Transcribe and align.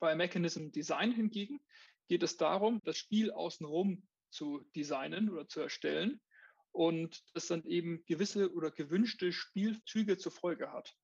Bei 0.00 0.14
Mechanism 0.14 0.70
Design 0.70 1.12
hingegen 1.12 1.60
geht 2.08 2.22
es 2.22 2.36
darum, 2.36 2.80
das 2.84 2.96
Spiel 2.96 3.30
außenrum 3.30 4.06
zu 4.30 4.60
designen 4.76 5.30
oder 5.30 5.48
zu 5.48 5.60
erstellen 5.60 6.20
und 6.72 7.22
das 7.34 7.48
dann 7.48 7.64
eben 7.64 8.04
gewisse 8.06 8.52
oder 8.52 8.70
gewünschte 8.70 9.32
Spielzüge 9.32 10.16
zur 10.16 10.32
Folge 10.32 10.72
hat. 10.72 10.94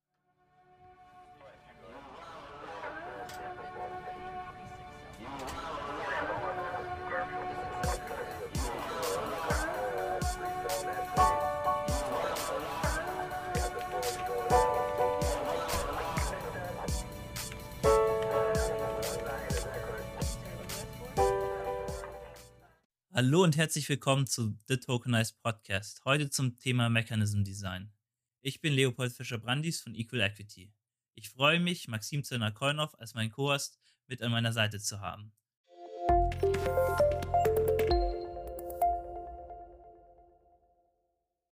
Hallo 23.17 23.45
und 23.45 23.57
herzlich 23.57 23.89
willkommen 23.89 24.27
zu 24.27 24.59
The 24.67 24.77
Tokenized 24.77 25.41
Podcast. 25.41 26.05
Heute 26.05 26.31
zum 26.31 26.59
Thema 26.59 26.89
Mechanism 26.89 27.45
Design. 27.45 27.93
Ich 28.41 28.61
bin 28.61 28.73
Leopold 28.73 29.13
Fischer-Brandis 29.13 29.83
von 29.83 29.95
Equal 29.95 30.21
Equity. 30.21 30.75
Ich 31.15 31.31
freue 31.31 31.61
mich, 31.61 31.87
Maxim 31.87 32.25
Zöllner-Kollnow 32.25 32.93
als 32.99 33.15
mein 33.15 33.31
Co-Host 33.31 33.79
mit 34.09 34.21
an 34.21 34.33
meiner 34.33 34.53
Seite 34.53 34.81
zu 34.81 34.99
haben. 34.99 35.33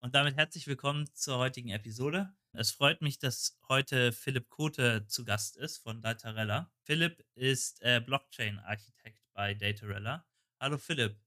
Und 0.01 0.13
damit 0.13 0.35
herzlich 0.35 0.67
willkommen 0.67 1.07
zur 1.13 1.37
heutigen 1.37 1.69
Episode. 1.69 2.33
Es 2.51 2.71
freut 2.71 3.01
mich, 3.01 3.17
dass 3.17 3.57
heute 3.69 4.11
Philipp 4.11 4.49
Kote 4.49 5.07
zu 5.07 5.23
Gast 5.23 5.55
ist 5.55 5.77
von 5.77 6.01
Datarella. 6.01 6.69
Philipp 6.83 7.25
ist 7.33 7.81
äh, 7.81 8.01
Blockchain-Architekt 8.01 9.21
bei 9.33 9.53
Datarella. 9.53 10.25
Hallo 10.59 10.77
Philipp. 10.77 11.24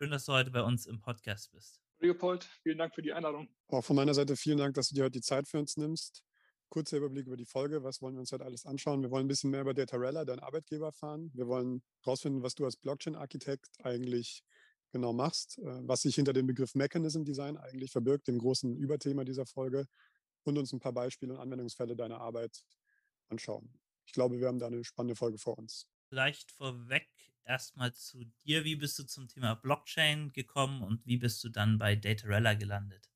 Schön, 0.00 0.12
dass 0.12 0.26
du 0.26 0.32
heute 0.32 0.52
bei 0.52 0.62
uns 0.62 0.86
im 0.86 1.00
Podcast 1.00 1.50
bist. 1.50 1.80
Leopold, 1.98 2.44
vielen 2.62 2.78
Dank 2.78 2.94
für 2.94 3.02
die 3.02 3.12
Einladung. 3.12 3.48
Auch 3.66 3.84
von 3.84 3.96
meiner 3.96 4.14
Seite 4.14 4.36
vielen 4.36 4.58
Dank, 4.58 4.74
dass 4.74 4.90
du 4.90 4.94
dir 4.94 5.02
heute 5.02 5.18
die 5.18 5.22
Zeit 5.22 5.48
für 5.48 5.58
uns 5.58 5.76
nimmst. 5.76 6.22
Kurzer 6.68 6.98
Überblick 6.98 7.26
über 7.26 7.36
die 7.36 7.46
Folge. 7.46 7.82
Was 7.82 8.00
wollen 8.00 8.14
wir 8.14 8.20
uns 8.20 8.30
heute 8.30 8.44
alles 8.44 8.64
anschauen? 8.64 9.02
Wir 9.02 9.10
wollen 9.10 9.24
ein 9.24 9.28
bisschen 9.28 9.50
mehr 9.50 9.62
über 9.62 9.74
Datarella, 9.74 10.24
deinen 10.24 10.38
Arbeitgeber, 10.38 10.86
erfahren. 10.86 11.32
Wir 11.34 11.48
wollen 11.48 11.82
herausfinden, 12.04 12.44
was 12.44 12.54
du 12.54 12.64
als 12.64 12.76
Blockchain-Architekt 12.76 13.70
eigentlich 13.82 14.44
genau 14.92 15.12
machst, 15.12 15.58
äh, 15.58 15.88
was 15.88 16.02
sich 16.02 16.14
hinter 16.14 16.32
dem 16.32 16.46
Begriff 16.46 16.76
Mechanism 16.76 17.24
Design 17.24 17.56
eigentlich 17.56 17.90
verbirgt, 17.90 18.28
dem 18.28 18.38
großen 18.38 18.76
Überthema 18.76 19.24
dieser 19.24 19.46
Folge, 19.46 19.86
und 20.44 20.58
uns 20.58 20.72
ein 20.72 20.78
paar 20.78 20.92
Beispiele 20.92 21.34
und 21.34 21.40
Anwendungsfälle 21.40 21.96
deiner 21.96 22.20
Arbeit 22.20 22.62
anschauen. 23.30 23.74
Ich 24.06 24.12
glaube, 24.12 24.38
wir 24.38 24.46
haben 24.46 24.60
da 24.60 24.68
eine 24.68 24.84
spannende 24.84 25.16
Folge 25.16 25.38
vor 25.38 25.58
uns. 25.58 25.88
Vielleicht 26.08 26.52
vorweg 26.52 27.08
erstmal 27.48 27.94
zu 27.94 28.24
dir. 28.44 28.64
Wie 28.64 28.76
bist 28.76 28.98
du 28.98 29.04
zum 29.04 29.26
Thema 29.26 29.54
Blockchain 29.54 30.32
gekommen 30.32 30.82
und 30.82 31.04
wie 31.06 31.16
bist 31.16 31.42
du 31.42 31.48
dann 31.48 31.78
bei 31.78 31.96
Datarella 31.96 32.54
gelandet? 32.54 33.08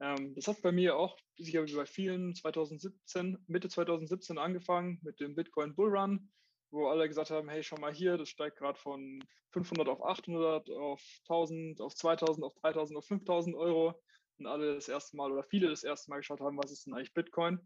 Ähm, 0.00 0.34
das 0.34 0.48
hat 0.48 0.62
bei 0.62 0.72
mir 0.72 0.96
auch, 0.96 1.18
sicher 1.36 1.66
wie 1.66 1.74
bei 1.74 1.86
vielen, 1.86 2.34
2017, 2.34 3.38
Mitte 3.48 3.68
2017 3.68 4.38
angefangen 4.38 4.98
mit 5.02 5.20
dem 5.20 5.34
Bitcoin 5.34 5.74
Bullrun, 5.74 6.30
wo 6.70 6.88
alle 6.88 7.08
gesagt 7.08 7.30
haben, 7.30 7.48
hey, 7.48 7.62
schau 7.62 7.76
mal 7.76 7.92
hier, 7.92 8.16
das 8.16 8.28
steigt 8.28 8.56
gerade 8.56 8.78
von 8.78 9.22
500 9.50 9.88
auf 9.88 10.02
800, 10.02 10.70
auf 10.70 11.02
1000, 11.28 11.80
auf 11.80 11.94
2000, 11.94 12.44
auf 12.44 12.54
3000, 12.54 12.96
auf 12.96 13.06
5000 13.06 13.56
Euro. 13.56 14.00
Und 14.38 14.46
alle 14.46 14.74
das 14.74 14.88
erste 14.88 15.16
Mal 15.16 15.30
oder 15.30 15.42
viele 15.42 15.68
das 15.68 15.84
erste 15.84 16.10
Mal 16.10 16.18
geschaut 16.18 16.40
haben, 16.40 16.56
was 16.56 16.70
ist 16.70 16.86
denn 16.86 16.94
eigentlich 16.94 17.12
Bitcoin? 17.12 17.60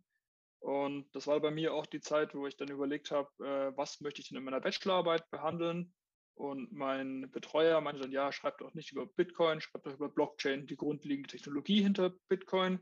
Und 0.59 1.15
das 1.15 1.27
war 1.27 1.39
bei 1.41 1.51
mir 1.51 1.75
auch 1.75 1.87
die 1.87 2.01
Zeit, 2.01 2.35
wo 2.35 2.47
ich 2.47 2.57
dann 2.57 2.71
überlegt 2.71 3.11
habe, 3.11 3.29
äh, 3.45 3.77
was 3.77 4.01
möchte 4.01 4.23
ich 4.23 4.29
denn 4.29 4.39
in 4.39 4.45
meiner 4.45 4.61
Bachelorarbeit 4.61 5.31
behandeln? 5.31 5.95
Und 6.35 6.73
mein 6.73 7.31
Betreuer 7.31 7.81
meinte 7.81 8.03
dann, 8.03 8.11
ja, 8.11 8.33
schreibt 8.33 8.61
doch 8.61 8.75
nicht 8.75 8.93
über 8.93 9.07
Bitcoin, 9.07 9.61
schreibt 9.61 9.87
doch 9.87 9.95
über 9.95 10.09
Blockchain, 10.09 10.67
die 10.67 10.77
grundlegende 10.77 11.29
Technologie 11.29 11.83
hinter 11.83 12.11
Bitcoin. 12.29 12.81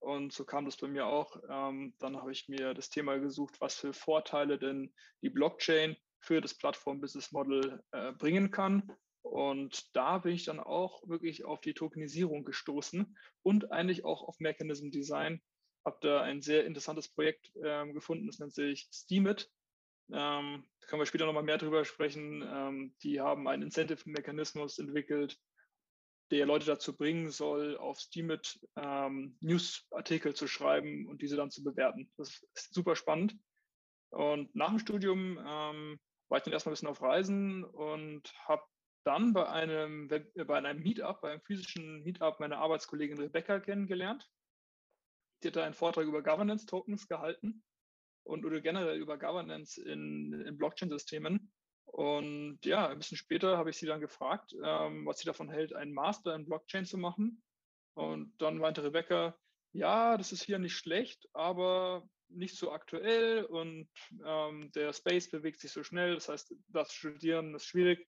Und 0.00 0.32
so 0.32 0.44
kam 0.44 0.64
das 0.64 0.76
bei 0.76 0.88
mir 0.88 1.06
auch. 1.06 1.36
Ähm, 1.48 1.94
dann 1.98 2.16
habe 2.16 2.32
ich 2.32 2.48
mir 2.48 2.74
das 2.74 2.90
Thema 2.90 3.18
gesucht, 3.18 3.60
was 3.60 3.76
für 3.76 3.92
Vorteile 3.92 4.58
denn 4.58 4.92
die 5.22 5.30
Blockchain 5.30 5.96
für 6.20 6.40
das 6.40 6.54
Plattform-Business-Model 6.54 7.82
äh, 7.92 8.12
bringen 8.12 8.50
kann. 8.50 8.92
Und 9.22 9.94
da 9.94 10.18
bin 10.18 10.34
ich 10.34 10.44
dann 10.44 10.60
auch 10.60 11.06
wirklich 11.06 11.44
auf 11.44 11.60
die 11.60 11.74
Tokenisierung 11.74 12.44
gestoßen 12.44 13.16
und 13.42 13.72
eigentlich 13.72 14.04
auch 14.04 14.22
auf 14.22 14.40
Mechanism 14.40 14.90
Design. 14.90 15.42
Habe 15.84 15.98
da 16.00 16.22
ein 16.22 16.40
sehr 16.40 16.64
interessantes 16.64 17.08
Projekt 17.08 17.52
ähm, 17.62 17.92
gefunden, 17.92 18.26
das 18.26 18.38
nennt 18.38 18.54
sich 18.54 18.88
Steemit. 18.92 19.50
Ähm, 20.10 20.64
da 20.80 20.86
können 20.86 21.00
wir 21.00 21.06
später 21.06 21.26
nochmal 21.26 21.42
mehr 21.42 21.58
drüber 21.58 21.84
sprechen. 21.84 22.42
Ähm, 22.42 22.94
die 23.02 23.20
haben 23.20 23.46
einen 23.46 23.64
Incentive-Mechanismus 23.64 24.78
entwickelt, 24.78 25.38
der 26.30 26.46
Leute 26.46 26.66
dazu 26.66 26.96
bringen 26.96 27.30
soll, 27.30 27.76
auf 27.76 27.98
Steemit 27.98 28.58
ähm, 28.76 29.36
Newsartikel 29.40 30.34
zu 30.34 30.46
schreiben 30.46 31.08
und 31.08 31.22
diese 31.22 31.36
dann 31.36 31.50
zu 31.50 31.62
bewerten. 31.62 32.10
Das 32.16 32.42
ist 32.54 32.74
super 32.74 32.96
spannend. 32.96 33.36
Und 34.10 34.54
nach 34.54 34.70
dem 34.70 34.78
Studium 34.78 35.38
ähm, 35.38 36.00
war 36.28 36.38
ich 36.38 36.44
dann 36.44 36.52
erstmal 36.52 36.72
ein 36.72 36.74
bisschen 36.74 36.88
auf 36.88 37.02
Reisen 37.02 37.64
und 37.64 38.32
habe 38.46 38.62
dann 39.04 39.32
bei 39.32 39.48
einem, 39.48 40.08
bei 40.08 40.58
einem 40.58 40.82
Meetup, 40.82 41.20
bei 41.20 41.32
einem 41.32 41.42
physischen 41.42 42.02
Meetup 42.02 42.40
meine 42.40 42.58
Arbeitskollegin 42.58 43.18
Rebecca 43.18 43.60
kennengelernt. 43.60 44.28
Die 45.42 45.48
hat 45.48 45.56
da 45.56 45.64
einen 45.64 45.74
Vortrag 45.74 46.06
über 46.06 46.22
Governance 46.22 46.66
Tokens 46.66 47.08
gehalten 47.08 47.62
und 48.28 48.44
oder 48.44 48.60
generell 48.60 48.98
über 48.98 49.18
Governance 49.18 49.82
in, 49.82 50.32
in 50.46 50.58
Blockchain-Systemen. 50.58 51.50
Und 51.86 52.58
ja, 52.64 52.88
ein 52.88 52.98
bisschen 52.98 53.16
später 53.16 53.56
habe 53.56 53.70
ich 53.70 53.78
sie 53.78 53.86
dann 53.86 54.00
gefragt, 54.00 54.54
ähm, 54.62 55.06
was 55.06 55.18
sie 55.18 55.26
davon 55.26 55.48
hält, 55.48 55.72
einen 55.72 55.94
Master 55.94 56.34
in 56.34 56.44
Blockchain 56.44 56.84
zu 56.84 56.98
machen. 56.98 57.42
Und 57.94 58.34
dann 58.38 58.58
meinte 58.58 58.84
Rebecca, 58.84 59.36
ja, 59.72 60.16
das 60.18 60.32
ist 60.32 60.42
hier 60.42 60.58
nicht 60.58 60.76
schlecht, 60.76 61.26
aber 61.32 62.06
nicht 62.28 62.56
so 62.56 62.70
aktuell 62.70 63.44
und 63.44 63.88
ähm, 64.24 64.70
der 64.72 64.92
Space 64.92 65.30
bewegt 65.30 65.60
sich 65.60 65.72
so 65.72 65.82
schnell. 65.82 66.14
Das 66.14 66.28
heißt, 66.28 66.54
das 66.68 66.92
Studieren 66.92 67.54
ist 67.54 67.64
schwierig, 67.64 68.06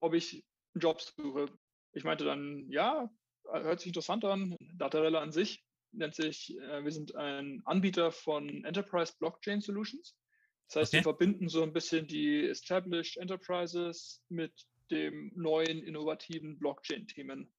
ob 0.00 0.12
ich 0.12 0.44
einen 0.74 0.82
Job 0.82 1.00
suche. 1.00 1.46
Ich 1.92 2.04
meinte 2.04 2.26
dann, 2.26 2.68
ja, 2.68 3.10
hört 3.50 3.80
sich 3.80 3.88
interessant 3.88 4.26
an, 4.26 4.54
Datarella 4.74 5.20
an 5.20 5.32
sich 5.32 5.64
nennt 5.92 6.14
sich, 6.14 6.56
äh, 6.58 6.84
wir 6.84 6.92
sind 6.92 7.14
ein 7.14 7.62
Anbieter 7.64 8.12
von 8.12 8.64
Enterprise 8.64 9.14
Blockchain 9.18 9.60
Solutions. 9.60 10.16
Das 10.68 10.76
heißt, 10.76 10.90
okay. 10.94 10.98
wir 10.98 11.02
verbinden 11.02 11.48
so 11.48 11.62
ein 11.62 11.72
bisschen 11.72 12.06
die 12.06 12.46
Established 12.46 13.18
Enterprises 13.18 14.24
mit 14.28 14.52
dem 14.90 15.32
neuen, 15.34 15.82
innovativen 15.82 16.58
Blockchain-Themen. 16.58 17.52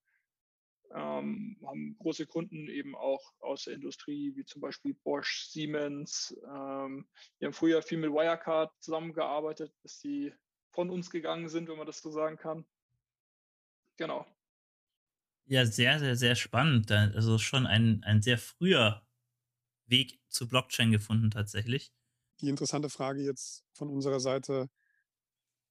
Ähm, 0.96 1.58
haben 1.66 1.96
große 2.00 2.28
Kunden 2.28 2.68
eben 2.68 2.96
auch 2.96 3.34
aus 3.40 3.64
der 3.64 3.74
Industrie, 3.74 4.36
wie 4.36 4.46
zum 4.46 4.62
Beispiel 4.62 4.94
Bosch, 5.04 5.48
Siemens. 5.50 6.36
Ähm, 6.44 7.08
wir 7.40 7.48
haben 7.48 7.54
früher 7.54 7.82
viel 7.82 7.98
mit 7.98 8.12
Wirecard 8.12 8.72
zusammengearbeitet, 8.80 9.74
bis 9.82 10.00
sie 10.00 10.34
von 10.72 10.90
uns 10.90 11.10
gegangen 11.10 11.50
sind, 11.50 11.68
wenn 11.68 11.78
man 11.78 11.88
das 11.88 12.02
so 12.02 12.12
sagen 12.12 12.38
kann. 12.38 12.66
Genau. 13.98 14.26
Ja, 15.46 15.66
sehr, 15.66 16.00
sehr, 16.00 16.16
sehr 16.16 16.36
spannend. 16.36 16.92
Also 16.92 17.38
schon 17.38 17.68
ein, 17.68 18.04
ein 18.04 18.22
sehr 18.22 18.38
früher 18.38 19.06
Weg 19.86 20.20
zu 20.30 20.48
Blockchain 20.48 20.92
gefunden 20.92 21.32
tatsächlich. 21.32 21.94
Die 22.42 22.50
interessante 22.50 22.90
Frage 22.90 23.22
jetzt 23.22 23.64
von 23.74 23.90
unserer 23.90 24.20
Seite. 24.20 24.70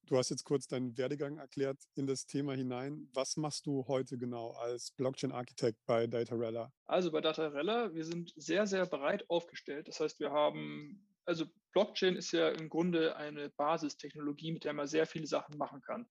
Du 0.06 0.16
hast 0.18 0.30
jetzt 0.30 0.44
kurz 0.44 0.66
deinen 0.66 0.98
Werdegang 0.98 1.38
erklärt 1.38 1.78
in 1.94 2.06
das 2.06 2.26
Thema 2.26 2.54
hinein. 2.54 3.08
Was 3.14 3.36
machst 3.36 3.66
du 3.66 3.86
heute 3.86 4.18
genau 4.18 4.50
als 4.50 4.90
Blockchain-Architekt 4.92 5.78
bei 5.86 6.06
Datarella? 6.06 6.72
Also 6.86 7.10
bei 7.10 7.20
Datarella, 7.20 7.94
wir 7.94 8.04
sind 8.04 8.32
sehr, 8.36 8.66
sehr 8.66 8.84
breit 8.86 9.28
aufgestellt. 9.30 9.88
Das 9.88 10.00
heißt, 10.00 10.20
wir 10.20 10.32
haben, 10.32 11.06
also 11.24 11.46
Blockchain 11.72 12.16
ist 12.16 12.32
ja 12.32 12.48
im 12.50 12.68
Grunde 12.68 13.16
eine 13.16 13.48
Basistechnologie, 13.50 14.52
mit 14.52 14.64
der 14.64 14.72
man 14.72 14.88
sehr 14.88 15.06
viele 15.06 15.26
Sachen 15.26 15.56
machen 15.56 15.80
kann. 15.80 16.06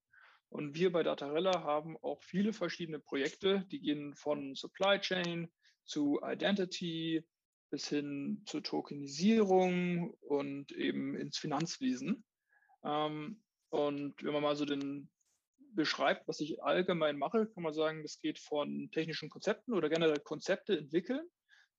Und 0.51 0.75
wir 0.75 0.91
bei 0.91 1.01
Datarella 1.01 1.63
haben 1.63 1.95
auch 2.01 2.21
viele 2.23 2.51
verschiedene 2.51 2.99
Projekte, 2.99 3.65
die 3.71 3.79
gehen 3.79 4.13
von 4.13 4.53
Supply 4.53 4.99
Chain 4.99 5.49
zu 5.85 6.19
Identity 6.21 7.25
bis 7.69 7.87
hin 7.87 8.43
zur 8.45 8.61
Tokenisierung 8.61 10.11
und 10.19 10.73
eben 10.73 11.15
ins 11.15 11.37
Finanzwesen. 11.37 12.25
Ähm, 12.83 13.41
und 13.69 14.21
wenn 14.21 14.33
man 14.33 14.43
mal 14.43 14.57
so 14.57 14.65
den 14.65 15.09
beschreibt, 15.73 16.27
was 16.27 16.41
ich 16.41 16.61
allgemein 16.61 17.17
mache, 17.17 17.47
kann 17.47 17.63
man 17.63 17.73
sagen, 17.73 18.01
das 18.03 18.19
geht 18.19 18.37
von 18.37 18.91
technischen 18.91 19.29
Konzepten 19.29 19.73
oder 19.73 19.87
generell 19.87 20.19
Konzepte 20.19 20.77
entwickeln. 20.77 21.25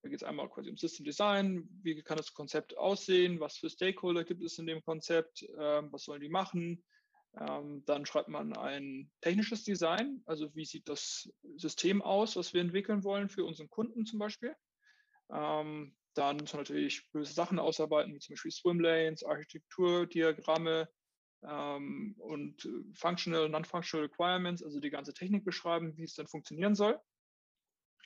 Da 0.01 0.09
geht 0.09 0.23
es 0.23 0.27
einmal 0.27 0.49
quasi 0.49 0.71
um 0.71 0.79
System 0.79 1.05
Design, 1.05 1.69
wie 1.83 2.03
kann 2.03 2.17
das 2.17 2.33
Konzept 2.33 2.79
aussehen, 2.79 3.39
was 3.39 3.59
für 3.59 3.69
Stakeholder 3.69 4.25
gibt 4.25 4.43
es 4.43 4.59
in 4.59 4.67
dem 4.67 4.83
Konzept, 4.83 5.47
ähm, 5.59 5.93
was 5.93 6.05
sollen 6.05 6.23
die 6.23 6.31
machen, 6.31 6.83
ähm, 7.39 7.83
dann 7.87 8.07
schreibt 8.07 8.29
man 8.29 8.57
ein 8.57 9.11
technisches 9.21 9.65
Design, 9.65 10.23
also 10.27 10.55
wie 10.55 10.65
sieht 10.65 10.89
das 10.89 11.33
System 11.57 12.03
aus, 12.03 12.37
was 12.37 12.53
wir 12.53 12.61
entwickeln 12.61 13.05
wollen 13.05 13.29
für 13.29 13.45
unseren 13.45 13.71
Kunden 13.71 14.05
zum 14.07 14.19
Beispiel. 14.19 14.55
Ähm, 15.33 15.97
dann 16.15 16.37
muss 16.37 16.53
man 16.53 16.61
natürlich 16.61 17.11
böse 17.11 17.33
Sachen 17.33 17.59
ausarbeiten, 17.59 18.15
wie 18.15 18.19
zum 18.19 18.35
Beispiel 18.35 18.51
Swimlanes, 18.51 19.25
Architekturdiagramme, 19.25 20.89
ähm, 21.45 22.15
und 22.19 22.69
Functional 22.95 23.49
Non-Functional 23.49 24.07
Requirements, 24.07 24.63
also 24.63 24.81
die 24.81 24.91
ganze 24.91 25.15
Technik 25.15 25.45
beschreiben, 25.45 25.97
wie 25.97 26.05
es 26.05 26.15
dann 26.15 26.29
funktionieren 26.29 26.75
soll. 26.75 26.99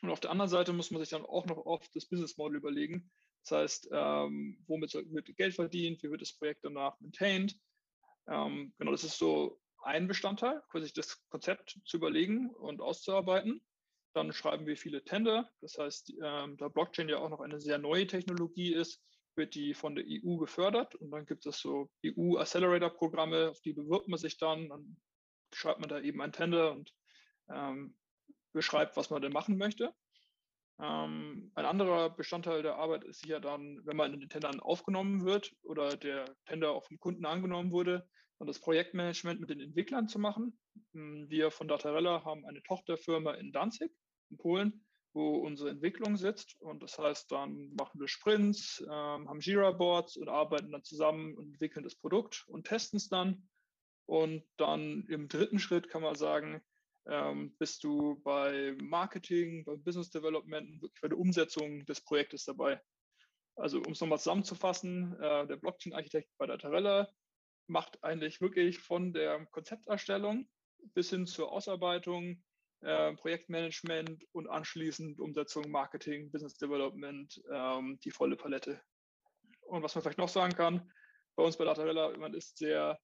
Und 0.02 0.10
auf 0.10 0.20
der 0.20 0.30
anderen 0.30 0.50
Seite 0.50 0.72
muss 0.72 0.90
man 0.90 1.00
sich 1.00 1.10
dann 1.10 1.24
auch 1.24 1.46
noch 1.46 1.58
oft 1.58 1.94
das 1.94 2.06
Business 2.06 2.36
Model 2.36 2.56
überlegen. 2.56 3.10
Das 3.44 3.58
heißt, 3.58 3.88
ähm, 3.92 4.62
womit 4.66 4.94
wird 4.94 5.36
Geld 5.36 5.54
verdient, 5.54 6.02
wie 6.02 6.10
wird 6.10 6.22
das 6.22 6.32
Projekt 6.32 6.64
danach 6.64 6.98
maintained. 7.00 7.56
Ähm, 8.28 8.72
genau, 8.78 8.90
das 8.92 9.04
ist 9.04 9.18
so 9.18 9.60
ein 9.82 10.08
Bestandteil, 10.08 10.62
quasi 10.70 10.92
das 10.92 11.24
Konzept 11.28 11.80
zu 11.84 11.96
überlegen 11.96 12.50
und 12.50 12.80
auszuarbeiten. 12.80 13.60
Dann 14.14 14.32
schreiben 14.32 14.66
wir 14.66 14.76
viele 14.76 15.04
Tender. 15.04 15.50
Das 15.60 15.78
heißt, 15.78 16.12
ähm, 16.22 16.56
da 16.56 16.68
Blockchain 16.68 17.08
ja 17.08 17.18
auch 17.18 17.28
noch 17.28 17.40
eine 17.40 17.60
sehr 17.60 17.78
neue 17.78 18.06
Technologie 18.06 18.72
ist, 18.74 19.02
wird 19.36 19.54
die 19.54 19.74
von 19.74 19.94
der 19.94 20.04
EU 20.08 20.36
gefördert. 20.38 20.94
Und 20.94 21.10
dann 21.10 21.26
gibt 21.26 21.46
es 21.46 21.58
so 21.58 21.90
EU-Accelerator-Programme, 22.04 23.50
auf 23.50 23.60
die 23.60 23.74
bewirbt 23.74 24.08
man 24.08 24.18
sich 24.18 24.38
dann. 24.38 24.68
Dann 24.68 24.96
schreibt 25.52 25.80
man 25.80 25.88
da 25.88 26.00
eben 26.00 26.20
ein 26.22 26.32
Tender 26.32 26.72
und 26.72 26.92
ähm, 27.48 27.96
beschreibt, 28.52 28.96
was 28.96 29.10
man 29.10 29.22
denn 29.22 29.32
machen 29.32 29.58
möchte. 29.58 29.94
Ähm, 30.78 31.50
ein 31.54 31.64
anderer 31.64 32.10
Bestandteil 32.10 32.62
der 32.62 32.76
Arbeit 32.76 33.04
ist 33.04 33.24
ja 33.24 33.40
dann, 33.40 33.80
wenn 33.84 33.96
man 33.96 34.12
in 34.12 34.20
den 34.20 34.28
Tendern 34.28 34.60
aufgenommen 34.60 35.24
wird 35.24 35.54
oder 35.62 35.96
der 35.96 36.36
Tender 36.46 36.72
auch 36.72 36.84
vom 36.84 36.98
Kunden 36.98 37.24
angenommen 37.24 37.70
wurde, 37.70 38.06
dann 38.38 38.46
das 38.46 38.60
Projektmanagement 38.60 39.40
mit 39.40 39.48
den 39.48 39.60
Entwicklern 39.60 40.08
zu 40.08 40.18
machen. 40.18 40.58
Hm, 40.92 41.30
wir 41.30 41.50
von 41.50 41.68
Datarella 41.68 42.24
haben 42.24 42.44
eine 42.44 42.62
Tochterfirma 42.62 43.32
in 43.34 43.52
Danzig, 43.52 43.90
in 44.30 44.36
Polen, 44.36 44.84
wo 45.14 45.36
unsere 45.36 45.70
Entwicklung 45.70 46.16
sitzt. 46.16 46.60
Und 46.60 46.82
das 46.82 46.98
heißt, 46.98 47.32
dann 47.32 47.72
machen 47.74 47.98
wir 47.98 48.08
Sprints, 48.08 48.84
ähm, 48.86 49.28
haben 49.28 49.40
Jira-Boards 49.40 50.18
und 50.18 50.28
arbeiten 50.28 50.72
dann 50.72 50.84
zusammen 50.84 51.34
und 51.36 51.46
entwickeln 51.46 51.84
das 51.84 51.94
Produkt 51.94 52.44
und 52.48 52.66
testen 52.66 52.98
es 52.98 53.08
dann. 53.08 53.48
Und 54.04 54.44
dann 54.58 55.06
im 55.08 55.28
dritten 55.28 55.58
Schritt 55.58 55.88
kann 55.88 56.02
man 56.02 56.14
sagen, 56.14 56.62
ähm, 57.08 57.56
bist 57.58 57.84
du 57.84 58.20
bei 58.22 58.76
Marketing, 58.82 59.64
bei 59.64 59.76
Business 59.76 60.10
Development, 60.10 60.80
wirklich 60.82 61.00
bei 61.00 61.08
der 61.08 61.18
Umsetzung 61.18 61.84
des 61.86 62.00
Projektes 62.00 62.44
dabei. 62.44 62.80
Also 63.56 63.80
um 63.82 63.92
es 63.92 64.00
nochmal 64.00 64.18
zusammenzufassen, 64.18 65.18
äh, 65.20 65.46
der 65.46 65.56
Blockchain-Architekt 65.56 66.30
bei 66.38 66.46
der 66.46 66.58
Tarella 66.58 67.08
macht 67.68 68.02
eigentlich 68.04 68.40
wirklich 68.40 68.78
von 68.78 69.12
der 69.12 69.46
Konzepterstellung 69.46 70.48
bis 70.94 71.10
hin 71.10 71.26
zur 71.26 71.50
Ausarbeitung, 71.50 72.42
äh, 72.82 73.14
Projektmanagement 73.14 74.24
und 74.32 74.48
anschließend 74.48 75.18
Umsetzung, 75.18 75.70
Marketing, 75.70 76.30
Business 76.30 76.56
Development, 76.58 77.42
ähm, 77.50 77.98
die 78.04 78.10
volle 78.10 78.36
Palette. 78.36 78.80
Und 79.62 79.82
was 79.82 79.94
man 79.94 80.02
vielleicht 80.02 80.18
noch 80.18 80.28
sagen 80.28 80.52
kann, 80.52 80.92
bei 81.34 81.42
uns 81.42 81.56
bei 81.56 81.64
Datarella, 81.64 82.16
man 82.18 82.34
ist 82.34 82.58
sehr 82.58 82.98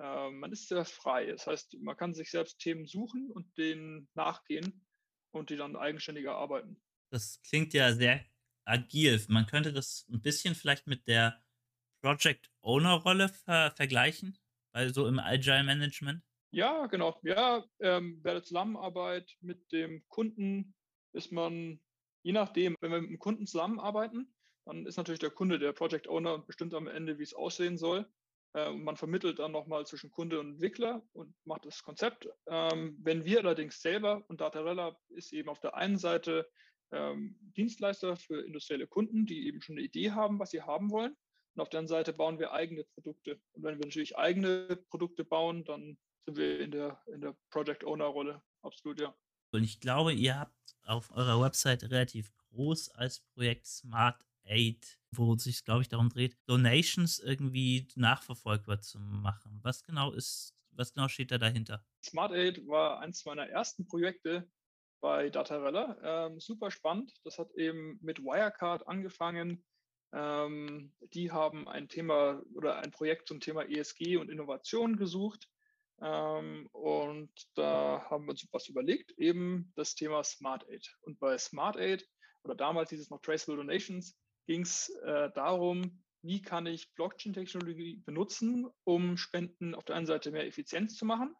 äh, 0.00 0.30
man 0.30 0.52
ist 0.52 0.68
sehr 0.68 0.84
frei. 0.84 1.26
Das 1.26 1.46
heißt, 1.46 1.76
man 1.80 1.96
kann 1.96 2.14
sich 2.14 2.30
selbst 2.30 2.58
Themen 2.58 2.86
suchen 2.86 3.30
und 3.30 3.56
denen 3.58 4.08
nachgehen 4.14 4.86
und 5.30 5.50
die 5.50 5.56
dann 5.56 5.76
eigenständiger 5.76 6.36
arbeiten. 6.36 6.80
Das 7.10 7.40
klingt 7.42 7.74
ja 7.74 7.92
sehr 7.92 8.24
agil. 8.64 9.20
Man 9.28 9.46
könnte 9.46 9.72
das 9.72 10.06
ein 10.10 10.22
bisschen 10.22 10.54
vielleicht 10.54 10.86
mit 10.86 11.06
der 11.08 11.42
Project 12.02 12.50
Owner 12.60 12.94
Rolle 12.94 13.28
ver 13.28 13.72
vergleichen, 13.72 14.38
also 14.72 15.06
im 15.06 15.18
Agile 15.18 15.64
Management. 15.64 16.22
Ja, 16.50 16.86
genau. 16.86 17.18
Ja, 17.24 17.64
ähm, 17.80 18.22
bei 18.22 18.32
der 18.32 18.42
Zusammenarbeit 18.42 19.36
mit 19.40 19.70
dem 19.72 20.06
Kunden 20.08 20.74
ist 21.12 21.32
man, 21.32 21.80
je 22.22 22.32
nachdem, 22.32 22.76
wenn 22.80 22.92
wir 22.92 23.00
mit 23.00 23.10
dem 23.10 23.18
Kunden 23.18 23.46
zusammenarbeiten, 23.46 24.32
dann 24.64 24.86
ist 24.86 24.96
natürlich 24.96 25.18
der 25.18 25.30
Kunde 25.30 25.58
der 25.58 25.72
Project 25.72 26.08
Owner 26.08 26.34
und 26.34 26.46
bestimmt 26.46 26.74
am 26.74 26.86
Ende, 26.86 27.18
wie 27.18 27.22
es 27.22 27.34
aussehen 27.34 27.78
soll. 27.78 28.06
Äh, 28.54 28.72
man 28.72 28.96
vermittelt 28.96 29.38
dann 29.38 29.52
nochmal 29.52 29.86
zwischen 29.86 30.10
Kunde 30.10 30.40
und 30.40 30.52
Entwickler 30.52 31.02
und 31.12 31.34
macht 31.44 31.66
das 31.66 31.82
Konzept. 31.82 32.28
Ähm, 32.46 32.96
wenn 33.02 33.24
wir 33.24 33.40
allerdings 33.40 33.80
selber, 33.80 34.24
und 34.28 34.40
Datarella 34.40 34.98
ist 35.10 35.32
eben 35.32 35.48
auf 35.48 35.60
der 35.60 35.74
einen 35.74 35.98
Seite 35.98 36.48
ähm, 36.90 37.36
Dienstleister 37.56 38.16
für 38.16 38.44
industrielle 38.44 38.86
Kunden, 38.86 39.26
die 39.26 39.46
eben 39.46 39.60
schon 39.60 39.76
eine 39.76 39.84
Idee 39.84 40.12
haben, 40.12 40.38
was 40.38 40.50
sie 40.50 40.62
haben 40.62 40.90
wollen. 40.90 41.16
Und 41.54 41.62
auf 41.62 41.68
der 41.68 41.80
anderen 41.80 41.98
Seite 41.98 42.12
bauen 42.12 42.38
wir 42.38 42.52
eigene 42.52 42.84
Produkte. 42.84 43.40
Und 43.52 43.64
wenn 43.64 43.78
wir 43.78 43.86
natürlich 43.86 44.16
eigene 44.16 44.78
Produkte 44.88 45.24
bauen, 45.24 45.64
dann 45.64 45.98
sind 46.24 46.36
wir 46.36 46.60
in 46.60 46.70
der, 46.70 47.02
in 47.12 47.20
der 47.20 47.36
Project 47.50 47.84
Owner-Rolle. 47.84 48.42
Absolut, 48.62 49.00
ja. 49.00 49.14
Und 49.50 49.64
ich 49.64 49.80
glaube, 49.80 50.12
ihr 50.12 50.38
habt 50.38 50.76
auf 50.84 51.10
eurer 51.10 51.40
Website 51.40 51.84
relativ 51.84 52.32
groß 52.50 52.90
als 52.90 53.20
Projekt 53.20 53.66
Smart 53.66 54.27
Aid, 54.48 54.98
wo 55.10 55.36
sich, 55.36 55.64
glaube 55.64 55.82
ich, 55.82 55.88
darum 55.88 56.08
dreht, 56.08 56.36
Donations 56.46 57.18
irgendwie 57.18 57.88
nachverfolgbar 57.94 58.80
zu 58.80 58.98
machen. 58.98 59.60
Was 59.62 59.82
genau 59.82 60.12
ist, 60.12 60.54
was 60.72 60.92
genau 60.92 61.08
steht 61.08 61.30
da 61.30 61.38
dahinter? 61.38 61.84
Smart 62.04 62.32
Aid 62.32 62.66
war 62.66 63.00
eins 63.00 63.24
meiner 63.24 63.48
ersten 63.48 63.86
Projekte 63.86 64.50
bei 65.00 65.30
Datarella. 65.30 66.26
Ähm, 66.26 66.40
super 66.40 66.70
spannend. 66.70 67.12
Das 67.24 67.38
hat 67.38 67.52
eben 67.54 67.98
mit 68.02 68.20
Wirecard 68.20 68.86
angefangen. 68.86 69.64
Ähm, 70.12 70.92
die 71.12 71.30
haben 71.30 71.68
ein 71.68 71.88
Thema 71.88 72.42
oder 72.54 72.78
ein 72.78 72.90
Projekt 72.90 73.28
zum 73.28 73.40
Thema 73.40 73.62
ESG 73.62 74.16
und 74.16 74.30
Innovation 74.30 74.96
gesucht. 74.96 75.48
Ähm, 76.00 76.68
und 76.72 77.30
da 77.54 78.06
haben 78.08 78.26
wir 78.26 78.30
uns 78.30 78.46
was 78.52 78.68
überlegt, 78.68 79.12
eben 79.18 79.72
das 79.76 79.94
Thema 79.94 80.22
Smart 80.24 80.68
Aid. 80.68 80.88
Und 81.02 81.18
bei 81.18 81.36
Smart 81.38 81.76
Aid 81.76 82.08
oder 82.44 82.54
damals 82.54 82.90
hieß 82.90 83.00
es 83.00 83.10
noch 83.10 83.20
Traceable 83.20 83.56
Donations, 83.56 84.16
ging 84.48 84.62
es 84.62 84.88
äh, 85.04 85.30
darum, 85.34 86.02
wie 86.22 86.40
kann 86.40 86.66
ich 86.66 86.92
Blockchain-Technologie 86.94 88.02
benutzen, 88.06 88.66
um 88.84 89.18
Spenden 89.18 89.74
auf 89.74 89.84
der 89.84 89.96
einen 89.96 90.06
Seite 90.06 90.32
mehr 90.32 90.46
Effizienz 90.46 90.96
zu 90.96 91.04
machen 91.04 91.36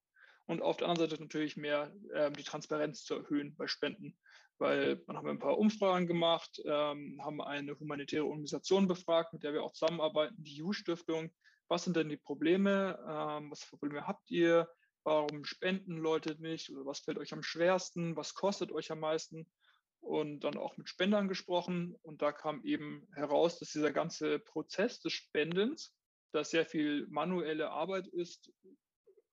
und 0.47 0.61
auf 0.61 0.77
der 0.77 0.89
anderen 0.89 1.09
Seite 1.09 1.23
natürlich 1.23 1.57
mehr 1.57 1.91
äh, 2.13 2.31
die 2.31 2.43
Transparenz 2.43 3.05
zu 3.05 3.15
erhöhen 3.15 3.57
bei 3.57 3.67
Spenden. 3.67 4.17
Weil 4.59 4.97
dann 5.07 5.17
haben 5.17 5.25
wir 5.25 5.33
ein 5.33 5.39
paar 5.39 5.57
Umfragen 5.57 6.07
gemacht, 6.07 6.61
ähm, 6.67 7.19
haben 7.25 7.41
eine 7.41 7.79
humanitäre 7.79 8.27
Organisation 8.27 8.87
befragt, 8.87 9.33
mit 9.33 9.43
der 9.43 9.55
wir 9.55 9.63
auch 9.63 9.73
zusammenarbeiten, 9.73 10.37
die 10.39 10.63
EU-Stiftung. 10.63 11.33
Was 11.69 11.85
sind 11.85 11.97
denn 11.97 12.11
die 12.11 12.17
Probleme? 12.19 12.99
Ähm, 13.09 13.51
was 13.51 13.63
für 13.63 13.79
Probleme 13.79 14.07
habt 14.07 14.31
ihr? 14.31 14.69
Warum 15.03 15.47
spenden 15.47 15.97
Leute 15.97 16.37
nicht? 16.43 16.71
Oder 16.71 16.85
was 16.85 17.01
fällt 17.01 17.19
euch 17.19 17.33
am 17.33 17.43
schwersten? 17.43 18.17
Was 18.17 18.35
kostet 18.35 18.71
euch 18.71 18.91
am 18.91 19.01
meisten? 19.01 19.51
Und 20.01 20.41
dann 20.41 20.57
auch 20.57 20.77
mit 20.77 20.89
Spendern 20.89 21.29
gesprochen. 21.29 21.97
Und 22.03 22.23
da 22.23 22.33
kam 22.33 22.63
eben 22.65 23.09
heraus, 23.15 23.59
dass 23.59 23.73
dieser 23.73 23.93
ganze 23.93 24.39
Prozess 24.39 25.01
des 25.01 25.13
Spendens, 25.13 25.95
das 26.33 26.51
sehr 26.51 26.67
viel 26.67 27.07
manuelle 27.09 27.71
Arbeit 27.71 28.07
ist, 28.09 28.53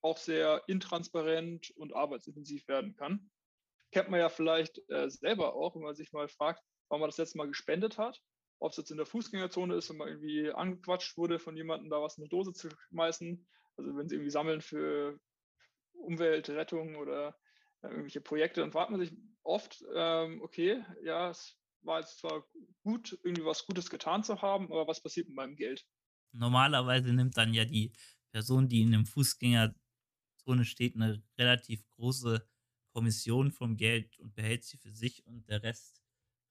auch 0.02 0.18
sehr 0.18 0.64
intransparent 0.68 1.72
und 1.72 1.96
arbeitsintensiv 1.96 2.68
werden 2.68 2.96
kann. 2.96 3.32
Kennt 3.92 4.10
man 4.10 4.20
ja 4.20 4.30
vielleicht 4.30 4.80
äh, 4.90 5.10
selber 5.10 5.56
auch, 5.56 5.76
wenn 5.76 5.82
man 5.82 5.96
sich 5.96 6.12
mal 6.12 6.28
fragt, 6.28 6.62
wann 6.90 7.00
man 7.00 7.10
das 7.10 7.18
letzte 7.18 7.38
Mal 7.38 7.48
gespendet 7.48 7.98
hat. 7.98 8.22
Ob 8.60 8.72
es 8.72 8.78
jetzt 8.78 8.92
in 8.92 8.98
der 8.98 9.06
Fußgängerzone 9.06 9.76
ist, 9.76 9.90
wenn 9.90 9.98
man 9.98 10.08
irgendwie 10.08 10.52
angequatscht 10.52 11.18
wurde 11.18 11.40
von 11.40 11.58
jemandem, 11.58 11.90
da 11.90 12.02
was 12.02 12.18
in 12.18 12.24
eine 12.24 12.30
Dose 12.30 12.54
zu 12.54 12.70
schmeißen. 12.90 13.48
Also 13.78 13.98
wenn 13.98 14.08
sie 14.08 14.16
irgendwie 14.16 14.32
sammeln 14.32 14.62
für 14.62 15.20
Umweltrettung 15.94 16.96
oder 16.96 17.36
irgendwelche 17.82 18.22
Projekte, 18.22 18.62
dann 18.62 18.72
fragt 18.72 18.92
man 18.92 19.00
sich 19.00 19.14
oft, 19.44 19.84
ähm, 19.94 20.42
okay, 20.42 20.84
ja, 21.04 21.30
es 21.30 21.58
war 21.82 22.00
jetzt 22.00 22.20
zwar 22.20 22.46
gut, 22.84 23.18
irgendwie 23.24 23.46
was 23.46 23.66
Gutes 23.66 23.90
getan 23.90 24.24
zu 24.24 24.42
haben, 24.42 24.66
aber 24.66 24.88
was 24.88 25.02
passiert 25.02 25.28
mit 25.28 25.36
meinem 25.36 25.56
Geld? 25.56 25.86
Normalerweise 26.32 27.14
nimmt 27.14 27.38
dann 27.38 27.54
ja 27.54 27.66
die 27.66 27.94
Person, 28.32 28.68
die 28.68 28.82
in 28.82 28.94
einem 28.94 29.06
Fußgängerzone 29.06 30.66
steht, 30.66 30.96
eine 30.96 31.24
relativ 31.38 31.88
große 31.90 32.46
Kommission 32.92 33.52
vom 33.52 33.78
Geld 33.78 34.18
und 34.20 34.34
behält 34.36 34.64
sie 34.64 34.78
für 34.78 34.92
sich 34.92 35.26
und 35.26 35.48
der 35.48 35.64
Rest 35.64 36.02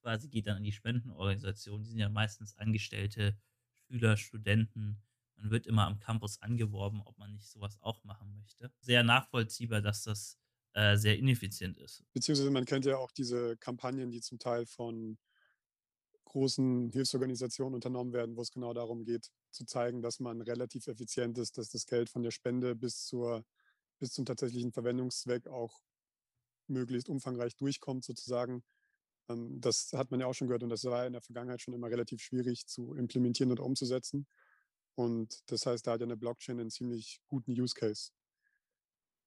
quasi 0.03 0.29
geht 0.29 0.47
dann 0.47 0.59
an 0.59 0.63
die 0.63 0.73
Spendenorganisation. 0.73 1.83
Die 1.83 1.89
sind 1.89 1.99
ja 1.99 2.11
meistens 2.11 2.57
Angestellte, 2.59 3.39
Schüler, 3.87 4.17
Studenten. 4.17 5.03
Man 5.37 5.51
wird 5.51 5.67
immer 5.67 5.87
am 5.87 5.99
Campus 5.99 6.41
angeworben, 6.41 7.01
ob 7.05 7.19
man 7.19 7.33
nicht 7.33 7.49
sowas 7.49 7.81
auch 7.81 8.05
machen 8.05 8.35
möchte. 8.35 8.71
Sehr 8.81 9.03
nachvollziehbar, 9.03 9.81
dass 9.81 10.03
das 10.03 10.39
äh, 10.75 10.97
sehr 10.97 11.19
ineffizient 11.19 11.79
ist. 11.79 12.05
Beziehungsweise 12.13 12.51
man 12.51 12.65
kennt 12.65 12.85
ja 12.85 12.99
auch 12.99 13.13
diese 13.13 13.57
Kampagnen, 13.57 14.11
die 14.11 14.21
zum 14.21 14.39
Teil 14.39 14.67
von 14.67 15.19
großen 16.25 16.91
Hilfsorganisationen 16.91 17.75
unternommen 17.75 18.13
werden, 18.13 18.37
wo 18.37 18.43
es 18.43 18.51
genau 18.51 18.75
darum 18.75 19.05
geht, 19.05 19.31
zu 19.53 19.65
zeigen, 19.65 20.03
dass 20.03 20.19
man 20.19 20.41
relativ 20.41 20.89
effizient 20.89 21.39
ist, 21.39 21.59
dass 21.59 21.71
das 21.71 21.87
Geld 21.87 22.11
von 22.11 22.25
der 22.25 22.33
Spende 22.33 22.75
bis, 22.75 23.07
zur, 23.07 23.45
bis 24.01 24.11
zum 24.11 24.25
tatsächlichen 24.25 24.73
Verwendungszweck 24.73 25.47
auch 25.47 25.81
möglichst 26.67 27.09
umfangreich 27.09 27.55
durchkommt, 27.55 28.05
sozusagen. 28.05 28.65
Ähm, 29.29 29.61
das 29.61 29.93
hat 29.93 30.11
man 30.11 30.19
ja 30.19 30.27
auch 30.27 30.35
schon 30.35 30.49
gehört 30.49 30.65
und 30.65 30.71
das 30.71 30.85
war 30.85 31.07
in 31.07 31.13
der 31.13 31.23
Vergangenheit 31.23 31.61
schon 31.61 31.75
immer 31.75 31.89
relativ 31.89 32.21
schwierig 32.21 32.67
zu 32.67 32.95
implementieren 32.95 33.53
und 33.53 33.61
umzusetzen. 33.61 34.27
Und 34.97 35.41
das 35.47 35.67
heißt, 35.67 35.87
da 35.87 35.93
hat 35.93 36.01
ja 36.01 36.07
eine 36.07 36.17
Blockchain 36.17 36.59
einen 36.59 36.71
ziemlich 36.71 37.21
guten 37.29 37.53
Use 37.53 37.75
Case. 37.75 38.11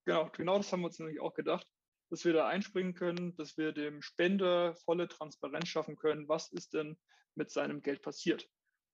Genau, 0.07 0.29
genau 0.31 0.55
das 0.55 0.71
haben 0.71 0.79
wir 0.79 0.87
uns 0.87 0.99
nämlich 0.99 1.19
auch 1.19 1.33
gedacht, 1.33 1.67
dass 2.09 2.23
wir 2.23 2.31
da 2.31 2.47
einspringen 2.47 2.93
können, 2.93 3.35
dass 3.35 3.57
wir 3.57 3.73
dem 3.73 4.01
Spender 4.01 4.73
volle 4.85 5.09
Transparenz 5.09 5.67
schaffen 5.67 5.97
können, 5.97 6.29
was 6.29 6.49
ist 6.53 6.73
denn 6.73 6.97
mit 7.35 7.51
seinem 7.51 7.81
Geld 7.81 8.01
passiert. 8.01 8.47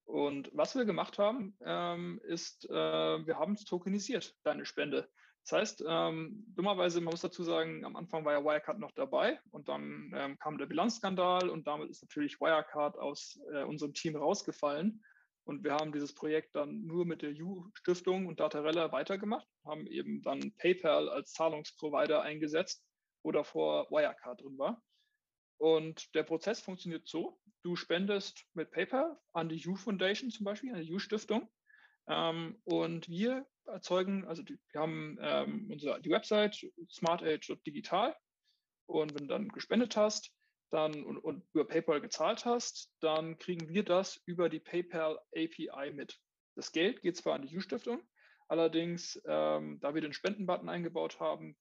Und 0.06 0.50
was 0.54 0.76
wir 0.76 0.86
gemacht 0.86 1.20
haben, 1.20 1.56
ähm, 1.64 2.20
ist, 2.24 2.68
äh, 2.68 2.74
wir 2.74 3.38
haben 3.38 3.54
es 3.54 3.64
tokenisiert, 3.64 4.36
deine 4.44 4.66
Spende. 4.66 5.08
Das 5.44 5.60
heißt, 5.60 5.84
ähm, 5.88 6.46
dummerweise, 6.48 7.00
man 7.00 7.12
muss 7.12 7.22
dazu 7.22 7.44
sagen, 7.44 7.86
am 7.86 7.96
Anfang 7.96 8.26
war 8.26 8.34
ja 8.34 8.44
Wirecard 8.44 8.80
noch 8.80 8.92
dabei 8.94 9.40
und 9.52 9.70
dann 9.70 10.12
ähm, 10.16 10.40
kam 10.40 10.58
der 10.58 10.66
Bilanzskandal 10.66 11.48
und 11.48 11.68
damit 11.68 11.92
ist 11.92 12.02
natürlich 12.02 12.42
Wirecard 12.42 12.98
aus 12.98 13.40
äh, 13.54 13.62
unserem 13.62 13.94
Team 13.94 14.16
rausgefallen. 14.16 15.04
Und 15.46 15.64
wir 15.64 15.74
haben 15.74 15.92
dieses 15.92 16.14
Projekt 16.14 16.56
dann 16.56 16.86
nur 16.86 17.06
mit 17.06 17.22
der 17.22 17.32
U-Stiftung 17.32 18.28
und 18.28 18.40
Datarella 18.40 18.92
weitergemacht, 18.92 19.48
haben 19.66 19.88
eben 19.88 20.22
dann 20.22 20.54
PayPal 20.56 21.10
als 21.10 21.34
Zahlungsprovider 21.34 22.22
eingesetzt, 22.22 22.84
wo 23.24 23.32
davor 23.32 23.90
Wirecard 23.90 24.42
drin 24.42 24.58
war. 24.58 24.82
Und 25.58 26.14
der 26.16 26.24
Prozess 26.24 26.62
funktioniert 26.62 27.08
so, 27.08 27.40
du 27.64 27.76
spendest 27.76 28.46
mit 28.54 28.72
PayPal 28.72 29.18
an 29.34 29.50
die 29.50 29.66
U 29.68 29.76
Foundation 29.76 30.30
zum 30.30 30.46
Beispiel, 30.46 30.74
an 30.74 30.82
die 30.82 30.94
U 30.94 31.00
Stiftung. 31.00 31.50
Ähm, 32.08 32.60
und 32.64 33.08
wir 33.08 33.46
erzeugen, 33.66 34.26
also 34.26 34.44
die, 34.44 34.60
wir 34.72 34.82
haben 34.82 35.18
ähm, 35.22 35.70
unsere, 35.72 36.02
die 36.02 36.10
Website 36.10 36.66
smartage.digital 36.90 38.16
und 38.88 39.14
wenn 39.14 39.28
du 39.28 39.34
dann 39.34 39.48
gespendet 39.50 39.96
hast, 39.96 40.34
dann 40.74 41.04
und, 41.04 41.18
und, 41.18 41.46
über 41.54 41.66
PayPal 41.66 42.02
gezahlt 42.02 42.46
hast, 42.46 42.92
dann 43.00 43.38
kriegen 43.38 43.70
wir 43.70 43.84
das 43.84 44.22
über 44.26 44.50
die 44.50 44.60
PayPal 44.60 45.20
API 45.36 45.92
mit. 45.94 46.20
Das 46.56 46.72
Geld 46.72 47.02
geht 47.02 47.16
zwar 47.16 47.36
an 47.36 47.44
die 47.44 47.56
U-Stiftung, 47.56 48.02
allerdings, 48.48 49.22
ähm, 49.26 49.80
da 49.80 49.94
wir 49.94 50.02
den 50.02 50.14
Spendenbutton 50.14 50.70
eingebaut 50.70 51.20
haben, 51.20 51.56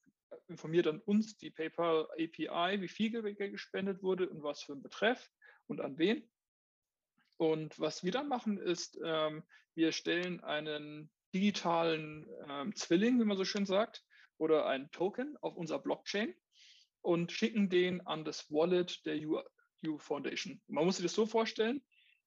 informiert 0.48 0.86
dann 0.86 1.00
uns 1.00 1.36
die 1.36 1.50
PayPal 1.50 2.08
API, 2.12 2.80
wie 2.80 2.88
viel 2.88 3.22
gespendet 3.34 4.02
wurde 4.02 4.28
und 4.28 4.42
was 4.42 4.62
für 4.62 4.72
ein 4.72 4.82
Betreff 4.82 5.30
und 5.66 5.80
an 5.80 5.98
wen. 5.98 6.28
Und 7.36 7.78
was 7.78 8.02
wir 8.04 8.12
dann 8.12 8.28
machen, 8.28 8.58
ist, 8.58 8.98
ähm, 9.04 9.42
wir 9.74 9.92
stellen 9.92 10.42
einen 10.42 11.10
digitalen 11.34 12.28
ähm, 12.48 12.74
Zwilling, 12.74 13.20
wie 13.20 13.24
man 13.24 13.36
so 13.36 13.44
schön 13.44 13.66
sagt, 13.66 14.04
oder 14.38 14.66
einen 14.66 14.90
Token 14.90 15.36
auf 15.40 15.56
unser 15.56 15.78
Blockchain 15.78 16.34
und 17.02 17.32
schicken 17.32 17.68
den 17.68 18.00
an 18.06 18.24
das 18.24 18.50
Wallet 18.50 19.04
der 19.04 19.18
U, 19.26 19.98
Foundation. 19.98 20.62
Man 20.68 20.84
muss 20.84 20.96
sich 20.96 21.04
das 21.04 21.14
so 21.14 21.26
vorstellen, 21.26 21.82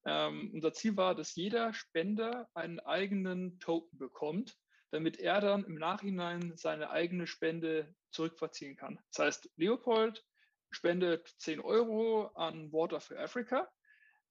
ähm, 0.05 0.51
unser 0.53 0.73
Ziel 0.73 0.95
war, 0.97 1.15
dass 1.15 1.35
jeder 1.35 1.73
Spender 1.73 2.47
einen 2.53 2.79
eigenen 2.79 3.59
Token 3.59 3.97
bekommt, 3.97 4.55
damit 4.91 5.19
er 5.19 5.41
dann 5.41 5.63
im 5.63 5.75
Nachhinein 5.75 6.53
seine 6.57 6.91
eigene 6.91 7.27
Spende 7.27 7.95
zurückverziehen 8.11 8.75
kann. 8.75 8.99
Das 9.11 9.25
heißt, 9.25 9.49
Leopold 9.55 10.23
spendet 10.69 11.33
10 11.39 11.59
Euro 11.61 12.27
an 12.35 12.71
Water 12.71 12.99
for 12.99 13.17
Africa, 13.17 13.67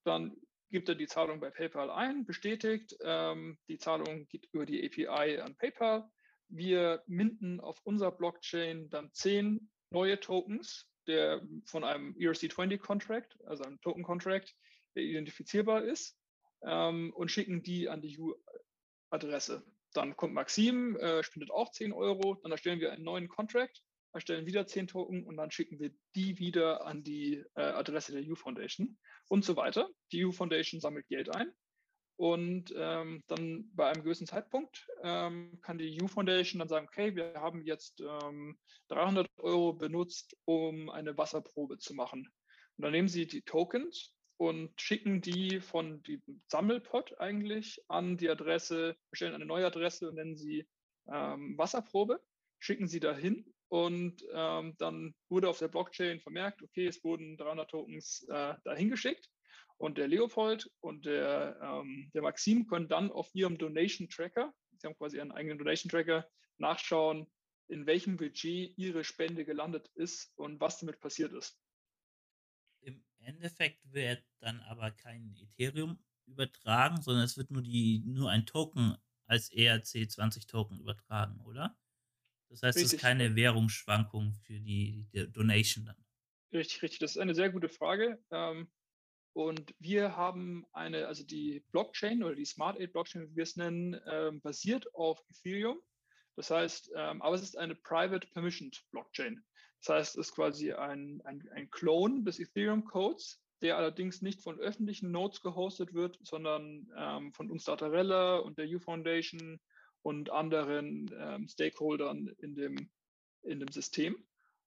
dann 0.04 0.36
gibt 0.70 0.88
er 0.88 0.94
die 0.94 1.06
Zahlung 1.06 1.40
bei 1.40 1.50
PayPal 1.50 1.90
ein, 1.90 2.24
bestätigt, 2.24 2.96
ähm, 3.02 3.58
die 3.68 3.78
Zahlung 3.78 4.26
geht 4.28 4.48
über 4.52 4.66
die 4.66 4.84
API 4.84 5.40
an 5.40 5.56
PayPal. 5.56 6.08
Wir 6.48 7.02
minden 7.06 7.60
auf 7.60 7.80
unserer 7.84 8.12
Blockchain 8.12 8.90
dann 8.90 9.12
10 9.12 9.70
neue 9.94 10.20
Tokens 10.20 10.86
der 11.06 11.42
von 11.66 11.84
einem 11.84 12.14
ERC20-Contract, 12.18 13.38
also 13.46 13.64
einem 13.64 13.80
Token-Contract, 13.80 14.54
identifizierbar 14.94 15.82
ist, 15.84 16.16
ähm, 16.62 17.12
und 17.14 17.30
schicken 17.30 17.62
die 17.62 17.88
an 17.88 18.00
die 18.00 18.18
U-Adresse. 18.18 19.64
Dann 19.92 20.16
kommt 20.16 20.34
Maxim, 20.34 20.96
äh, 20.96 21.22
spendet 21.22 21.50
auch 21.50 21.70
10 21.70 21.92
Euro, 21.92 22.36
dann 22.42 22.52
erstellen 22.52 22.80
wir 22.80 22.92
einen 22.92 23.04
neuen 23.04 23.28
Contract, 23.28 23.82
erstellen 24.12 24.46
wieder 24.46 24.66
10 24.66 24.86
Token 24.86 25.24
und 25.26 25.36
dann 25.36 25.50
schicken 25.50 25.78
wir 25.78 25.92
die 26.14 26.38
wieder 26.38 26.86
an 26.86 27.02
die 27.02 27.44
äh, 27.54 27.62
Adresse 27.62 28.12
der 28.12 28.22
U-Foundation 28.22 28.96
und 29.28 29.44
so 29.44 29.56
weiter. 29.56 29.88
Die 30.12 30.24
U-Foundation 30.24 30.80
sammelt 30.80 31.06
Geld 31.08 31.34
ein 31.34 31.52
und 32.16 32.72
ähm, 32.76 33.22
dann 33.26 33.70
bei 33.74 33.88
einem 33.88 34.04
gewissen 34.04 34.26
Zeitpunkt 34.26 34.86
ähm, 35.02 35.58
kann 35.62 35.78
die 35.78 36.00
U 36.00 36.06
Foundation 36.06 36.60
dann 36.60 36.68
sagen, 36.68 36.86
okay, 36.86 37.16
wir 37.16 37.34
haben 37.34 37.62
jetzt 37.62 38.00
ähm, 38.00 38.56
300 38.88 39.26
Euro 39.38 39.72
benutzt, 39.72 40.36
um 40.44 40.90
eine 40.90 41.16
Wasserprobe 41.16 41.78
zu 41.78 41.94
machen. 41.94 42.28
Und 42.76 42.82
dann 42.82 42.92
nehmen 42.92 43.08
sie 43.08 43.26
die 43.26 43.42
Tokens 43.42 44.14
und 44.36 44.80
schicken 44.80 45.22
die 45.22 45.60
von 45.60 46.02
dem 46.04 46.22
Sammelpot 46.48 47.18
eigentlich 47.18 47.82
an 47.88 48.16
die 48.16 48.30
Adresse, 48.30 48.96
bestellen 49.10 49.34
eine 49.34 49.46
neue 49.46 49.66
Adresse 49.66 50.08
und 50.08 50.14
nennen 50.14 50.36
sie 50.36 50.68
ähm, 51.12 51.58
Wasserprobe, 51.58 52.20
schicken 52.60 52.86
sie 52.86 53.00
dahin 53.00 53.44
und 53.68 54.24
ähm, 54.32 54.74
dann 54.78 55.14
wurde 55.28 55.48
auf 55.48 55.58
der 55.58 55.68
Blockchain 55.68 56.20
vermerkt, 56.20 56.62
okay, 56.62 56.86
es 56.86 57.02
wurden 57.02 57.36
300 57.36 57.70
Tokens 57.70 58.24
äh, 58.28 58.54
dahin 58.64 58.90
geschickt 58.90 59.28
und 59.78 59.98
der 59.98 60.08
Leopold 60.08 60.70
und 60.80 61.04
der, 61.04 61.58
ähm, 61.62 62.10
der 62.14 62.22
Maxim 62.22 62.66
können 62.66 62.88
dann 62.88 63.10
auf 63.10 63.34
ihrem 63.34 63.58
Donation 63.58 64.08
Tracker, 64.08 64.52
sie 64.78 64.86
haben 64.86 64.96
quasi 64.96 65.20
einen 65.20 65.32
eigenen 65.32 65.58
Donation 65.58 65.90
Tracker, 65.90 66.28
nachschauen, 66.58 67.26
in 67.68 67.86
welchem 67.86 68.16
Budget 68.16 68.76
ihre 68.76 69.04
Spende 69.04 69.44
gelandet 69.44 69.90
ist 69.94 70.32
und 70.36 70.60
was 70.60 70.78
damit 70.78 71.00
passiert 71.00 71.32
ist. 71.32 71.58
Im 72.82 73.02
Endeffekt 73.18 73.80
wird 73.92 74.22
dann 74.40 74.60
aber 74.60 74.90
kein 74.90 75.34
Ethereum 75.36 75.98
übertragen, 76.26 77.00
sondern 77.02 77.24
es 77.24 77.36
wird 77.36 77.50
nur 77.50 77.62
die 77.62 78.02
nur 78.04 78.30
ein 78.30 78.46
Token 78.46 78.96
als 79.26 79.50
ERC20 79.50 80.46
Token 80.46 80.78
übertragen, 80.78 81.40
oder? 81.40 81.76
Das 82.50 82.62
heißt, 82.62 82.78
es 82.78 82.92
ist 82.92 83.00
keine 83.00 83.34
Währungsschwankung 83.34 84.34
für 84.34 84.60
die, 84.60 85.08
die, 85.12 85.32
Donation 85.32 85.86
dann. 85.86 85.96
Richtig, 86.52 86.82
richtig. 86.82 87.00
Das 87.00 87.12
ist 87.12 87.18
eine 87.18 87.34
sehr 87.34 87.50
gute 87.50 87.68
Frage. 87.68 88.22
Ähm, 88.30 88.70
und 89.34 89.74
wir 89.80 90.16
haben 90.16 90.64
eine, 90.72 91.08
also 91.08 91.24
die 91.24 91.64
Blockchain 91.72 92.22
oder 92.22 92.36
die 92.36 92.44
Smart 92.44 92.78
Aid 92.78 92.92
Blockchain, 92.92 93.28
wie 93.28 93.36
wir 93.36 93.42
es 93.42 93.56
nennen, 93.56 94.00
ähm, 94.06 94.40
basiert 94.40 94.94
auf 94.94 95.20
Ethereum. 95.28 95.80
Das 96.36 96.50
heißt, 96.50 96.92
ähm, 96.94 97.20
aber 97.20 97.34
es 97.34 97.42
ist 97.42 97.58
eine 97.58 97.74
Private 97.74 98.28
Permissioned 98.28 98.80
Blockchain. 98.92 99.44
Das 99.80 99.88
heißt, 99.88 100.16
es 100.16 100.28
ist 100.28 100.34
quasi 100.36 100.72
ein, 100.72 101.20
ein, 101.24 101.46
ein 101.52 101.68
Clone 101.70 102.22
des 102.22 102.38
Ethereum-Codes, 102.38 103.40
der 103.60 103.76
allerdings 103.76 104.22
nicht 104.22 104.40
von 104.40 104.60
öffentlichen 104.60 105.10
Nodes 105.10 105.40
gehostet 105.40 105.94
wird, 105.94 106.16
sondern 106.22 106.88
ähm, 106.96 107.32
von 107.32 107.50
uns 107.50 107.64
Datarella 107.64 108.36
und 108.36 108.56
der 108.56 108.68
U-Foundation 108.68 109.60
und 110.02 110.30
anderen 110.30 111.10
ähm, 111.18 111.48
Stakeholdern 111.48 112.28
in 112.38 112.54
dem, 112.54 112.88
in 113.42 113.58
dem 113.58 113.72
System. 113.72 114.16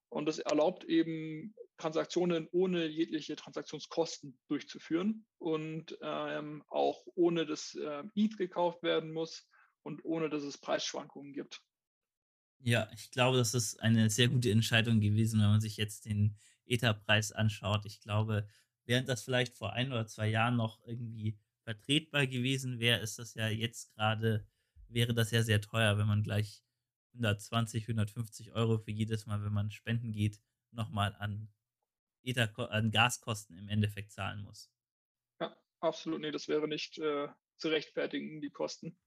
Und 0.09 0.25
das 0.25 0.39
erlaubt 0.39 0.83
eben 0.83 1.55
Transaktionen 1.77 2.47
ohne 2.51 2.87
jegliche 2.87 3.35
Transaktionskosten 3.35 4.37
durchzuführen 4.47 5.25
und 5.37 5.97
ähm, 6.01 6.63
auch 6.69 7.05
ohne 7.15 7.45
dass 7.45 7.75
äh, 7.75 8.03
ETH 8.15 8.37
gekauft 8.37 8.83
werden 8.83 9.13
muss 9.13 9.47
und 9.83 10.03
ohne 10.03 10.29
dass 10.29 10.43
es 10.43 10.57
Preisschwankungen 10.57 11.33
gibt. 11.33 11.61
Ja, 12.59 12.89
ich 12.93 13.11
glaube, 13.11 13.37
das 13.37 13.53
ist 13.53 13.79
eine 13.81 14.09
sehr 14.09 14.27
gute 14.27 14.51
Entscheidung 14.51 14.99
gewesen, 14.99 15.39
wenn 15.39 15.49
man 15.49 15.61
sich 15.61 15.77
jetzt 15.77 16.05
den 16.05 16.35
Ether-Preis 16.65 17.31
anschaut. 17.31 17.85
Ich 17.85 18.01
glaube, 18.01 18.47
während 18.85 19.07
das 19.07 19.21
vielleicht 19.21 19.55
vor 19.55 19.73
ein 19.73 19.91
oder 19.91 20.07
zwei 20.07 20.27
Jahren 20.27 20.55
noch 20.55 20.83
irgendwie 20.85 21.37
vertretbar 21.63 22.25
gewesen 22.25 22.79
wäre, 22.79 22.99
ist 22.99 23.19
das 23.19 23.35
ja 23.35 23.47
jetzt 23.49 23.93
gerade, 23.93 24.47
wäre 24.87 25.13
das 25.13 25.31
ja 25.31 25.43
sehr 25.43 25.61
teuer, 25.61 25.97
wenn 25.97 26.07
man 26.07 26.23
gleich 26.23 26.63
120, 27.13 27.83
150 27.83 28.53
Euro 28.53 28.79
für 28.79 28.91
jedes 28.91 29.25
Mal, 29.25 29.43
wenn 29.43 29.53
man 29.53 29.69
spenden 29.69 30.11
geht, 30.11 30.41
nochmal 30.71 31.15
an, 31.19 31.49
Ether, 32.27 32.51
an 32.71 32.91
Gaskosten 32.91 33.57
im 33.57 33.69
Endeffekt 33.69 34.11
zahlen 34.11 34.43
muss. 34.43 34.71
Ja, 35.39 35.55
absolut. 35.79 36.21
Nee, 36.21 36.31
das 36.31 36.47
wäre 36.47 36.67
nicht 36.67 36.97
äh, 36.99 37.27
zu 37.57 37.69
rechtfertigen, 37.69 38.41
die 38.41 38.49
Kosten. 38.49 38.97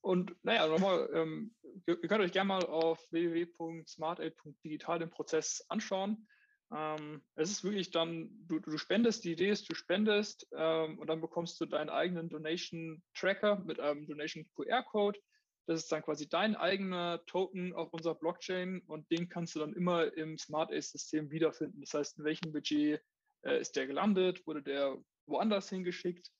Und 0.00 0.36
naja, 0.42 0.66
nochmal, 0.66 1.08
ähm, 1.14 1.54
ihr, 1.86 1.96
könnt 1.96 2.20
euch 2.20 2.32
gerne 2.32 2.48
mal 2.48 2.66
auf 2.66 3.00
www.smartaid.digital 3.10 4.98
den 4.98 5.10
Prozess 5.10 5.64
anschauen. 5.68 6.28
Ähm, 6.70 7.22
es 7.36 7.50
ist 7.50 7.64
wirklich 7.64 7.90
dann, 7.90 8.30
du, 8.46 8.58
du, 8.58 8.76
spendest, 8.76 9.24
die 9.24 9.32
Idee 9.32 9.48
ist, 9.48 9.70
du 9.70 9.74
spendest 9.74 10.46
ähm, 10.54 10.98
und 10.98 11.06
dann 11.06 11.22
bekommst 11.22 11.58
du 11.60 11.66
deinen 11.66 11.88
eigenen 11.88 12.28
Donation 12.28 13.02
Tracker 13.14 13.60
mit 13.60 13.80
einem 13.80 14.06
Donation 14.06 14.46
QR-Code. 14.54 15.18
Das 15.66 15.82
ist 15.82 15.92
dann 15.92 16.02
quasi 16.02 16.28
dein 16.28 16.56
eigener 16.56 17.24
Token 17.26 17.72
auf 17.72 17.92
unserer 17.92 18.14
Blockchain 18.14 18.82
und 18.86 19.10
den 19.10 19.28
kannst 19.28 19.54
du 19.54 19.60
dann 19.60 19.72
immer 19.72 20.14
im 20.16 20.36
Smart 20.36 20.70
Ace-System 20.70 21.30
wiederfinden. 21.30 21.80
Das 21.80 21.94
heißt, 21.94 22.18
in 22.18 22.24
welchem 22.24 22.52
Budget 22.52 23.00
äh, 23.42 23.60
ist 23.60 23.74
der 23.76 23.86
gelandet, 23.86 24.46
wurde 24.46 24.62
der 24.62 24.98
woanders 25.26 25.70
hingeschickt. 25.70 26.30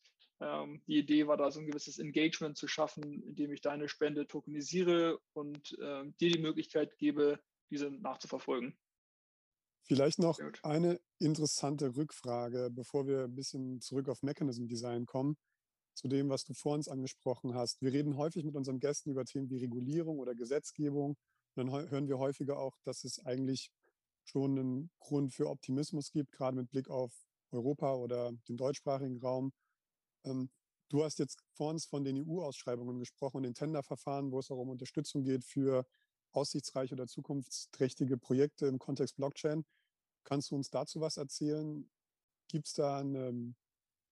Ähm, 0.40 0.82
die 0.86 0.98
Idee 0.98 1.26
war 1.26 1.38
da 1.38 1.50
so 1.50 1.60
ein 1.60 1.66
gewisses 1.66 1.98
Engagement 1.98 2.58
zu 2.58 2.68
schaffen, 2.68 3.22
indem 3.22 3.52
ich 3.52 3.62
deine 3.62 3.88
Spende 3.88 4.26
tokenisiere 4.26 5.18
und 5.32 5.72
äh, 5.80 6.04
dir 6.20 6.30
die 6.30 6.40
Möglichkeit 6.40 6.96
gebe, 6.98 7.40
diese 7.70 7.90
nachzuverfolgen. 7.90 8.76
Vielleicht 9.86 10.18
noch 10.18 10.38
eine 10.62 11.00
interessante 11.18 11.96
Rückfrage, 11.96 12.70
bevor 12.70 13.06
wir 13.06 13.24
ein 13.24 13.34
bisschen 13.34 13.80
zurück 13.80 14.08
auf 14.08 14.22
Mechanism 14.22 14.66
Design 14.66 15.06
kommen 15.06 15.36
zu 15.94 16.08
dem, 16.08 16.28
was 16.28 16.44
du 16.44 16.54
vor 16.54 16.74
uns 16.74 16.88
angesprochen 16.88 17.54
hast. 17.54 17.80
Wir 17.82 17.92
reden 17.92 18.16
häufig 18.16 18.44
mit 18.44 18.56
unseren 18.56 18.80
Gästen 18.80 19.10
über 19.10 19.24
Themen 19.24 19.48
wie 19.50 19.58
Regulierung 19.58 20.18
oder 20.18 20.34
Gesetzgebung. 20.34 21.16
Und 21.54 21.66
dann 21.66 21.90
hören 21.90 22.08
wir 22.08 22.18
häufiger 22.18 22.58
auch, 22.58 22.76
dass 22.84 23.04
es 23.04 23.24
eigentlich 23.24 23.70
schon 24.24 24.58
einen 24.58 24.90
Grund 24.98 25.32
für 25.32 25.48
Optimismus 25.48 26.10
gibt, 26.10 26.32
gerade 26.32 26.56
mit 26.56 26.70
Blick 26.70 26.88
auf 26.88 27.12
Europa 27.50 27.94
oder 27.94 28.32
den 28.48 28.56
deutschsprachigen 28.56 29.18
Raum. 29.20 29.52
Ähm, 30.24 30.50
Du 30.90 31.02
hast 31.02 31.18
jetzt 31.18 31.42
vor 31.54 31.70
uns 31.70 31.86
von 31.86 32.04
den 32.04 32.16
EU-Ausschreibungen 32.24 32.98
gesprochen 32.98 33.38
und 33.38 33.42
den 33.44 33.54
Tenderverfahren, 33.54 34.30
wo 34.30 34.38
es 34.38 34.50
auch 34.50 34.58
um 34.58 34.68
Unterstützung 34.68 35.24
geht 35.24 35.44
für 35.44 35.86
aussichtsreiche 36.30 36.94
oder 36.94 37.06
zukunftsträchtige 37.06 38.18
Projekte 38.18 38.66
im 38.66 38.78
Kontext 38.78 39.16
Blockchain. 39.16 39.64
Kannst 40.24 40.50
du 40.50 40.56
uns 40.56 40.70
dazu 40.70 41.00
was 41.00 41.16
erzählen? 41.16 41.90
Gibt 42.48 42.66
es 42.66 42.74
da 42.74 42.98
einen, 42.98 43.56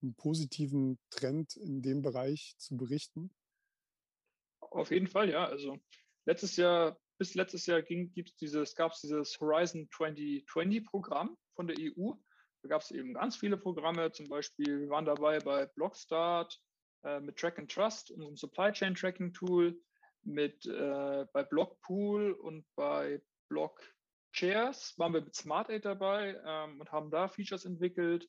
einen 0.02 0.14
positiven 0.14 0.98
Trend 1.10 1.56
in 1.56 1.82
dem 1.82 2.02
Bereich 2.02 2.54
zu 2.58 2.76
berichten? 2.76 3.30
Auf 4.60 4.90
jeden 4.90 5.06
Fall, 5.06 5.30
ja. 5.30 5.46
Also 5.46 5.78
letztes 6.24 6.56
Jahr, 6.56 6.98
bis 7.18 7.34
letztes 7.34 7.66
Jahr 7.66 7.82
ging, 7.82 8.12
gibt's 8.12 8.36
dieses, 8.36 8.74
gab 8.74 8.92
es 8.92 9.00
dieses 9.00 9.38
Horizon 9.40 9.88
2020 9.94 10.84
Programm 10.86 11.36
von 11.54 11.66
der 11.66 11.76
EU. 11.78 12.12
Da 12.62 12.68
gab 12.68 12.82
es 12.82 12.90
eben 12.90 13.14
ganz 13.14 13.36
viele 13.36 13.56
Programme, 13.56 14.12
zum 14.12 14.28
Beispiel, 14.28 14.80
wir 14.80 14.88
waren 14.88 15.04
dabei 15.04 15.38
bei 15.40 15.66
Blockstart 15.66 16.60
äh, 17.02 17.20
mit 17.20 17.36
Track 17.36 17.58
and 17.58 17.70
Trust, 17.70 18.10
unserem 18.12 18.36
Supply 18.36 18.72
Chain 18.72 18.94
Tracking 18.94 19.32
Tool, 19.32 19.78
mit 20.24 20.64
äh, 20.66 21.26
bei 21.32 21.42
Blockpool 21.42 22.32
und 22.32 22.64
bei 22.76 23.20
Blockchairs 23.48 24.96
waren 24.98 25.12
wir 25.14 25.22
mit 25.22 25.34
SmartAid 25.34 25.84
dabei 25.84 26.40
ähm, 26.44 26.80
und 26.80 26.92
haben 26.92 27.10
da 27.10 27.28
Features 27.28 27.64
entwickelt. 27.64 28.28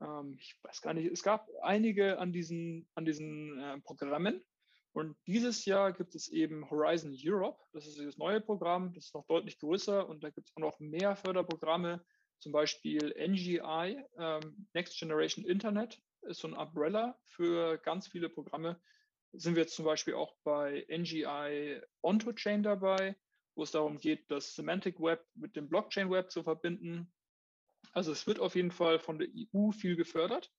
Ähm, 0.00 0.36
ich 0.38 0.56
weiß 0.62 0.80
gar 0.80 0.94
nicht, 0.94 1.10
es 1.10 1.22
gab 1.22 1.48
einige 1.62 2.18
an 2.18 2.32
diesen, 2.32 2.88
an 2.94 3.04
diesen 3.04 3.58
äh, 3.60 3.80
Programmen. 3.80 4.42
Und 4.92 5.16
dieses 5.26 5.64
Jahr 5.64 5.92
gibt 5.92 6.14
es 6.14 6.28
eben 6.28 6.70
Horizon 6.70 7.16
Europe. 7.20 7.58
Das 7.72 7.86
ist 7.86 7.98
das 7.98 8.16
neue 8.16 8.40
Programm. 8.40 8.92
Das 8.94 9.06
ist 9.06 9.14
noch 9.14 9.26
deutlich 9.26 9.58
größer 9.58 10.08
und 10.08 10.22
da 10.22 10.30
gibt 10.30 10.48
es 10.48 10.56
auch 10.56 10.60
noch 10.60 10.78
mehr 10.78 11.16
Förderprogramme. 11.16 12.04
Zum 12.38 12.52
Beispiel 12.52 13.12
NGI, 13.18 14.04
ähm, 14.18 14.66
Next 14.72 14.98
Generation 14.98 15.44
Internet, 15.44 16.00
ist 16.22 16.40
so 16.40 16.48
ein 16.48 16.54
Umbrella 16.54 17.18
für 17.24 17.78
ganz 17.78 18.06
viele 18.06 18.28
Programme. 18.28 18.80
Sind 19.32 19.56
wir 19.56 19.62
jetzt 19.62 19.74
zum 19.74 19.84
Beispiel 19.84 20.14
auch 20.14 20.34
bei 20.44 20.86
NGI 20.88 21.80
Onto 22.02 22.32
Chain 22.32 22.62
dabei, 22.62 23.16
wo 23.56 23.64
es 23.64 23.72
darum 23.72 23.98
geht, 23.98 24.30
das 24.30 24.54
Semantic 24.54 25.00
Web 25.00 25.26
mit 25.34 25.56
dem 25.56 25.68
Blockchain 25.68 26.10
Web 26.10 26.30
zu 26.30 26.42
verbinden. 26.44 27.12
Also 27.94 28.10
es 28.10 28.26
wird 28.26 28.40
auf 28.40 28.56
jeden 28.56 28.72
Fall 28.72 28.98
von 28.98 29.18
der 29.18 29.28
EU 29.28 29.70
viel 29.70 29.96
gefördert. 29.96 30.50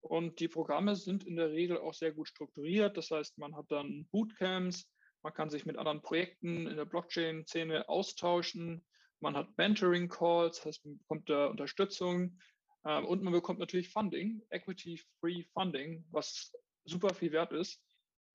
Und 0.00 0.40
die 0.40 0.48
Programme 0.48 0.96
sind 0.96 1.24
in 1.24 1.36
der 1.36 1.50
Regel 1.50 1.78
auch 1.78 1.92
sehr 1.92 2.12
gut 2.12 2.28
strukturiert. 2.28 2.96
Das 2.96 3.10
heißt, 3.10 3.36
man 3.36 3.54
hat 3.56 3.66
dann 3.70 4.08
Bootcamps, 4.10 4.90
man 5.22 5.34
kann 5.34 5.50
sich 5.50 5.66
mit 5.66 5.76
anderen 5.76 6.00
Projekten 6.00 6.66
in 6.66 6.76
der 6.76 6.86
Blockchain-Szene 6.86 7.88
austauschen, 7.88 8.84
man 9.20 9.36
hat 9.36 9.48
Mentoring-Calls, 9.58 10.58
das 10.58 10.66
heißt, 10.66 10.84
man 10.86 10.98
bekommt 10.98 11.28
da 11.28 11.46
Unterstützung 11.46 12.38
ähm, 12.86 13.04
und 13.04 13.22
man 13.22 13.32
bekommt 13.32 13.58
natürlich 13.58 13.90
Funding, 13.90 14.40
Equity-Free 14.50 15.44
Funding, 15.52 16.06
was 16.10 16.52
super 16.84 17.12
viel 17.14 17.32
wert 17.32 17.52
ist. 17.52 17.82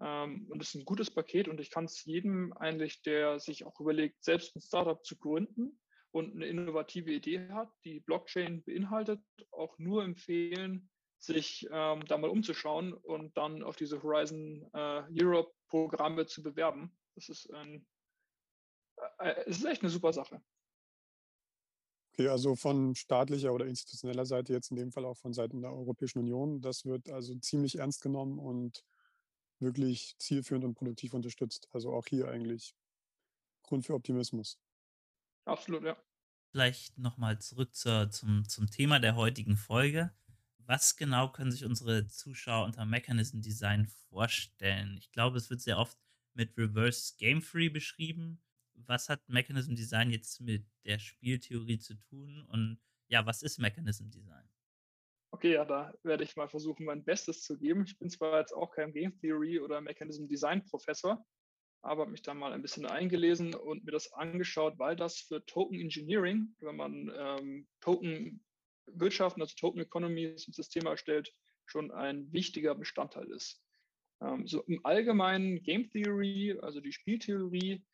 Ähm, 0.01 0.45
und 0.49 0.59
das 0.59 0.69
ist 0.69 0.75
ein 0.75 0.85
gutes 0.85 1.09
Paket 1.09 1.47
und 1.47 1.61
ich 1.61 1.71
kann 1.71 1.85
es 1.85 2.03
jedem 2.03 2.51
eigentlich, 2.57 3.01
der 3.01 3.39
sich 3.39 3.65
auch 3.65 3.79
überlegt, 3.79 4.21
selbst 4.23 4.55
ein 4.55 4.61
Startup 4.61 5.03
zu 5.05 5.17
gründen 5.17 5.79
und 6.13 6.35
eine 6.35 6.45
innovative 6.45 7.11
Idee 7.11 7.49
hat, 7.49 7.71
die 7.83 7.99
Blockchain 7.99 8.63
beinhaltet, 8.63 9.21
auch 9.51 9.77
nur 9.79 10.03
empfehlen, 10.03 10.89
sich 11.17 11.67
ähm, 11.71 12.05
da 12.05 12.17
mal 12.17 12.29
umzuschauen 12.29 12.93
und 12.93 13.35
dann 13.35 13.63
auf 13.63 13.77
diese 13.77 14.01
Horizon 14.03 14.69
äh, 14.73 15.03
Europe 15.19 15.51
Programme 15.69 16.25
zu 16.27 16.43
bewerben. 16.43 16.95
Das 17.15 17.29
ist 17.29 17.51
ein, 17.51 17.87
äh, 19.19 19.29
äh, 19.29 19.49
ist 19.49 19.65
echt 19.65 19.81
eine 19.81 19.89
super 19.89 20.13
Sache. 20.13 20.41
Okay, 22.11 22.27
also 22.27 22.55
von 22.55 22.93
staatlicher 22.93 23.51
oder 23.51 23.65
institutioneller 23.65 24.27
Seite, 24.27 24.53
jetzt 24.53 24.69
in 24.69 24.77
dem 24.77 24.91
Fall 24.91 25.05
auch 25.05 25.17
von 25.17 25.33
Seiten 25.33 25.61
der 25.61 25.73
Europäischen 25.73 26.19
Union, 26.19 26.61
das 26.61 26.85
wird 26.85 27.09
also 27.09 27.33
ziemlich 27.39 27.79
ernst 27.79 28.03
genommen 28.03 28.37
und 28.37 28.83
wirklich 29.59 30.15
zielführend 30.19 30.63
und 30.65 30.75
produktiv 30.75 31.15
unterstützt. 31.15 31.67
Also 31.71 31.91
auch 31.91 32.05
hier 32.05 32.27
eigentlich 32.27 32.75
Grund 33.63 33.83
für 33.83 33.95
Optimismus. 33.95 34.59
Absolut, 35.45 35.83
ja. 35.83 35.97
Vielleicht 36.51 36.97
nochmal 36.97 37.39
zurück 37.39 37.75
zur, 37.75 38.09
zum, 38.11 38.47
zum 38.47 38.69
Thema 38.69 38.99
der 38.99 39.15
heutigen 39.15 39.57
Folge 39.57 40.13
was 40.65 40.95
genau 40.95 41.29
können 41.29 41.51
sich 41.51 41.65
unsere 41.65 42.07
Zuschauer 42.07 42.65
unter 42.65 42.85
Mechanism 42.85 43.41
Design 43.41 43.87
vorstellen? 44.09 44.97
Ich 44.97 45.11
glaube, 45.11 45.37
es 45.37 45.49
wird 45.49 45.61
sehr 45.61 45.77
oft 45.77 45.97
mit 46.33 46.57
Reverse 46.57 47.15
Game 47.17 47.41
Free 47.41 47.69
beschrieben. 47.69 48.41
Was 48.73 49.09
hat 49.09 49.27
Mechanism 49.27 49.75
Design 49.75 50.09
jetzt 50.11 50.41
mit 50.41 50.65
der 50.85 50.99
Spieltheorie 50.99 51.79
zu 51.79 51.95
tun? 51.95 52.43
Und 52.49 52.79
ja, 53.07 53.25
was 53.25 53.43
ist 53.43 53.59
Mechanism 53.59 54.09
Design? 54.09 54.49
Okay, 55.31 55.53
ja, 55.53 55.65
da 55.65 55.93
werde 56.03 56.23
ich 56.23 56.35
mal 56.35 56.47
versuchen, 56.47 56.85
mein 56.85 57.03
Bestes 57.03 57.43
zu 57.43 57.57
geben. 57.57 57.83
Ich 57.85 57.97
bin 57.97 58.09
zwar 58.09 58.39
jetzt 58.39 58.53
auch 58.53 58.71
kein 58.71 58.93
Game 58.93 59.17
Theory 59.19 59.59
oder 59.59 59.81
Mechanism 59.81 60.27
Design 60.27 60.63
Professor, 60.65 61.25
aber 61.83 62.01
habe 62.01 62.11
mich 62.11 62.21
da 62.21 62.33
mal 62.33 62.53
ein 62.53 62.61
bisschen 62.61 62.85
eingelesen 62.85 63.53
und 63.53 63.83
mir 63.83 63.91
das 63.91 64.11
angeschaut, 64.13 64.79
weil 64.79 64.95
das 64.95 65.19
für 65.19 65.45
Token 65.45 65.79
Engineering, 65.79 66.55
wenn 66.61 66.77
man 66.77 67.11
ähm, 67.15 67.67
Token 67.81 68.43
Wirtschaften, 68.85 69.41
also 69.41 69.53
Token 69.55 69.81
Economy, 69.81 70.35
zum 70.35 70.53
System 70.53 70.85
erstellt, 70.85 71.33
schon 71.65 71.91
ein 71.91 72.31
wichtiger 72.31 72.73
Bestandteil 72.73 73.29
ist. 73.31 73.61
Ähm, 74.21 74.47
so 74.47 74.61
im 74.63 74.79
Allgemeinen 74.85 75.61
Game 75.61 75.89
Theory, 75.89 76.57
also 76.61 76.79
die 76.79 76.93
Spieltheorie, 76.93 77.85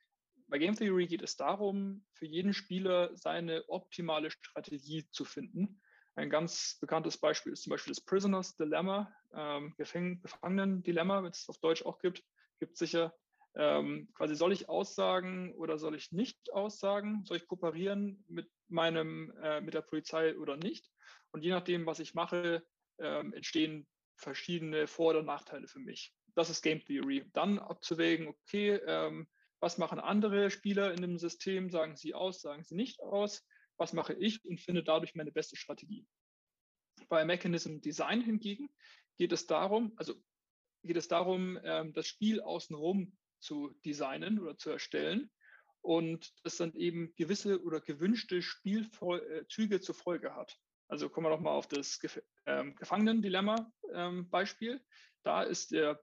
bei 0.48 0.60
Game 0.60 0.76
Theory 0.76 1.08
geht 1.08 1.24
es 1.24 1.36
darum, 1.36 2.06
für 2.14 2.26
jeden 2.26 2.54
Spieler 2.54 3.16
seine 3.16 3.68
optimale 3.70 4.32
Strategie 4.32 5.08
zu 5.12 5.26
finden. 5.26 5.82
Ein 6.16 6.30
ganz 6.30 6.78
bekanntes 6.80 7.18
Beispiel 7.18 7.54
ist 7.54 7.64
zum 7.64 7.72
Beispiel 7.72 7.92
das 7.92 8.04
Prisoners 8.04 8.56
Dilemma, 8.56 9.12
ähm, 9.34 9.74
Gefangenen-Dilemma, 9.78 11.24
wenn 11.24 11.32
es 11.32 11.50
auf 11.50 11.60
Deutsch 11.60 11.84
auch 11.86 12.00
gibt, 12.00 12.24
gibt 12.60 12.74
es 12.74 12.80
sicher. 12.80 13.16
Ähm, 13.56 14.10
quasi 14.14 14.36
soll 14.36 14.54
ich 14.54 14.70
aussagen 14.70 15.54
oder 15.56 15.78
soll 15.78 15.96
ich 15.96 16.12
nicht 16.12 16.52
aussagen? 16.54 17.24
Soll 17.26 17.38
ich 17.38 17.48
kooperieren 17.48 18.24
mit 18.28 18.50
meinem, 18.68 19.32
äh, 19.42 19.62
mit 19.62 19.74
der 19.74 19.82
Polizei 19.82 20.38
oder 20.38 20.56
nicht? 20.58 20.90
Und 21.32 21.44
je 21.44 21.52
nachdem, 21.52 21.86
was 21.86 22.00
ich 22.00 22.14
mache, 22.14 22.64
ähm, 23.00 23.34
entstehen 23.34 23.88
verschiedene 24.16 24.88
Vor- 24.88 25.12
oder 25.12 25.24
Nachteile 25.24 25.68
für 25.68 25.80
mich. 25.80 26.14
Das 26.36 26.50
ist 26.50 26.62
Game 26.62 26.84
Theory. 26.84 27.26
Dann 27.34 27.60
abzuwägen, 27.60 28.28
okay, 28.28 28.76
ähm, 28.86 29.28
was 29.60 29.78
machen 29.78 30.00
andere 30.00 30.52
Spieler 30.52 30.94
in 30.94 31.02
dem 31.02 31.18
System? 31.18 31.70
Sagen 31.70 31.96
sie 31.96 32.14
aus, 32.14 32.42
sagen 32.42 32.64
sie 32.64 32.76
nicht 32.76 33.00
aus? 33.02 33.46
Was 33.78 33.94
mache 33.94 34.14
ich 34.14 34.44
und 34.46 34.60
finde 34.60 34.84
dadurch 34.84 35.16
meine 35.16 35.32
beste 35.32 35.56
Strategie? 35.56 36.06
Bei 37.08 37.26
Mechanism 37.26 37.80
Design 37.80 38.22
hingegen 38.22 38.70
geht 39.18 39.32
es 39.32 39.48
darum, 39.48 39.94
also 39.96 40.16
geht 40.84 40.98
es 40.98 41.08
darum, 41.08 41.60
ähm, 41.64 41.94
das 41.94 42.08
Spiel 42.08 42.42
außenrum 42.42 43.18
zu 43.40 43.76
designen 43.86 44.40
oder 44.40 44.58
zu 44.58 44.70
erstellen 44.70 45.32
und 45.82 46.34
das 46.44 46.58
dann 46.58 46.74
eben 46.76 47.14
gewisse 47.16 47.62
oder 47.64 47.82
gewünschte 47.82 48.42
Spielzüge 48.42 49.76
äh, 49.76 49.82
zur 49.82 49.96
Folge 49.96 50.36
hat. 50.36 50.58
Also 50.88 51.10
kommen 51.10 51.28
wir 51.28 51.32
noch 51.32 51.40
mal 51.40 51.52
auf 51.52 51.68
das 51.68 52.00
Gef 52.00 52.22
ähm, 52.46 52.76
Gefangenen-Dilemma-Beispiel. 52.76 54.72
Ähm, 54.74 54.82
da 55.24 55.44
ist 55.44 55.72
der 55.72 56.02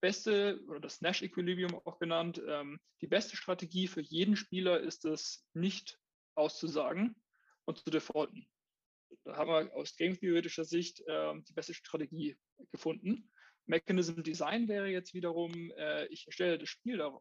beste 0.00 0.60
oder 0.68 0.80
das 0.80 1.00
Nash 1.00 1.22
Equilibrium 1.22 1.74
auch 1.84 1.98
genannt, 1.98 2.40
ähm, 2.46 2.78
die 3.00 3.06
beste 3.06 3.36
Strategie 3.36 3.88
für 3.88 4.02
jeden 4.02 4.36
Spieler 4.36 4.80
ist 4.80 5.04
es, 5.04 5.46
nicht 5.54 5.98
auszusagen 6.34 7.16
und 7.64 7.78
zu 7.78 7.90
defaulten. 7.90 8.46
Da 9.24 9.36
haben 9.36 9.50
wir 9.50 9.74
aus 9.74 9.96
game-theoretischer 9.96 10.64
Sicht 10.64 11.00
äh, 11.06 11.34
die 11.48 11.52
beste 11.52 11.74
Strategie 11.74 12.38
gefunden. 12.70 13.30
Mechanism 13.68 14.22
Design 14.22 14.68
wäre 14.68 14.88
jetzt 14.88 15.14
wiederum, 15.14 15.70
äh, 15.76 16.06
ich 16.06 16.26
erstelle 16.26 16.58
das 16.58 16.68
Spiel 16.68 16.98
da, 16.98 17.18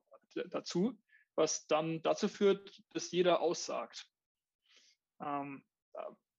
dazu, 0.50 0.98
was 1.36 1.68
dann 1.68 2.02
dazu 2.02 2.28
führt, 2.28 2.82
dass 2.94 3.12
jeder 3.12 3.42
aussagt. 3.42 4.08
Ähm, 5.22 5.64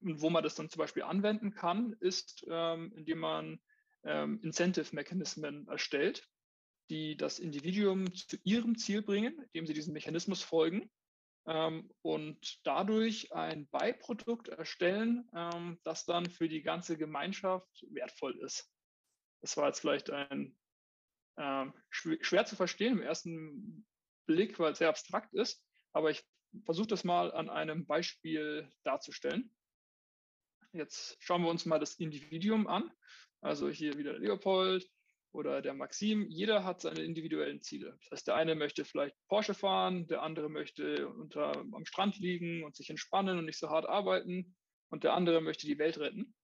wo 0.01 0.31
man 0.31 0.45
das 0.45 0.55
dann 0.55 0.71
zum 0.71 0.79
Beispiel 0.79 1.03
anwenden 1.03 1.53
kann, 1.53 1.95
ist, 2.01 2.45
ähm, 2.49 2.93
indem 2.97 3.19
man 3.19 3.61
ähm, 4.05 4.41
Incentive-Mechanismen 4.43 5.67
erstellt, 5.69 6.27
die 6.91 7.17
das 7.17 7.39
Individuum 7.39 8.13
zu 8.15 8.37
ihrem 8.45 8.77
Ziel 8.79 9.03
bringen, 9.03 9.43
indem 9.53 9.67
sie 9.67 9.75
diesem 9.75 9.93
Mechanismus 9.93 10.43
folgen 10.43 10.91
ähm, 11.47 11.91
und 12.03 12.61
dadurch 12.65 13.33
ein 13.33 13.69
Beiprodukt 13.69 14.49
erstellen, 14.49 15.29
ähm, 15.35 15.79
das 15.83 16.05
dann 16.05 16.31
für 16.31 16.49
die 16.49 16.63
ganze 16.63 16.97
Gemeinschaft 16.97 17.87
wertvoll 17.91 18.39
ist. 18.39 18.71
Das 19.41 19.57
war 19.57 19.69
jetzt 19.69 19.81
vielleicht 19.81 20.11
ein 20.11 20.57
ähm, 21.37 21.73
schwer 21.91 22.45
zu 22.45 22.57
verstehen 22.57 22.99
im 22.99 23.03
ersten 23.03 23.87
Blick, 24.27 24.59
weil 24.59 24.73
es 24.73 24.79
sehr 24.79 24.89
abstrakt 24.89 25.33
ist, 25.35 25.65
aber 25.93 26.11
ich 26.11 26.25
versuche 26.65 26.89
das 26.89 27.05
mal 27.05 27.33
an 27.33 27.49
einem 27.49 27.87
Beispiel 27.87 28.71
darzustellen. 28.85 29.55
Jetzt 30.73 31.17
schauen 31.21 31.43
wir 31.43 31.51
uns 31.51 31.67
mal 31.67 31.79
das 31.79 31.95
Individuum 31.95 32.67
an. 32.67 32.91
Also 33.41 33.69
hier 33.69 33.97
wieder 33.97 34.19
Leopold 34.19 34.89
oder 35.33 35.63
der 35.63 35.75
Maxim. 35.75 36.27
Jeder 36.29 36.65
hat 36.65 36.81
seine 36.81 37.03
individuellen 37.03 37.63
Ziele. 37.63 37.97
Das 38.01 38.11
heißt, 38.11 38.27
der 38.29 38.35
eine 38.35 38.55
möchte 38.55 38.85
vielleicht 38.85 39.17
Porsche 39.29 39.55
fahren, 39.55 40.07
der 40.09 40.23
andere 40.23 40.49
möchte 40.49 41.09
unter, 41.09 41.57
am 41.57 41.85
Strand 41.85 42.19
liegen 42.19 42.65
und 42.65 42.77
sich 42.77 42.91
entspannen 42.91 43.39
und 43.39 43.45
nicht 43.45 43.59
so 43.59 43.71
hart 43.71 43.87
arbeiten 43.87 44.57
und 44.91 45.05
der 45.05 45.15
andere 45.15 45.41
möchte 45.41 45.67
die 45.67 45.79
Welt 45.79 45.99
retten. 45.99 46.35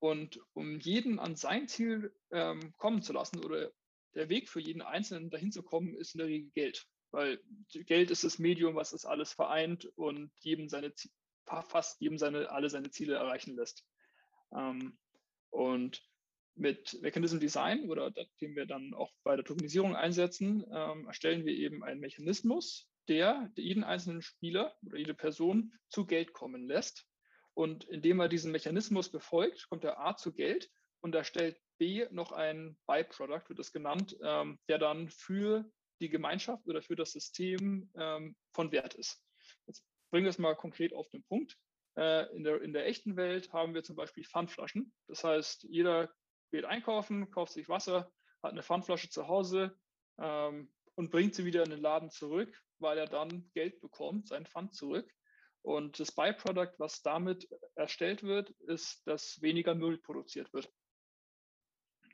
Und 0.00 0.40
um 0.54 0.80
jeden 0.80 1.18
an 1.18 1.36
sein 1.36 1.68
Ziel 1.68 2.12
ähm, 2.32 2.74
kommen 2.78 3.02
zu 3.02 3.12
lassen 3.12 3.44
oder 3.44 3.70
der 4.14 4.28
Weg 4.28 4.48
für 4.48 4.60
jeden 4.60 4.82
Einzelnen 4.82 5.30
dahin 5.30 5.52
zu 5.52 5.62
kommen, 5.62 5.94
ist 5.94 6.14
in 6.14 6.18
der 6.18 6.26
Regel 6.26 6.50
Geld. 6.52 6.86
Weil 7.10 7.40
Geld 7.86 8.10
ist 8.10 8.24
das 8.24 8.38
Medium, 8.38 8.74
was 8.74 8.90
das 8.90 9.04
alles 9.04 9.32
vereint 9.32 9.84
und 9.96 10.32
jedem 10.40 10.68
seine, 10.68 10.92
fast 11.44 12.00
jedem 12.00 12.18
seine, 12.18 12.50
alle 12.50 12.70
seine 12.70 12.90
Ziele 12.90 13.14
erreichen 13.14 13.56
lässt. 13.56 13.84
Ähm, 14.52 14.98
und 15.50 16.02
mit 16.54 17.00
Mechanism 17.02 17.38
Design 17.38 17.88
oder 17.90 18.10
den 18.10 18.54
wir 18.54 18.66
dann 18.66 18.94
auch 18.94 19.12
bei 19.22 19.36
der 19.36 19.44
Tokenisierung 19.44 19.96
einsetzen, 19.96 20.64
ähm, 20.72 21.06
erstellen 21.06 21.44
wir 21.44 21.54
eben 21.54 21.82
einen 21.84 22.00
Mechanismus, 22.00 22.88
der 23.08 23.50
jeden 23.56 23.84
einzelnen 23.84 24.22
Spieler 24.22 24.74
oder 24.86 24.98
jede 24.98 25.14
Person 25.14 25.72
zu 25.88 26.06
Geld 26.06 26.32
kommen 26.32 26.66
lässt. 26.66 27.06
Und 27.54 27.84
indem 27.84 28.20
er 28.20 28.28
diesen 28.28 28.52
Mechanismus 28.52 29.10
befolgt, 29.10 29.68
kommt 29.68 29.84
er 29.84 30.00
A 30.00 30.16
zu 30.16 30.32
Geld 30.32 30.70
und 31.00 31.14
erstellt 31.14 31.60
B 31.78 32.06
noch 32.10 32.32
ein 32.32 32.76
Byproduct, 32.86 33.48
wird 33.48 33.58
das 33.58 33.72
genannt, 33.72 34.16
ähm, 34.22 34.58
der 34.68 34.78
dann 34.78 35.08
für 35.08 35.64
die 36.00 36.08
Gemeinschaft 36.08 36.66
oder 36.66 36.82
für 36.82 36.96
das 36.96 37.12
System 37.12 37.90
ähm, 37.96 38.36
von 38.52 38.72
Wert 38.72 38.94
ist. 38.94 39.22
Jetzt 39.66 39.84
bringen 40.10 40.24
wir 40.24 40.30
es 40.30 40.38
mal 40.38 40.54
konkret 40.54 40.94
auf 40.94 41.08
den 41.10 41.24
Punkt. 41.24 41.56
Äh, 41.96 42.34
in, 42.34 42.44
der, 42.44 42.62
in 42.62 42.72
der 42.72 42.86
echten 42.86 43.16
Welt 43.16 43.52
haben 43.52 43.74
wir 43.74 43.82
zum 43.82 43.96
Beispiel 43.96 44.24
Pfandflaschen. 44.24 44.92
Das 45.08 45.24
heißt, 45.24 45.64
jeder 45.64 46.10
geht 46.50 46.64
einkaufen, 46.64 47.30
kauft 47.30 47.52
sich 47.52 47.68
Wasser, 47.68 48.10
hat 48.42 48.52
eine 48.52 48.62
Pfandflasche 48.62 49.08
zu 49.08 49.28
Hause 49.28 49.76
ähm, 50.18 50.72
und 50.94 51.10
bringt 51.10 51.34
sie 51.34 51.44
wieder 51.44 51.64
in 51.64 51.70
den 51.70 51.80
Laden 51.80 52.10
zurück, 52.10 52.54
weil 52.78 52.98
er 52.98 53.06
dann 53.06 53.50
Geld 53.54 53.80
bekommt, 53.80 54.28
sein 54.28 54.46
Pfand 54.46 54.74
zurück. 54.74 55.10
Und 55.62 56.00
das 56.00 56.12
Byproduct, 56.12 56.78
was 56.78 57.02
damit 57.02 57.48
erstellt 57.74 58.22
wird, 58.22 58.50
ist, 58.66 59.06
dass 59.06 59.40
weniger 59.42 59.74
Müll 59.74 59.98
produziert 59.98 60.52
wird. 60.52 60.72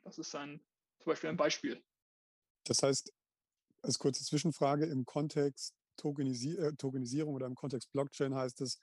Das 0.03 0.17
ist 0.17 0.35
ein, 0.35 0.59
zum 0.99 1.11
Beispiel 1.11 1.29
ein 1.29 1.37
Beispiel. 1.37 1.83
Das 2.65 2.83
heißt, 2.83 3.13
als 3.81 3.99
kurze 3.99 4.23
Zwischenfrage, 4.23 4.85
im 4.85 5.05
Kontext 5.05 5.75
Tokenisi 5.95 6.55
äh, 6.57 6.73
Tokenisierung 6.75 7.33
oder 7.33 7.47
im 7.47 7.55
Kontext 7.55 7.91
Blockchain 7.91 8.35
heißt 8.35 8.61
es 8.61 8.81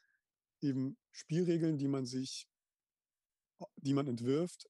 eben 0.61 0.97
Spielregeln, 1.13 1.79
die 1.79 1.89
man 1.89 2.07
sich, 2.07 2.49
die 3.77 3.95
man 3.95 4.07
entwirft, 4.07 4.69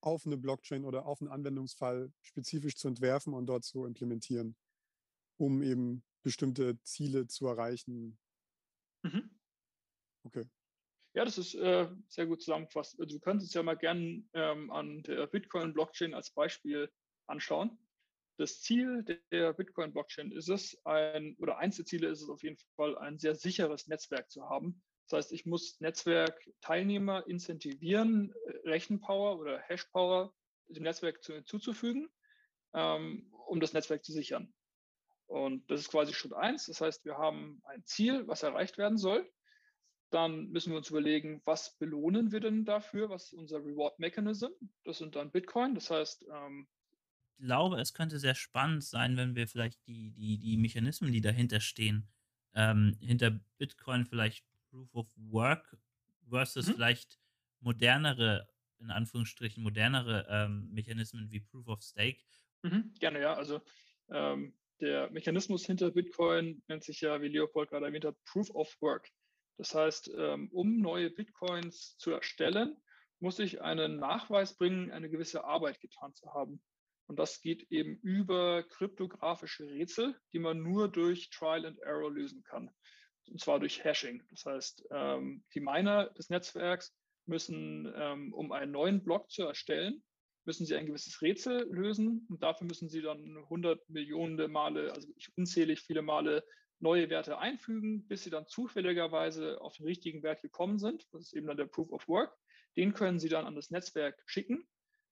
auf 0.00 0.26
eine 0.26 0.36
Blockchain 0.36 0.84
oder 0.84 1.06
auf 1.06 1.20
einen 1.20 1.30
Anwendungsfall 1.30 2.12
spezifisch 2.20 2.76
zu 2.76 2.88
entwerfen 2.88 3.32
und 3.32 3.46
dort 3.46 3.64
zu 3.64 3.86
implementieren, 3.86 4.56
um 5.38 5.62
eben 5.62 6.04
bestimmte 6.22 6.78
Ziele 6.82 7.26
zu 7.26 7.46
erreichen. 7.46 8.18
Okay. 10.24 10.44
Ja, 11.14 11.24
das 11.24 11.38
ist 11.38 11.54
äh, 11.54 11.88
sehr 12.08 12.26
gut 12.26 12.42
zusammengefasst. 12.42 12.98
Also, 12.98 13.16
du 13.16 13.20
könntest 13.20 13.50
es 13.50 13.54
ja 13.54 13.62
mal 13.62 13.76
gerne 13.76 14.24
ähm, 14.32 14.70
an 14.70 15.02
der 15.02 15.26
Bitcoin-Blockchain 15.28 16.12
als 16.12 16.30
Beispiel 16.30 16.90
anschauen. 17.26 17.78
Das 18.36 18.60
Ziel 18.60 19.04
der 19.30 19.52
Bitcoin-Blockchain 19.52 20.32
ist 20.32 20.48
es, 20.48 20.76
ein, 20.84 21.36
oder 21.38 21.58
eins 21.58 21.76
der 21.76 21.86
Ziele 21.86 22.08
ist 22.08 22.20
es 22.20 22.28
auf 22.28 22.42
jeden 22.42 22.56
Fall, 22.74 22.98
ein 22.98 23.18
sehr 23.18 23.36
sicheres 23.36 23.86
Netzwerk 23.86 24.28
zu 24.28 24.48
haben. 24.48 24.82
Das 25.08 25.18
heißt, 25.18 25.32
ich 25.32 25.46
muss 25.46 25.78
Netzwerkteilnehmer 25.80 27.26
incentivieren, 27.28 28.34
äh, 28.46 28.68
Rechenpower 28.68 29.38
oder 29.38 29.60
Hashpower 29.60 30.34
dem 30.68 30.82
Netzwerk 30.82 31.22
zu, 31.22 31.34
hinzuzufügen, 31.34 32.08
ähm, 32.72 33.30
um 33.46 33.60
das 33.60 33.72
Netzwerk 33.72 34.04
zu 34.04 34.12
sichern. 34.12 34.52
Und 35.26 35.70
das 35.70 35.80
ist 35.80 35.90
quasi 35.90 36.12
Schritt 36.12 36.32
eins. 36.32 36.66
Das 36.66 36.80
heißt, 36.80 37.04
wir 37.04 37.18
haben 37.18 37.62
ein 37.64 37.84
Ziel, 37.84 38.26
was 38.26 38.42
erreicht 38.42 38.78
werden 38.78 38.98
soll. 38.98 39.30
Dann 40.14 40.50
müssen 40.50 40.70
wir 40.70 40.76
uns 40.76 40.90
überlegen, 40.90 41.42
was 41.44 41.76
belohnen 41.76 42.30
wir 42.30 42.38
denn 42.38 42.64
dafür? 42.64 43.10
Was 43.10 43.24
ist 43.24 43.32
unser 43.32 43.58
Reward 43.58 43.98
Mechanism? 43.98 44.52
Das 44.84 44.98
sind 44.98 45.16
dann 45.16 45.32
Bitcoin. 45.32 45.74
Das 45.74 45.90
heißt, 45.90 46.24
ähm, 46.32 46.68
ich 47.36 47.44
glaube, 47.44 47.80
es 47.80 47.94
könnte 47.94 48.20
sehr 48.20 48.36
spannend 48.36 48.84
sein, 48.84 49.16
wenn 49.16 49.34
wir 49.34 49.48
vielleicht 49.48 49.84
die, 49.88 50.12
die, 50.12 50.38
die 50.38 50.56
Mechanismen, 50.56 51.10
die 51.10 51.20
dahinter 51.20 51.58
stehen, 51.58 52.08
ähm, 52.54 52.96
hinter 53.00 53.40
Bitcoin 53.58 54.06
vielleicht 54.06 54.46
Proof 54.70 54.94
of 54.94 55.10
Work 55.16 55.76
versus 56.28 56.68
mhm. 56.68 56.74
vielleicht 56.74 57.18
modernere, 57.58 58.48
in 58.78 58.92
Anführungsstrichen, 58.92 59.64
modernere 59.64 60.28
ähm, 60.30 60.70
Mechanismen 60.70 61.32
wie 61.32 61.40
Proof 61.40 61.66
of 61.66 61.82
Stake. 61.82 62.22
Mhm, 62.62 62.94
gerne, 63.00 63.20
ja. 63.20 63.34
Also 63.34 63.60
ähm, 64.10 64.54
der 64.80 65.10
Mechanismus 65.10 65.66
hinter 65.66 65.90
Bitcoin 65.90 66.62
nennt 66.68 66.84
sich 66.84 67.00
ja, 67.00 67.20
wie 67.20 67.26
Leopold 67.26 67.70
gerade 67.70 67.86
erwähnt 67.86 68.04
hat, 68.04 68.14
Proof 68.26 68.48
of 68.50 68.80
Work. 68.80 69.10
Das 69.56 69.74
heißt, 69.74 70.10
ähm, 70.16 70.48
um 70.52 70.78
neue 70.80 71.10
Bitcoins 71.10 71.96
zu 71.98 72.10
erstellen, 72.10 72.76
muss 73.20 73.38
ich 73.38 73.62
einen 73.62 73.98
Nachweis 73.98 74.56
bringen, 74.56 74.90
eine 74.90 75.08
gewisse 75.08 75.44
Arbeit 75.44 75.80
getan 75.80 76.14
zu 76.14 76.32
haben. 76.34 76.62
Und 77.06 77.18
das 77.18 77.40
geht 77.40 77.70
eben 77.70 77.96
über 77.98 78.62
kryptografische 78.62 79.66
Rätsel, 79.66 80.18
die 80.32 80.38
man 80.38 80.62
nur 80.62 80.90
durch 80.90 81.30
Trial 81.30 81.66
and 81.66 81.78
Error 81.80 82.10
lösen 82.10 82.42
kann. 82.42 82.70
Und 83.26 83.40
zwar 83.40 83.60
durch 83.60 83.84
Hashing. 83.84 84.22
Das 84.30 84.44
heißt, 84.44 84.86
ähm, 84.90 85.44
die 85.54 85.60
Miner 85.60 86.10
des 86.10 86.30
Netzwerks 86.30 86.94
müssen, 87.26 87.92
ähm, 87.96 88.32
um 88.34 88.52
einen 88.52 88.72
neuen 88.72 89.02
Block 89.02 89.30
zu 89.30 89.44
erstellen, 89.44 90.02
müssen 90.44 90.66
sie 90.66 90.76
ein 90.76 90.86
gewisses 90.86 91.22
Rätsel 91.22 91.66
lösen 91.70 92.26
und 92.28 92.42
dafür 92.42 92.66
müssen 92.66 92.88
sie 92.88 93.00
dann 93.00 93.36
100 93.36 93.88
Millionen 93.88 94.50
Male, 94.50 94.92
also 94.92 95.08
unzählig 95.36 95.80
viele 95.80 96.02
Male 96.02 96.44
neue 96.80 97.10
Werte 97.10 97.38
einfügen, 97.38 98.06
bis 98.06 98.24
sie 98.24 98.30
dann 98.30 98.46
zufälligerweise 98.46 99.60
auf 99.60 99.76
den 99.76 99.86
richtigen 99.86 100.22
Wert 100.22 100.42
gekommen 100.42 100.78
sind. 100.78 101.06
Das 101.12 101.22
ist 101.22 101.32
eben 101.34 101.46
dann 101.46 101.56
der 101.56 101.66
Proof 101.66 101.92
of 101.92 102.08
Work. 102.08 102.36
Den 102.76 102.92
können 102.92 103.18
sie 103.18 103.28
dann 103.28 103.46
an 103.46 103.54
das 103.54 103.70
Netzwerk 103.70 104.22
schicken. 104.26 104.66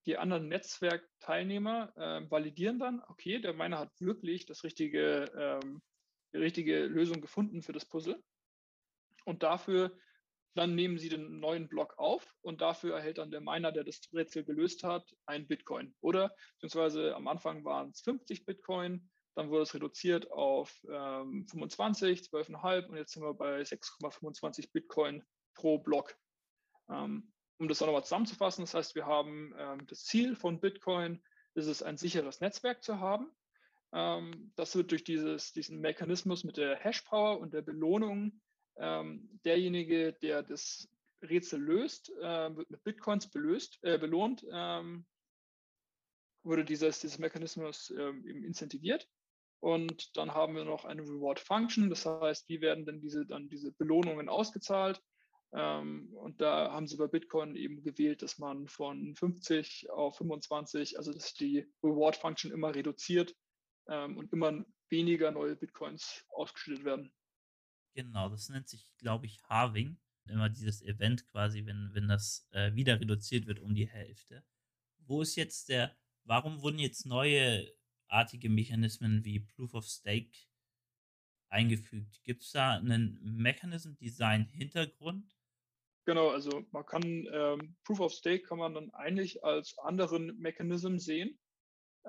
Die 0.07 0.19
anderen 0.19 0.49
Netzwerkteilnehmer 0.49 1.93
äh, 1.97 2.31
validieren 2.31 2.79
dann, 2.81 3.03
okay, 3.09 3.39
der 3.39 3.53
Miner 3.55 3.79
hat 3.79 3.93
wirklich 4.01 4.47
das 4.47 4.65
richtige, 4.65 5.31
ähm, 5.37 5.81
die 6.33 6.39
richtige 6.39 6.87
Lösung 6.87 7.21
gefunden 7.21 7.63
für 7.63 7.73
das 7.73 7.87
Puzzle. 7.87 8.21
Und 9.25 9.45
dafür 9.45 9.97
dann 10.55 10.75
nehmen 10.75 10.99
sie 10.99 11.09
den 11.09 11.41
neuen 11.41 11.69
Block 11.69 11.99
auf 11.99 12.35
und 12.43 12.61
dafür 12.61 12.97
erhält 12.97 13.19
dann 13.19 13.31
der 13.31 13.41
Miner, 13.41 13.73
der 13.73 13.85
das 13.85 14.01
Rätsel 14.13 14.45
gelöst 14.45 14.85
hat, 14.85 15.17
ein 15.25 15.47
Bitcoin. 15.47 15.95
Oder 16.01 16.35
beziehungsweise 16.61 17.15
am 17.17 17.27
Anfang 17.29 17.65
waren 17.65 17.91
es 17.91 18.01
50 18.03 18.45
Bitcoin, 18.45 19.11
dann 19.35 19.51
wurde 19.51 19.63
es 19.63 19.75
reduziert 19.75 20.31
auf 20.31 20.73
ähm, 20.91 21.47
25, 21.49 22.21
12,5 22.23 22.87
und 22.87 22.97
jetzt 22.97 23.13
sind 23.13 23.23
wir 23.23 23.35
bei 23.35 23.63
6,25 23.63 24.73
Bitcoin 24.73 25.23
pro 25.55 25.79
Block. 25.79 26.17
Ähm, 26.91 27.33
um 27.59 27.69
das 27.69 27.81
auch 27.81 27.87
nochmal 27.87 28.05
zusammenzufassen, 28.05 28.65
das 28.65 28.75
heißt, 28.75 28.95
wir 28.95 29.07
haben 29.07 29.55
ähm, 29.57 29.87
das 29.87 30.05
Ziel 30.05 30.37
von 30.37 30.61
Bitcoin, 30.61 31.23
ist 31.55 31.67
es, 31.67 31.83
ein 31.83 31.97
sicheres 31.97 32.41
Netzwerk 32.41 32.83
zu 32.83 32.99
haben. 32.99 33.31
Ähm, 33.93 34.53
das 34.57 34.75
wird 34.75 34.91
durch 34.91 35.05
dieses, 35.05 35.53
diesen 35.53 35.81
Mechanismus 35.81 36.45
mit 36.45 36.57
der 36.57 36.77
Hashpower 36.77 37.39
und 37.39 37.55
der 37.55 37.63
Belohnung 37.63 38.41
ähm, 38.77 39.29
derjenige, 39.45 40.13
der 40.15 40.43
das 40.43 40.89
Rätsel 41.23 41.61
löst, 41.61 42.11
äh, 42.21 42.57
wird 42.57 42.71
mit 42.71 42.83
Bitcoins 42.85 43.29
belöst, 43.29 43.79
äh, 43.83 43.99
belohnt, 43.99 44.45
ähm, 44.51 45.07
wurde 46.43 46.65
dieses, 46.65 47.01
dieses 47.01 47.19
Mechanismus 47.19 47.91
ähm, 47.91 48.27
eben 48.27 48.45
incentiviert. 48.45 49.09
Und 49.63 50.17
dann 50.17 50.35
haben 50.35 50.57
wir 50.57 50.65
noch 50.65 50.85
eine 50.85 51.03
Reward 51.03 51.39
Function, 51.39 51.89
das 51.89 52.05
heißt, 52.05 52.49
wie 52.49 52.61
werden 52.61 52.85
denn 52.85 53.01
diese 53.01 53.25
dann 53.25 53.49
diese 53.49 53.71
Belohnungen 53.71 54.29
ausgezahlt? 54.29 55.01
Ähm, 55.53 56.13
und 56.15 56.41
da 56.41 56.73
haben 56.73 56.89
sie 56.89 56.97
bei 56.97 57.07
Bitcoin 57.07 57.55
eben 57.55 57.81
gewählt, 57.85 58.23
dass 58.23 58.39
man 58.39 58.67
von 58.67 59.15
50 59.15 59.89
auf 59.91 60.17
25, 60.17 60.99
also 60.99 61.13
dass 61.13 61.35
die 61.35 61.65
Reward 61.81 62.17
Function 62.17 62.51
immer 62.51 62.75
reduziert 62.75 63.37
ähm, 63.87 64.19
und 64.19 64.33
immer 64.33 64.65
weniger 64.89 65.31
neue 65.31 65.55
Bitcoins 65.55 66.25
ausgeschüttet 66.31 66.85
werden. 66.85 67.13
Genau, 67.95 68.31
das 68.31 68.49
nennt 68.49 68.69
sich, 68.69 68.91
glaube 68.99 69.27
ich, 69.27 69.39
Halving. 69.49 69.97
Immer 70.25 70.49
dieses 70.49 70.83
Event 70.83 71.25
quasi, 71.29 71.67
wenn, 71.67 71.91
wenn 71.93 72.09
das 72.09 72.49
äh, 72.51 72.75
wieder 72.75 72.99
reduziert 73.01 73.47
wird 73.47 73.61
um 73.61 73.77
die 73.77 73.89
Hälfte. 73.89 74.43
Wo 75.07 75.23
ist 75.23 75.37
jetzt 75.37 75.69
der, 75.69 75.97
warum 76.25 76.63
wurden 76.63 76.81
jetzt 76.81 77.07
neue 77.07 77.73
artige 78.13 78.49
Mechanismen 78.49 79.25
wie 79.25 79.41
Proof 79.41 79.75
of 79.75 79.87
Stake 79.87 80.39
eingefügt? 81.49 82.23
Gibt 82.25 82.43
es 82.43 82.53
da 82.53 82.73
einen 82.73 83.21
Mechanism 83.23 83.95
Design 83.97 84.47
Hintergrund? 84.53 85.37
Genau, 86.05 86.31
also 86.31 86.65
man 86.73 86.85
kann 86.85 87.03
ähm, 87.05 87.77
Proof 87.85 88.01
of 88.01 88.13
Stake 88.13 88.43
kann 88.43 88.59
man 88.59 88.75
dann 88.75 88.91
eigentlich 88.91 89.45
als 89.45 89.79
anderen 89.79 90.39
Mechanism 90.39 90.99
sehen, 90.99 91.39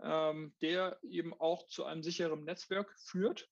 ähm, 0.01 0.55
der 0.61 0.99
eben 1.03 1.33
auch 1.33 1.67
zu 1.67 1.85
einem 1.85 2.01
sicheren 2.01 2.43
Netzwerk 2.43 2.91
führt 2.97 3.49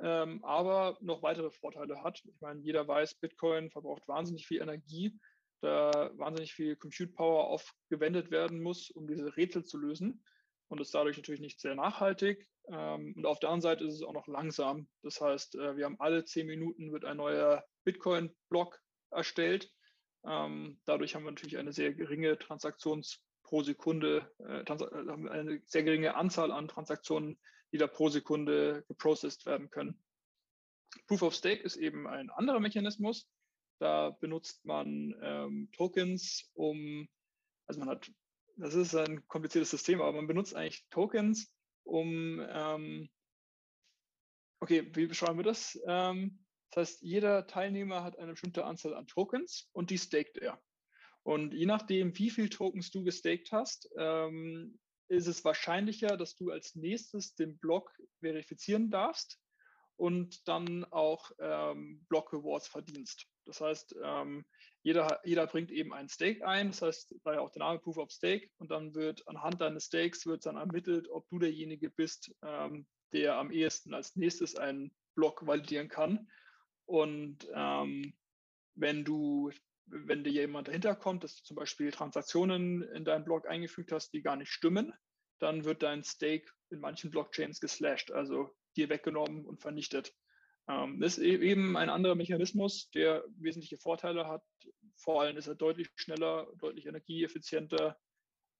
ähm, 0.00 0.44
aber 0.44 0.98
noch 1.00 1.22
weitere 1.22 1.50
Vorteile 1.50 2.02
hat. 2.02 2.22
Ich 2.24 2.40
meine, 2.40 2.60
jeder 2.60 2.86
weiß, 2.86 3.14
Bitcoin 3.16 3.70
verbraucht 3.70 4.06
wahnsinnig 4.08 4.46
viel 4.46 4.60
Energie, 4.60 5.18
da 5.60 6.10
wahnsinnig 6.16 6.54
viel 6.54 6.76
Compute 6.76 7.12
Power 7.12 7.46
aufgewendet 7.48 8.30
werden 8.30 8.62
muss, 8.62 8.90
um 8.90 9.06
diese 9.06 9.36
Rätsel 9.36 9.64
zu 9.64 9.78
lösen 9.78 10.24
und 10.72 10.80
ist 10.80 10.94
dadurch 10.94 11.18
natürlich 11.18 11.40
nicht 11.40 11.60
sehr 11.60 11.74
nachhaltig. 11.74 12.48
Ähm, 12.68 13.12
und 13.16 13.26
auf 13.26 13.38
der 13.40 13.50
anderen 13.50 13.60
Seite 13.60 13.84
ist 13.84 13.94
es 13.94 14.02
auch 14.02 14.14
noch 14.14 14.26
langsam. 14.26 14.88
Das 15.02 15.20
heißt, 15.20 15.56
äh, 15.56 15.76
wir 15.76 15.84
haben 15.84 16.00
alle 16.00 16.24
zehn 16.24 16.46
Minuten 16.46 16.92
wird 16.92 17.04
ein 17.04 17.18
neuer 17.18 17.62
Bitcoin-Block 17.84 18.80
erstellt. 19.10 19.70
Ähm, 20.24 20.80
dadurch 20.86 21.14
haben 21.14 21.24
wir 21.24 21.30
natürlich 21.30 21.58
eine 21.58 21.72
sehr 21.72 21.92
geringe 21.92 22.38
Transaktions 22.38 23.22
pro 23.42 23.62
Sekunde, 23.62 24.30
äh, 24.38 24.62
äh 24.62 25.28
eine 25.28 25.60
sehr 25.66 25.82
geringe 25.82 26.14
Anzahl 26.14 26.50
an 26.50 26.68
Transaktionen, 26.68 27.38
die 27.72 27.78
da 27.78 27.86
pro 27.86 28.08
Sekunde 28.08 28.84
geprocessed 28.88 29.44
werden 29.44 29.68
können. 29.68 30.02
Proof 31.06 31.22
of 31.22 31.34
Stake 31.34 31.62
ist 31.62 31.76
eben 31.76 32.06
ein 32.06 32.30
anderer 32.30 32.60
Mechanismus. 32.60 33.28
Da 33.78 34.10
benutzt 34.20 34.64
man 34.64 35.14
ähm, 35.22 35.68
Tokens, 35.72 36.50
um, 36.54 37.08
also 37.66 37.80
man 37.80 37.90
hat, 37.90 38.10
das 38.56 38.74
ist 38.74 38.94
ein 38.94 39.26
kompliziertes 39.28 39.70
System, 39.70 40.00
aber 40.00 40.12
man 40.12 40.26
benutzt 40.26 40.54
eigentlich 40.54 40.86
Tokens, 40.90 41.52
um, 41.84 42.40
ähm, 42.48 43.10
okay, 44.60 44.90
wie 44.94 45.06
beschreiben 45.06 45.38
wir 45.38 45.44
das? 45.44 45.78
Ähm, 45.86 46.44
das 46.70 46.90
heißt, 46.90 47.02
jeder 47.02 47.46
Teilnehmer 47.46 48.02
hat 48.02 48.18
eine 48.18 48.32
bestimmte 48.32 48.64
Anzahl 48.64 48.94
an 48.94 49.06
Tokens 49.06 49.68
und 49.72 49.90
die 49.90 49.98
staked 49.98 50.38
er. 50.38 50.60
Und 51.22 51.54
je 51.54 51.66
nachdem, 51.66 52.16
wie 52.18 52.30
viel 52.30 52.48
Tokens 52.48 52.90
du 52.90 53.04
gestaked 53.04 53.52
hast, 53.52 53.88
ähm, 53.96 54.78
ist 55.08 55.26
es 55.26 55.44
wahrscheinlicher, 55.44 56.16
dass 56.16 56.34
du 56.34 56.50
als 56.50 56.74
nächstes 56.74 57.34
den 57.34 57.58
Block 57.58 57.92
verifizieren 58.20 58.90
darfst 58.90 59.38
und 59.96 60.48
dann 60.48 60.84
auch 60.86 61.30
ähm, 61.38 62.04
Block 62.08 62.32
Rewards 62.32 62.66
verdienst. 62.66 63.26
Das 63.44 63.60
heißt, 63.60 63.94
ähm, 64.02 64.44
jeder, 64.82 65.20
jeder 65.24 65.46
bringt 65.46 65.70
eben 65.70 65.92
einen 65.92 66.08
Stake 66.08 66.46
ein, 66.46 66.68
das 66.68 66.82
heißt, 66.82 67.14
daher 67.24 67.42
auch 67.42 67.50
der 67.50 67.60
Name 67.60 67.78
Proof 67.78 67.98
of 67.98 68.10
Stake 68.10 68.50
und 68.58 68.70
dann 68.70 68.94
wird 68.94 69.26
anhand 69.28 69.60
deines 69.60 69.84
Stakes 69.84 70.26
wird 70.26 70.44
dann 70.44 70.56
ermittelt, 70.56 71.08
ob 71.08 71.28
du 71.28 71.38
derjenige 71.38 71.88
bist, 71.88 72.34
ähm, 72.42 72.86
der 73.12 73.36
am 73.36 73.52
ehesten 73.52 73.94
als 73.94 74.16
nächstes 74.16 74.56
einen 74.56 74.92
Block 75.14 75.46
validieren 75.46 75.88
kann. 75.88 76.28
Und 76.86 77.48
ähm, 77.54 78.12
wenn 78.74 79.04
du, 79.04 79.50
wenn 79.86 80.24
dir 80.24 80.32
jemand 80.32 80.68
dahinter 80.68 80.96
kommt, 80.96 81.22
dass 81.22 81.36
du 81.36 81.44
zum 81.44 81.56
Beispiel 81.56 81.92
Transaktionen 81.92 82.82
in 82.82 83.04
deinen 83.04 83.24
Block 83.24 83.46
eingefügt 83.48 83.92
hast, 83.92 84.12
die 84.12 84.22
gar 84.22 84.36
nicht 84.36 84.50
stimmen, 84.50 84.92
dann 85.38 85.64
wird 85.64 85.82
dein 85.82 86.02
Stake 86.02 86.50
in 86.70 86.80
manchen 86.80 87.10
Blockchains 87.10 87.60
geslashed, 87.60 88.10
also 88.10 88.56
dir 88.76 88.88
weggenommen 88.88 89.44
und 89.44 89.60
vernichtet. 89.60 90.12
Ähm, 90.68 91.00
das 91.00 91.18
ist 91.18 91.24
e-, 91.24 91.38
eben 91.38 91.76
ein 91.76 91.90
anderer 91.90 92.14
Mechanismus, 92.14 92.90
der 92.90 93.24
wesentliche 93.36 93.78
Vorteile 93.78 94.26
hat. 94.26 94.42
Vor 94.96 95.22
allem 95.22 95.36
ist 95.36 95.48
er 95.48 95.54
deutlich 95.54 95.90
schneller, 95.96 96.48
deutlich 96.58 96.86
energieeffizienter. 96.86 97.98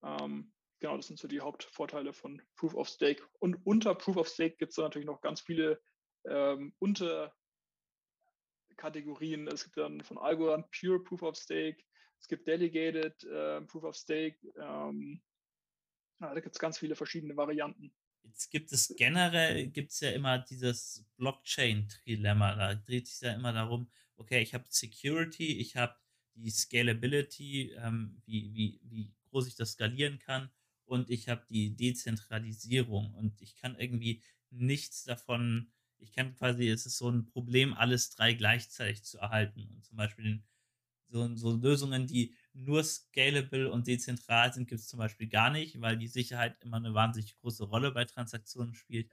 Ähm, 0.02 0.52
genau, 0.80 0.96
das 0.96 1.06
sind 1.06 1.18
so 1.18 1.28
die 1.28 1.40
Hauptvorteile 1.40 2.12
von 2.12 2.42
Proof 2.56 2.74
of 2.74 2.88
Stake. 2.88 3.22
Und 3.38 3.56
unter 3.64 3.94
Proof 3.94 4.16
of 4.16 4.28
Stake 4.28 4.56
gibt 4.56 4.72
es 4.72 4.78
natürlich 4.78 5.06
noch 5.06 5.20
ganz 5.20 5.40
viele 5.40 5.80
ähm, 6.26 6.74
Unterkategorien. 6.78 9.46
Es 9.48 9.64
gibt 9.64 9.76
dann 9.76 10.00
von 10.02 10.18
Algorand 10.18 10.66
Pure 10.70 11.02
Proof 11.02 11.22
of 11.22 11.36
Stake, 11.36 11.82
es 12.20 12.28
gibt 12.28 12.46
Delegated 12.46 13.24
äh, 13.24 13.62
Proof 13.62 13.84
of 13.84 13.96
Stake. 13.96 14.38
Ähm, 14.56 15.22
da 16.20 16.34
gibt 16.34 16.54
es 16.54 16.60
ganz 16.60 16.78
viele 16.78 16.94
verschiedene 16.94 17.36
Varianten. 17.36 17.92
Jetzt 18.24 18.50
gibt 18.50 18.72
es 18.72 18.94
generell, 18.96 19.68
gibt 19.68 19.92
es 19.92 20.00
ja 20.00 20.10
immer 20.10 20.38
dieses 20.38 21.04
Blockchain-Trilemma. 21.16 22.54
Da 22.54 22.74
dreht 22.74 23.08
sich 23.08 23.20
ja 23.20 23.32
immer 23.34 23.52
darum, 23.52 23.90
okay, 24.16 24.40
ich 24.42 24.54
habe 24.54 24.64
Security, 24.68 25.58
ich 25.58 25.76
habe 25.76 25.96
die 26.34 26.50
Scalability, 26.50 27.72
ähm, 27.72 28.22
wie, 28.24 28.54
wie, 28.54 28.80
wie 28.84 29.14
groß 29.28 29.48
ich 29.48 29.56
das 29.56 29.72
skalieren 29.72 30.18
kann 30.18 30.50
und 30.84 31.10
ich 31.10 31.28
habe 31.28 31.44
die 31.50 31.76
Dezentralisierung 31.76 33.14
und 33.14 33.40
ich 33.42 33.56
kann 33.56 33.76
irgendwie 33.78 34.22
nichts 34.50 35.04
davon, 35.04 35.72
ich 35.98 36.12
kann 36.12 36.34
quasi, 36.34 36.68
es 36.68 36.86
ist 36.86 36.98
so 36.98 37.10
ein 37.10 37.26
Problem, 37.26 37.74
alles 37.74 38.10
drei 38.10 38.32
gleichzeitig 38.34 39.02
zu 39.04 39.18
erhalten 39.18 39.68
und 39.74 39.84
zum 39.84 39.96
Beispiel 39.96 40.42
so, 41.08 41.34
so 41.36 41.56
Lösungen, 41.56 42.06
die 42.06 42.34
nur 42.54 42.84
scalable 42.84 43.70
und 43.70 43.86
dezentral 43.86 44.52
sind, 44.52 44.68
gibt 44.68 44.80
es 44.80 44.88
zum 44.88 44.98
Beispiel 44.98 45.28
gar 45.28 45.50
nicht, 45.50 45.80
weil 45.80 45.96
die 45.96 46.08
Sicherheit 46.08 46.56
immer 46.60 46.76
eine 46.76 46.94
wahnsinnig 46.94 47.36
große 47.36 47.64
Rolle 47.64 47.92
bei 47.92 48.04
Transaktionen 48.04 48.74
spielt. 48.74 49.10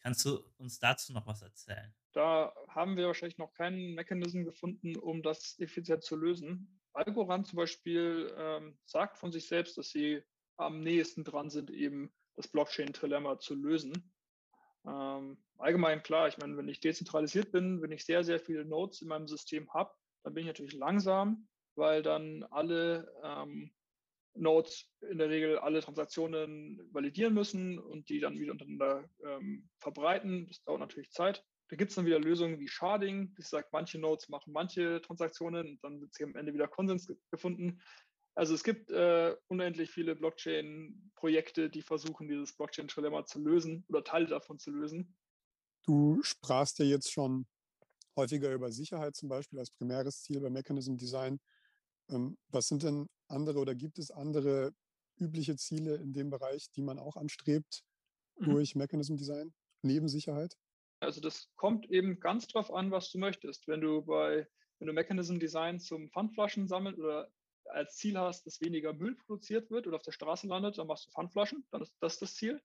Kannst 0.00 0.24
du 0.24 0.40
uns 0.58 0.78
dazu 0.78 1.12
noch 1.12 1.26
was 1.26 1.42
erzählen? 1.42 1.92
Da 2.12 2.54
haben 2.68 2.96
wir 2.96 3.08
wahrscheinlich 3.08 3.38
noch 3.38 3.52
keinen 3.52 3.94
Mechanismus 3.94 4.44
gefunden, 4.44 4.96
um 4.96 5.22
das 5.22 5.58
effizient 5.58 6.04
zu 6.04 6.16
lösen. 6.16 6.80
Algorand 6.92 7.46
zum 7.46 7.56
Beispiel 7.56 8.32
ähm, 8.38 8.78
sagt 8.84 9.18
von 9.18 9.32
sich 9.32 9.48
selbst, 9.48 9.76
dass 9.76 9.90
sie 9.90 10.22
am 10.56 10.80
nächsten 10.80 11.24
dran 11.24 11.50
sind, 11.50 11.70
eben 11.70 12.12
das 12.36 12.48
Blockchain-Trilemma 12.48 13.38
zu 13.38 13.54
lösen. 13.54 14.14
Ähm, 14.86 15.38
allgemein 15.58 16.02
klar, 16.02 16.28
ich 16.28 16.38
meine, 16.38 16.56
wenn 16.56 16.68
ich 16.68 16.80
dezentralisiert 16.80 17.50
bin, 17.50 17.82
wenn 17.82 17.90
ich 17.92 18.04
sehr, 18.04 18.22
sehr 18.24 18.38
viele 18.38 18.64
Nodes 18.64 19.02
in 19.02 19.08
meinem 19.08 19.26
System 19.26 19.72
habe, 19.74 19.92
dann 20.22 20.34
bin 20.34 20.42
ich 20.42 20.46
natürlich 20.46 20.74
langsam 20.74 21.48
weil 21.76 22.02
dann 22.02 22.42
alle 22.50 23.12
ähm, 23.22 23.70
Nodes 24.34 24.90
in 25.10 25.18
der 25.18 25.30
Regel 25.30 25.58
alle 25.58 25.80
Transaktionen 25.80 26.80
validieren 26.92 27.34
müssen 27.34 27.78
und 27.78 28.08
die 28.08 28.20
dann 28.20 28.38
wieder 28.38 28.52
untereinander 28.52 29.08
ähm, 29.24 29.68
verbreiten. 29.78 30.46
Das 30.48 30.62
dauert 30.64 30.80
natürlich 30.80 31.10
Zeit. 31.10 31.44
Da 31.68 31.76
gibt 31.76 31.90
es 31.90 31.96
dann 31.96 32.06
wieder 32.06 32.20
Lösungen 32.20 32.60
wie 32.60 32.68
Sharding, 32.68 33.34
das 33.36 33.50
sagt, 33.50 33.72
manche 33.72 33.98
Nodes 33.98 34.28
machen 34.28 34.52
manche 34.52 35.00
Transaktionen 35.00 35.70
und 35.70 35.84
dann 35.84 36.00
wird 36.00 36.14
sich 36.14 36.24
am 36.24 36.36
Ende 36.36 36.54
wieder 36.54 36.68
Konsens 36.68 37.12
gefunden. 37.30 37.80
Also 38.36 38.54
es 38.54 38.62
gibt 38.62 38.90
äh, 38.90 39.34
unendlich 39.48 39.90
viele 39.90 40.14
Blockchain-Projekte, 40.14 41.70
die 41.70 41.82
versuchen, 41.82 42.28
dieses 42.28 42.54
Blockchain-Trilemma 42.54 43.24
zu 43.24 43.40
lösen 43.40 43.84
oder 43.88 44.04
Teile 44.04 44.26
davon 44.26 44.58
zu 44.58 44.70
lösen. 44.70 45.16
Du 45.86 46.22
sprachst 46.22 46.78
ja 46.78 46.84
jetzt 46.84 47.10
schon 47.10 47.46
häufiger 48.14 48.52
über 48.52 48.70
Sicherheit 48.70 49.16
zum 49.16 49.28
Beispiel 49.28 49.58
als 49.58 49.70
primäres 49.70 50.22
Ziel 50.22 50.40
bei 50.40 50.50
Mechanism 50.50 50.96
Design. 50.96 51.40
Ähm, 52.10 52.36
was 52.48 52.68
sind 52.68 52.82
denn 52.82 53.08
andere 53.28 53.58
oder 53.58 53.74
gibt 53.74 53.98
es 53.98 54.10
andere 54.10 54.72
übliche 55.18 55.56
Ziele 55.56 55.96
in 55.96 56.12
dem 56.12 56.30
Bereich, 56.30 56.70
die 56.72 56.82
man 56.82 56.98
auch 56.98 57.16
anstrebt 57.16 57.82
mhm. 58.38 58.50
durch 58.50 58.74
Mechanism 58.74 59.16
Design 59.16 59.54
neben 59.82 60.08
Sicherheit? 60.08 60.56
Also 61.00 61.20
das 61.20 61.48
kommt 61.56 61.90
eben 61.90 62.20
ganz 62.20 62.46
drauf 62.46 62.72
an, 62.72 62.90
was 62.90 63.10
du 63.10 63.18
möchtest. 63.18 63.68
Wenn 63.68 63.80
du 63.80 64.02
bei, 64.02 64.48
wenn 64.78 64.86
du 64.86 64.92
Mechanism 64.92 65.38
Design 65.38 65.78
zum 65.80 66.10
Pfandflaschen 66.10 66.68
sammeln 66.68 66.94
oder 66.96 67.30
als 67.64 67.96
Ziel 67.96 68.18
hast, 68.18 68.46
dass 68.46 68.60
weniger 68.60 68.92
Müll 68.92 69.16
produziert 69.16 69.70
wird 69.70 69.86
oder 69.86 69.96
auf 69.96 70.02
der 70.02 70.12
Straße 70.12 70.46
landet, 70.46 70.78
dann 70.78 70.86
machst 70.86 71.06
du 71.06 71.10
Pfandflaschen, 71.10 71.66
dann 71.70 71.82
ist 71.82 71.94
das 72.00 72.18
das 72.18 72.34
Ziel. 72.34 72.62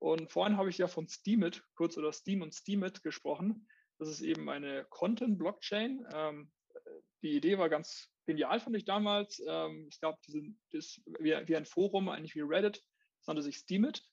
Und 0.00 0.30
vorhin 0.30 0.56
habe 0.56 0.70
ich 0.70 0.78
ja 0.78 0.88
von 0.88 1.08
Steemit, 1.08 1.64
kurz 1.74 1.96
oder 1.98 2.12
Steam 2.12 2.42
und 2.42 2.54
Steemit 2.54 3.02
gesprochen. 3.02 3.68
Das 3.98 4.08
ist 4.08 4.20
eben 4.20 4.48
eine 4.48 4.86
Content-Blockchain. 4.90 6.06
Ähm, 6.12 6.52
die 7.22 7.36
Idee 7.36 7.58
war 7.58 7.68
ganz 7.68 8.08
genial, 8.28 8.60
fand 8.60 8.76
ich 8.76 8.84
damals. 8.84 9.42
Ähm, 9.48 9.86
es 9.90 9.98
gab 10.00 10.20
diesen, 10.22 10.60
das, 10.70 11.00
wie, 11.18 11.34
wie, 11.46 11.56
ein 11.56 11.64
Forum, 11.64 12.08
eigentlich 12.08 12.34
wie 12.34 12.42
Reddit, 12.42 12.84
das 13.18 13.26
nannte 13.26 13.42
sich 13.42 13.56
Steemit 13.56 14.04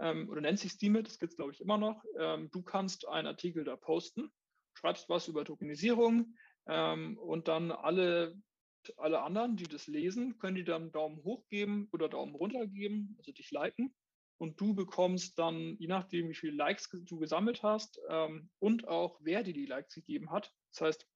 ähm, 0.00 0.28
oder 0.28 0.40
nennt 0.40 0.58
sich 0.58 0.72
Steemit, 0.72 1.06
das 1.06 1.18
gibt 1.18 1.32
es 1.32 1.36
glaube 1.36 1.52
ich 1.52 1.60
immer 1.60 1.78
noch. 1.78 2.04
Ähm, 2.18 2.50
du 2.50 2.62
kannst 2.62 3.06
einen 3.08 3.28
Artikel 3.28 3.64
da 3.64 3.76
posten, 3.76 4.30
schreibst 4.74 5.08
was 5.08 5.28
über 5.28 5.44
Tokenisierung 5.44 6.34
ähm, 6.68 7.16
und 7.18 7.46
dann 7.46 7.70
alle, 7.70 8.36
alle 8.96 9.22
anderen, 9.22 9.56
die 9.56 9.68
das 9.68 9.86
lesen, 9.86 10.36
können 10.38 10.56
die 10.56 10.64
dann 10.64 10.90
Daumen 10.90 11.22
hoch 11.22 11.46
geben 11.48 11.88
oder 11.92 12.08
Daumen 12.08 12.34
runter 12.34 12.66
geben, 12.66 13.14
also 13.18 13.32
dich 13.32 13.50
liken. 13.52 13.94
Und 14.38 14.60
du 14.60 14.74
bekommst 14.74 15.38
dann, 15.38 15.76
je 15.78 15.86
nachdem, 15.86 16.30
wie 16.30 16.34
viele 16.34 16.56
Likes 16.56 16.88
du 16.90 17.18
gesammelt 17.18 17.62
hast 17.62 18.00
ähm, 18.08 18.50
und 18.58 18.88
auch 18.88 19.20
wer 19.22 19.42
dir 19.44 19.52
die 19.52 19.66
Likes 19.66 19.94
gegeben 19.94 20.30
hat, 20.30 20.50
das 20.72 20.80
heißt, 20.80 21.08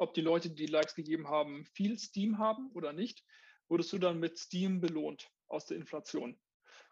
ob 0.00 0.14
die 0.14 0.22
Leute, 0.22 0.50
die 0.50 0.66
Likes 0.66 0.94
gegeben 0.94 1.28
haben, 1.28 1.66
viel 1.66 1.98
Steam 1.98 2.38
haben 2.38 2.70
oder 2.72 2.92
nicht, 2.92 3.22
wurdest 3.68 3.92
du 3.92 3.98
dann 3.98 4.18
mit 4.18 4.38
Steam 4.38 4.80
belohnt 4.80 5.30
aus 5.46 5.66
der 5.66 5.76
Inflation. 5.76 6.40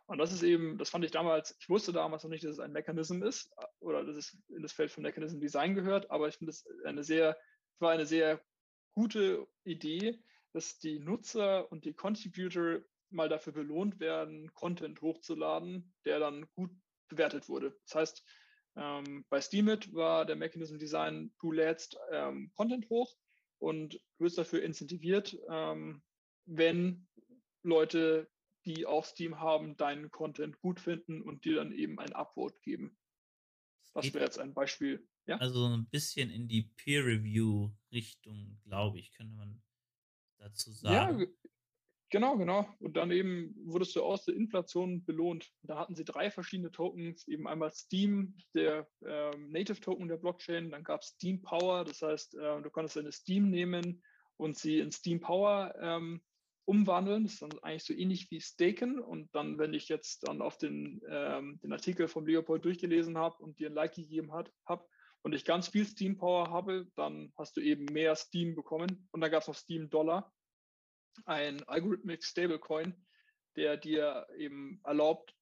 Und 0.06 0.18
das 0.18 0.32
ist 0.32 0.42
eben, 0.42 0.78
das 0.78 0.90
fand 0.90 1.04
ich 1.04 1.10
damals, 1.10 1.56
ich 1.58 1.68
wusste 1.68 1.92
damals 1.92 2.22
noch 2.22 2.30
nicht, 2.30 2.44
dass 2.44 2.52
es 2.52 2.60
ein 2.60 2.72
Mechanism 2.72 3.22
ist 3.22 3.50
oder 3.80 4.04
dass 4.04 4.16
es 4.16 4.38
in 4.48 4.62
das 4.62 4.72
Feld 4.72 4.90
von 4.90 5.02
Mechanism 5.02 5.40
Design 5.40 5.74
gehört, 5.74 6.10
aber 6.10 6.28
ich 6.28 6.36
finde 6.36 6.50
es 6.50 6.66
eine 6.84 7.02
sehr, 7.02 7.36
war 7.78 7.92
eine 7.92 8.06
sehr 8.06 8.42
gute 8.92 9.46
Idee, 9.64 10.22
dass 10.52 10.78
die 10.78 10.98
Nutzer 10.98 11.70
und 11.72 11.84
die 11.84 11.94
Contributor 11.94 12.80
mal 13.10 13.28
dafür 13.28 13.54
belohnt 13.54 14.00
werden, 14.00 14.52
Content 14.52 15.00
hochzuladen, 15.00 15.94
der 16.04 16.18
dann 16.18 16.46
gut 16.52 16.70
bewertet 17.08 17.48
wurde. 17.48 17.78
Das 17.84 17.94
heißt, 17.94 18.24
ähm, 18.78 19.24
bei 19.28 19.40
Steemit 19.40 19.92
war 19.92 20.24
der 20.24 20.36
Mechanism 20.36 20.78
Design, 20.78 21.32
du 21.40 21.52
lädst 21.52 21.96
ähm, 22.12 22.52
Content 22.54 22.88
hoch 22.88 23.16
und 23.58 24.00
wirst 24.18 24.38
dafür 24.38 24.62
incentiviert, 24.62 25.36
ähm, 25.50 26.02
wenn 26.46 27.08
Leute, 27.62 28.30
die 28.64 28.86
auch 28.86 29.04
Steam 29.04 29.40
haben, 29.40 29.76
deinen 29.76 30.10
Content 30.10 30.60
gut 30.60 30.80
finden 30.80 31.22
und 31.22 31.44
dir 31.44 31.56
dann 31.56 31.72
eben 31.72 31.98
ein 31.98 32.12
Upvote 32.12 32.58
geben. 32.62 32.96
Das 33.94 34.14
wäre 34.14 34.24
jetzt 34.24 34.38
ein 34.38 34.54
Beispiel. 34.54 35.08
Ja? 35.26 35.38
Also 35.38 35.66
ein 35.66 35.86
bisschen 35.86 36.30
in 36.30 36.46
die 36.46 36.62
Peer-Review-Richtung, 36.62 38.60
glaube 38.64 38.98
ich, 39.00 39.12
könnte 39.12 39.34
man 39.34 39.62
dazu 40.38 40.72
sagen. 40.72 41.20
Ja, 41.20 41.26
Genau, 42.10 42.38
genau. 42.38 42.66
Und 42.80 42.96
dann 42.96 43.10
eben 43.10 43.54
wurdest 43.66 43.94
du 43.94 44.02
aus 44.02 44.24
der 44.24 44.34
Inflation 44.34 45.04
belohnt. 45.04 45.50
Da 45.62 45.78
hatten 45.78 45.94
sie 45.94 46.04
drei 46.04 46.30
verschiedene 46.30 46.70
Tokens, 46.70 47.28
eben 47.28 47.46
einmal 47.46 47.70
Steam, 47.70 48.34
der 48.54 48.88
ähm, 49.04 49.50
Native 49.50 49.80
Token 49.80 50.08
der 50.08 50.16
Blockchain, 50.16 50.70
dann 50.70 50.84
gab 50.84 51.02
es 51.02 51.08
Steam 51.08 51.42
Power, 51.42 51.84
das 51.84 52.00
heißt, 52.00 52.34
äh, 52.36 52.62
du 52.62 52.70
konntest 52.70 52.96
deine 52.96 53.12
Steam 53.12 53.50
nehmen 53.50 54.02
und 54.38 54.56
sie 54.56 54.78
in 54.78 54.90
Steam 54.90 55.20
Power 55.20 55.74
ähm, 55.80 56.22
umwandeln. 56.64 57.24
Das 57.24 57.34
ist 57.34 57.42
dann 57.42 57.58
eigentlich 57.60 57.84
so 57.84 57.92
ähnlich 57.92 58.30
wie 58.30 58.40
Staken. 58.40 59.00
Und 59.00 59.34
dann, 59.34 59.58
wenn 59.58 59.74
ich 59.74 59.88
jetzt 59.88 60.26
dann 60.26 60.40
auf 60.40 60.56
den, 60.56 61.02
ähm, 61.10 61.58
den 61.62 61.72
Artikel 61.72 62.08
von 62.08 62.26
Leopold 62.26 62.64
durchgelesen 62.64 63.18
habe 63.18 63.42
und 63.42 63.58
dir 63.58 63.68
ein 63.68 63.74
Like 63.74 63.94
gegeben 63.94 64.32
habe 64.32 64.84
und 65.22 65.34
ich 65.34 65.44
ganz 65.44 65.68
viel 65.68 65.84
Steam 65.84 66.16
Power 66.16 66.50
habe, 66.50 66.86
dann 66.94 67.32
hast 67.36 67.56
du 67.56 67.60
eben 67.60 67.84
mehr 67.86 68.14
Steam 68.16 68.54
bekommen. 68.54 69.08
Und 69.12 69.20
dann 69.20 69.30
gab 69.30 69.42
es 69.42 69.48
noch 69.48 69.54
Steam 69.54 69.90
Dollar, 69.90 70.32
ein 71.26 71.62
Algorithmic 71.68 72.24
Stablecoin, 72.24 72.94
der 73.56 73.76
dir 73.76 74.26
eben 74.36 74.80
erlaubt, 74.84 75.34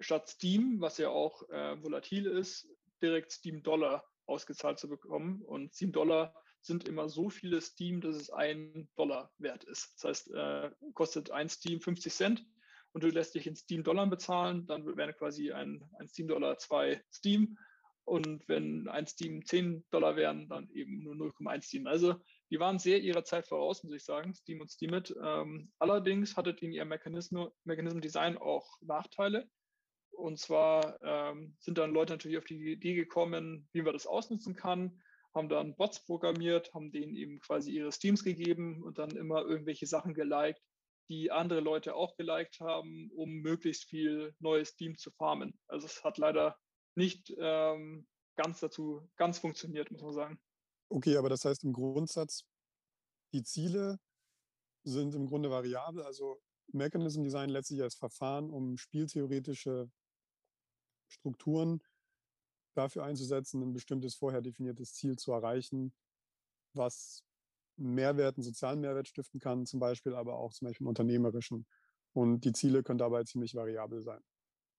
statt 0.00 0.28
Steam, 0.28 0.80
was 0.80 0.98
ja 0.98 1.08
auch 1.08 1.48
äh, 1.50 1.82
volatil 1.82 2.26
ist, 2.26 2.68
direkt 3.02 3.32
Steam 3.32 3.62
Dollar 3.62 4.04
ausgezahlt 4.26 4.78
zu 4.78 4.88
bekommen. 4.88 5.42
Und 5.42 5.74
Steam 5.74 5.92
Dollar 5.92 6.34
sind 6.60 6.88
immer 6.88 7.08
so 7.08 7.30
viele 7.30 7.60
Steam, 7.60 8.00
dass 8.00 8.16
es 8.16 8.30
ein 8.30 8.88
Dollar 8.96 9.30
wert 9.38 9.64
ist. 9.64 9.94
Das 9.94 10.04
heißt, 10.04 10.30
äh, 10.32 10.70
kostet 10.94 11.30
ein 11.30 11.48
Steam 11.48 11.80
50 11.80 12.12
Cent 12.12 12.46
und 12.92 13.04
du 13.04 13.08
lässt 13.08 13.34
dich 13.34 13.46
in 13.46 13.56
Steam 13.56 13.84
Dollar 13.84 14.06
bezahlen, 14.06 14.66
dann 14.66 14.84
wäre 14.96 15.12
quasi 15.14 15.52
ein, 15.52 15.82
ein 15.98 16.08
Steam 16.08 16.28
Dollar 16.28 16.58
zwei 16.58 17.02
Steam. 17.12 17.58
Und 18.04 18.48
wenn 18.48 18.86
ein 18.88 19.06
Steam 19.08 19.44
10 19.44 19.84
Dollar 19.90 20.14
wären, 20.14 20.48
dann 20.48 20.70
eben 20.70 21.02
nur 21.02 21.14
0,1 21.14 21.62
Steam. 21.62 21.86
Also 21.88 22.14
die 22.50 22.60
waren 22.60 22.78
sehr 22.78 23.00
ihrer 23.00 23.24
Zeit 23.24 23.46
voraus, 23.46 23.82
muss 23.82 23.94
ich 23.94 24.04
sagen, 24.04 24.34
Steam 24.34 24.60
und 24.60 24.70
Steemit. 24.70 25.14
Ähm, 25.22 25.72
allerdings 25.78 26.36
hattet 26.36 26.62
in 26.62 26.72
ihrem 26.72 26.88
Mechanism 26.88 28.00
Design 28.00 28.38
auch 28.38 28.66
Nachteile. 28.80 29.48
Und 30.12 30.38
zwar 30.38 30.98
ähm, 31.02 31.56
sind 31.60 31.78
dann 31.78 31.92
Leute 31.92 32.14
natürlich 32.14 32.38
auf 32.38 32.44
die 32.44 32.72
Idee 32.72 32.94
gekommen, 32.94 33.68
wie 33.72 33.82
man 33.82 33.92
das 33.92 34.06
ausnutzen 34.06 34.56
kann, 34.56 35.02
haben 35.34 35.48
dann 35.50 35.76
Bots 35.76 36.02
programmiert, 36.04 36.72
haben 36.72 36.90
denen 36.90 37.14
eben 37.14 37.38
quasi 37.40 37.70
ihre 37.70 37.92
Steams 37.92 38.24
gegeben 38.24 38.82
und 38.82 38.98
dann 38.98 39.10
immer 39.10 39.42
irgendwelche 39.42 39.86
Sachen 39.86 40.14
geliked, 40.14 40.62
die 41.10 41.30
andere 41.30 41.60
Leute 41.60 41.94
auch 41.94 42.16
geliked 42.16 42.58
haben, 42.60 43.10
um 43.14 43.42
möglichst 43.42 43.84
viel 43.84 44.34
neues 44.40 44.70
Steam 44.70 44.96
zu 44.96 45.10
farmen. 45.12 45.58
Also 45.68 45.86
es 45.86 46.02
hat 46.02 46.16
leider 46.16 46.56
nicht 46.96 47.32
ähm, 47.38 48.06
ganz 48.36 48.60
dazu, 48.60 49.08
ganz 49.16 49.38
funktioniert, 49.38 49.90
muss 49.90 50.02
man 50.02 50.14
sagen. 50.14 50.40
Okay, 50.88 51.16
aber 51.16 51.28
das 51.28 51.44
heißt 51.44 51.64
im 51.64 51.72
Grundsatz, 51.72 52.44
die 53.32 53.42
Ziele 53.42 53.98
sind 54.84 55.14
im 55.14 55.26
Grunde 55.26 55.50
variabel. 55.50 56.02
Also 56.02 56.40
Mechanism 56.72 57.22
Design 57.22 57.50
letztlich 57.50 57.82
als 57.82 57.96
Verfahren, 57.96 58.50
um 58.50 58.76
spieltheoretische 58.76 59.90
Strukturen 61.08 61.82
dafür 62.74 63.04
einzusetzen, 63.04 63.62
ein 63.62 63.72
bestimmtes 63.72 64.14
vorher 64.16 64.42
definiertes 64.42 64.92
Ziel 64.94 65.16
zu 65.16 65.32
erreichen, 65.32 65.94
was 66.74 67.24
Mehrwert, 67.76 68.36
einen 68.36 68.44
sozialen 68.44 68.80
Mehrwert 68.80 69.08
stiften 69.08 69.40
kann, 69.40 69.66
zum 69.66 69.80
Beispiel, 69.80 70.14
aber 70.14 70.36
auch 70.36 70.52
zum 70.52 70.68
Beispiel 70.68 70.84
einen 70.84 70.90
unternehmerischen. 70.90 71.66
Und 72.12 72.44
die 72.44 72.52
Ziele 72.52 72.82
können 72.82 72.98
dabei 72.98 73.24
ziemlich 73.24 73.54
variabel 73.54 74.02
sein. 74.02 74.20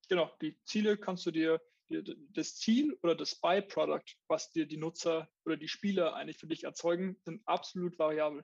Genau, 0.10 0.32
die 0.42 0.58
Ziele 0.64 0.98
kannst 0.98 1.26
du 1.26 1.32
dir, 1.32 1.62
das 1.90 2.56
Ziel 2.56 2.98
oder 3.04 3.16
das 3.16 3.36
Byproduct, 3.36 4.18
was 4.28 4.52
dir 4.52 4.66
die 4.66 4.78
Nutzer 4.78 5.30
oder 5.46 5.58
die 5.58 5.68
Spieler 5.68 6.16
eigentlich 6.16 6.38
für 6.38 6.48
dich 6.48 6.64
erzeugen, 6.64 7.18
sind 7.24 7.42
absolut 7.46 7.98
variabel. 7.98 8.44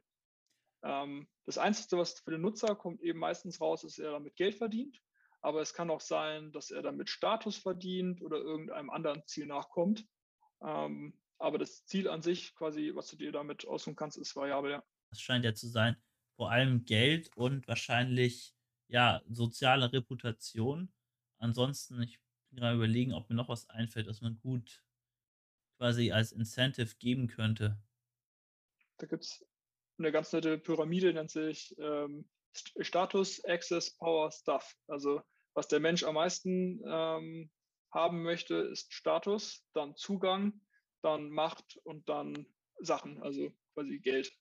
Ähm, 0.83 1.27
das 1.45 1.57
Einzige, 1.57 1.97
was 1.97 2.19
für 2.19 2.31
den 2.31 2.41
Nutzer 2.41 2.75
kommt 2.75 3.01
eben 3.01 3.19
meistens 3.19 3.59
raus, 3.61 3.83
ist, 3.83 3.99
er 3.99 4.11
damit 4.11 4.35
Geld 4.35 4.55
verdient 4.55 5.01
aber 5.43 5.61
es 5.61 5.73
kann 5.73 5.89
auch 5.89 6.01
sein, 6.01 6.51
dass 6.53 6.71
er 6.71 6.81
damit 6.81 7.09
Status 7.09 7.57
verdient 7.57 8.21
oder 8.21 8.37
irgendeinem 8.37 8.89
anderen 8.89 9.23
Ziel 9.27 9.45
nachkommt. 9.45 10.07
Ähm, 10.65 11.19
aber 11.37 11.57
das 11.57 11.85
Ziel 11.85 12.07
an 12.07 12.21
sich, 12.21 12.55
quasi, 12.55 12.93
was 12.95 13.09
du 13.09 13.17
dir 13.17 13.33
damit 13.33 13.67
aussuchen 13.67 13.97
kannst, 13.97 14.17
ist 14.17 14.35
variabel, 14.35 14.71
ja. 14.71 14.83
Das 15.11 15.19
scheint 15.19 15.43
ja 15.43 15.53
zu 15.53 15.67
sein, 15.67 15.97
vor 16.37 16.49
allem 16.49 16.85
Geld 16.85 17.29
und 17.35 17.67
wahrscheinlich 17.67 18.55
ja 18.87 19.21
soziale 19.27 19.91
Reputation. 19.91 20.93
Ansonsten, 21.39 22.01
ich 22.01 22.19
gerade 22.55 22.75
überlegen, 22.75 23.13
ob 23.13 23.29
mir 23.29 23.35
noch 23.35 23.49
was 23.49 23.69
einfällt, 23.69 24.07
was 24.07 24.21
man 24.21 24.39
gut 24.39 24.83
quasi 25.77 26.11
als 26.11 26.31
Incentive 26.31 26.95
geben 26.99 27.27
könnte. 27.27 27.77
Da 28.97 29.07
gibt 29.07 29.23
es 29.23 29.45
eine 29.97 30.11
ganz 30.11 30.31
nette 30.31 30.57
Pyramide, 30.57 31.13
nennt 31.13 31.31
sich 31.31 31.75
ähm, 31.77 32.25
Status, 32.79 33.43
Access, 33.45 33.95
Power, 33.97 34.31
Stuff. 34.31 34.75
Also 34.87 35.21
was 35.53 35.67
der 35.67 35.79
Mensch 35.79 36.03
am 36.03 36.15
meisten 36.15 36.81
ähm, 36.85 37.51
haben 37.91 38.23
möchte, 38.23 38.55
ist 38.55 38.93
Status, 38.93 39.65
dann 39.73 39.95
Zugang, 39.95 40.61
dann 41.01 41.29
Macht 41.29 41.77
und 41.83 42.07
dann 42.09 42.47
Sachen, 42.79 43.21
also 43.21 43.51
quasi 43.73 43.99
Geld. 43.99 44.31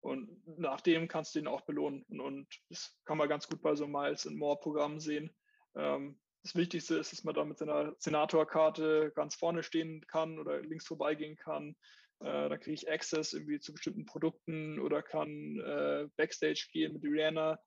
Und 0.00 0.28
nach 0.58 0.80
dem 0.80 1.06
kannst 1.06 1.34
du 1.34 1.38
ihn 1.38 1.46
auch 1.46 1.62
belohnen. 1.62 2.04
Und, 2.08 2.20
und 2.20 2.62
das 2.68 2.98
kann 3.04 3.18
man 3.18 3.28
ganz 3.28 3.48
gut 3.48 3.62
bei 3.62 3.74
so 3.74 3.86
Miles 3.86 4.26
and 4.26 4.36
More 4.36 4.58
Programmen 4.58 4.98
sehen. 4.98 5.34
Ähm, 5.76 6.18
das 6.42 6.54
Wichtigste 6.54 6.96
ist, 6.96 7.12
dass 7.12 7.24
man 7.24 7.34
da 7.34 7.44
mit 7.44 7.58
seiner 7.58 7.94
Senatorkarte 7.98 9.12
ganz 9.14 9.34
vorne 9.34 9.62
stehen 9.62 10.04
kann 10.08 10.38
oder 10.38 10.60
links 10.60 10.86
vorbeigehen 10.86 11.36
kann. 11.36 11.76
Äh, 12.20 12.48
da 12.48 12.56
kriege 12.58 12.74
ich 12.74 12.90
Access 12.90 13.32
irgendwie 13.32 13.60
zu 13.60 13.72
bestimmten 13.72 14.06
Produkten 14.06 14.80
oder 14.80 15.02
kann 15.02 15.58
äh, 15.60 16.08
Backstage 16.16 16.68
gehen 16.72 16.94
mit 16.94 17.04
Rihanna. 17.04 17.58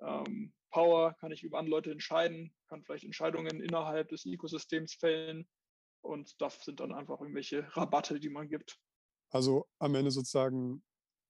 Ähm, 0.00 0.52
Power 0.70 1.14
kann 1.20 1.32
ich 1.32 1.42
über 1.42 1.58
andere 1.58 1.76
Leute 1.76 1.90
entscheiden, 1.90 2.54
kann 2.68 2.82
vielleicht 2.82 3.04
Entscheidungen 3.04 3.60
innerhalb 3.60 4.08
des 4.08 4.24
Ökosystems 4.24 4.94
fällen 4.94 5.46
und 6.00 6.40
das 6.40 6.64
sind 6.64 6.80
dann 6.80 6.92
einfach 6.92 7.20
irgendwelche 7.20 7.66
Rabatte, 7.76 8.18
die 8.18 8.30
man 8.30 8.48
gibt. 8.48 8.78
Also 9.30 9.68
am 9.78 9.94
Ende 9.94 10.10
sozusagen 10.10 10.82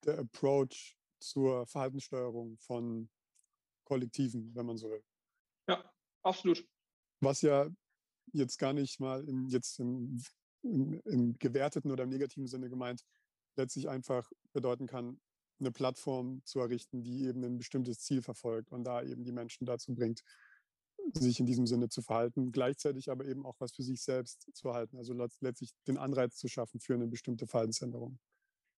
der 0.04 0.18
Approach 0.18 0.96
zur 1.20 1.66
Verhaltenssteuerung 1.66 2.56
von 2.58 3.10
Kollektiven, 3.84 4.54
wenn 4.54 4.66
man 4.66 4.76
so 4.76 4.90
will. 4.90 5.04
Ja, 5.68 5.92
absolut. 6.22 6.66
Was 7.22 7.42
ja 7.42 7.68
jetzt 8.32 8.58
gar 8.58 8.72
nicht 8.72 9.00
mal 9.00 9.26
im, 9.28 9.46
jetzt 9.46 9.78
im, 9.78 10.22
im, 10.62 11.00
im 11.04 11.38
gewerteten 11.38 11.90
oder 11.90 12.04
im 12.04 12.10
negativen 12.10 12.46
Sinne 12.46 12.68
gemeint 12.68 13.04
letztlich 13.56 13.88
einfach 13.88 14.30
bedeuten 14.52 14.86
kann, 14.86 15.20
eine 15.60 15.70
Plattform 15.70 16.42
zu 16.44 16.60
errichten, 16.60 17.02
die 17.02 17.24
eben 17.24 17.44
ein 17.44 17.58
bestimmtes 17.58 18.00
Ziel 18.00 18.22
verfolgt 18.22 18.72
und 18.72 18.84
da 18.84 19.02
eben 19.02 19.24
die 19.24 19.32
Menschen 19.32 19.66
dazu 19.66 19.94
bringt, 19.94 20.22
sich 21.14 21.38
in 21.40 21.46
diesem 21.46 21.66
Sinne 21.66 21.88
zu 21.88 22.02
verhalten, 22.02 22.52
gleichzeitig 22.52 23.10
aber 23.10 23.26
eben 23.26 23.44
auch 23.46 23.56
was 23.60 23.74
für 23.74 23.82
sich 23.82 24.02
selbst 24.02 24.48
zu 24.52 24.68
erhalten, 24.68 24.98
also 24.98 25.14
letztlich 25.40 25.72
den 25.86 25.98
Anreiz 25.98 26.36
zu 26.36 26.48
schaffen 26.48 26.80
für 26.80 26.94
eine 26.94 27.06
bestimmte 27.06 27.46
Verhaltensänderung. 27.46 28.18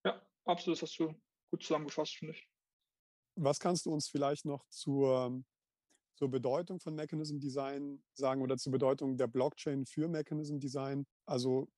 Ja, 0.04 0.20
absolut, 0.44 0.76
das 0.76 0.90
hast 0.90 0.98
du 0.98 1.14
gut 1.50 1.62
zusammengefasst, 1.62 2.16
finde 2.16 2.34
ich. 2.34 2.48
Was 3.36 3.58
kannst 3.58 3.86
du 3.86 3.92
uns 3.92 4.08
vielleicht 4.08 4.44
noch 4.44 4.64
zur, 4.68 5.42
zur 6.14 6.30
Bedeutung 6.30 6.80
von 6.80 6.94
Mechanism 6.94 7.38
Design 7.38 8.02
sagen 8.14 8.42
oder 8.42 8.56
zur 8.56 8.72
Bedeutung 8.72 9.16
der 9.16 9.26
Blockchain 9.26 9.86
für 9.86 10.08
Mechanism 10.08 10.58
Design? 10.58 11.06
Also 11.26 11.68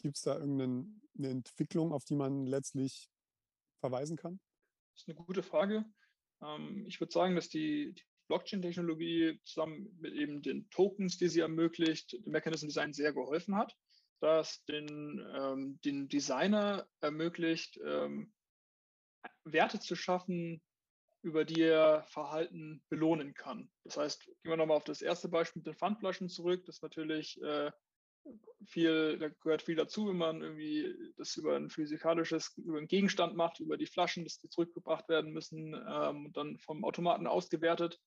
gibt 0.00 0.16
es 0.16 0.22
da 0.22 0.38
irgendeine 0.38 1.30
Entwicklung, 1.30 1.92
auf 1.92 2.04
die 2.04 2.16
man 2.16 2.46
letztlich 2.46 3.08
verweisen 3.80 4.16
kann? 4.16 4.40
Das 4.94 5.02
ist 5.02 5.08
eine 5.08 5.16
gute 5.16 5.42
Frage. 5.42 5.84
Ähm, 6.42 6.84
ich 6.86 7.00
würde 7.00 7.12
sagen, 7.12 7.34
dass 7.34 7.48
die, 7.48 7.94
Blockchain-Technologie 8.28 9.40
zusammen 9.44 9.96
mit 10.00 10.14
eben 10.14 10.42
den 10.42 10.68
Tokens, 10.70 11.18
die 11.18 11.28
sie 11.28 11.40
ermöglicht, 11.40 12.12
dem 12.12 12.32
Mechanism 12.32 12.66
Design 12.66 12.92
sehr 12.92 13.12
geholfen 13.12 13.56
hat, 13.56 13.76
dass 14.20 14.64
den, 14.64 15.24
ähm, 15.34 15.78
den 15.84 16.08
Designer 16.08 16.88
ermöglicht, 17.00 17.78
ähm, 17.84 18.32
Werte 19.44 19.80
zu 19.80 19.94
schaffen, 19.94 20.62
über 21.26 21.44
die 21.44 21.62
er 21.62 22.04
Verhalten 22.04 22.80
belohnen 22.88 23.34
kann. 23.34 23.68
Das 23.82 23.96
heißt, 23.96 24.26
gehen 24.26 24.36
wir 24.44 24.56
nochmal 24.56 24.76
auf 24.76 24.84
das 24.84 25.02
erste 25.02 25.28
Beispiel 25.28 25.58
mit 25.58 25.66
den 25.66 25.74
Pfandflaschen 25.74 26.28
zurück. 26.28 26.64
Das 26.64 26.76
ist 26.76 26.82
natürlich 26.82 27.42
äh, 27.42 27.72
viel, 28.64 29.18
da 29.18 29.28
gehört 29.28 29.62
viel 29.62 29.74
dazu, 29.74 30.06
wenn 30.06 30.18
man 30.18 30.40
irgendwie 30.40 30.94
das 31.16 31.36
über 31.36 31.56
ein 31.56 31.68
physikalisches, 31.68 32.56
über 32.58 32.78
einen 32.78 32.86
Gegenstand 32.86 33.34
macht, 33.34 33.58
über 33.58 33.76
die 33.76 33.86
Flaschen, 33.86 34.22
dass 34.22 34.38
die 34.38 34.48
zurückgebracht 34.48 35.08
werden 35.08 35.32
müssen 35.32 35.74
ähm, 35.74 36.26
und 36.26 36.36
dann 36.36 36.58
vom 36.58 36.84
Automaten 36.84 37.26
ausgewertet. 37.26 38.00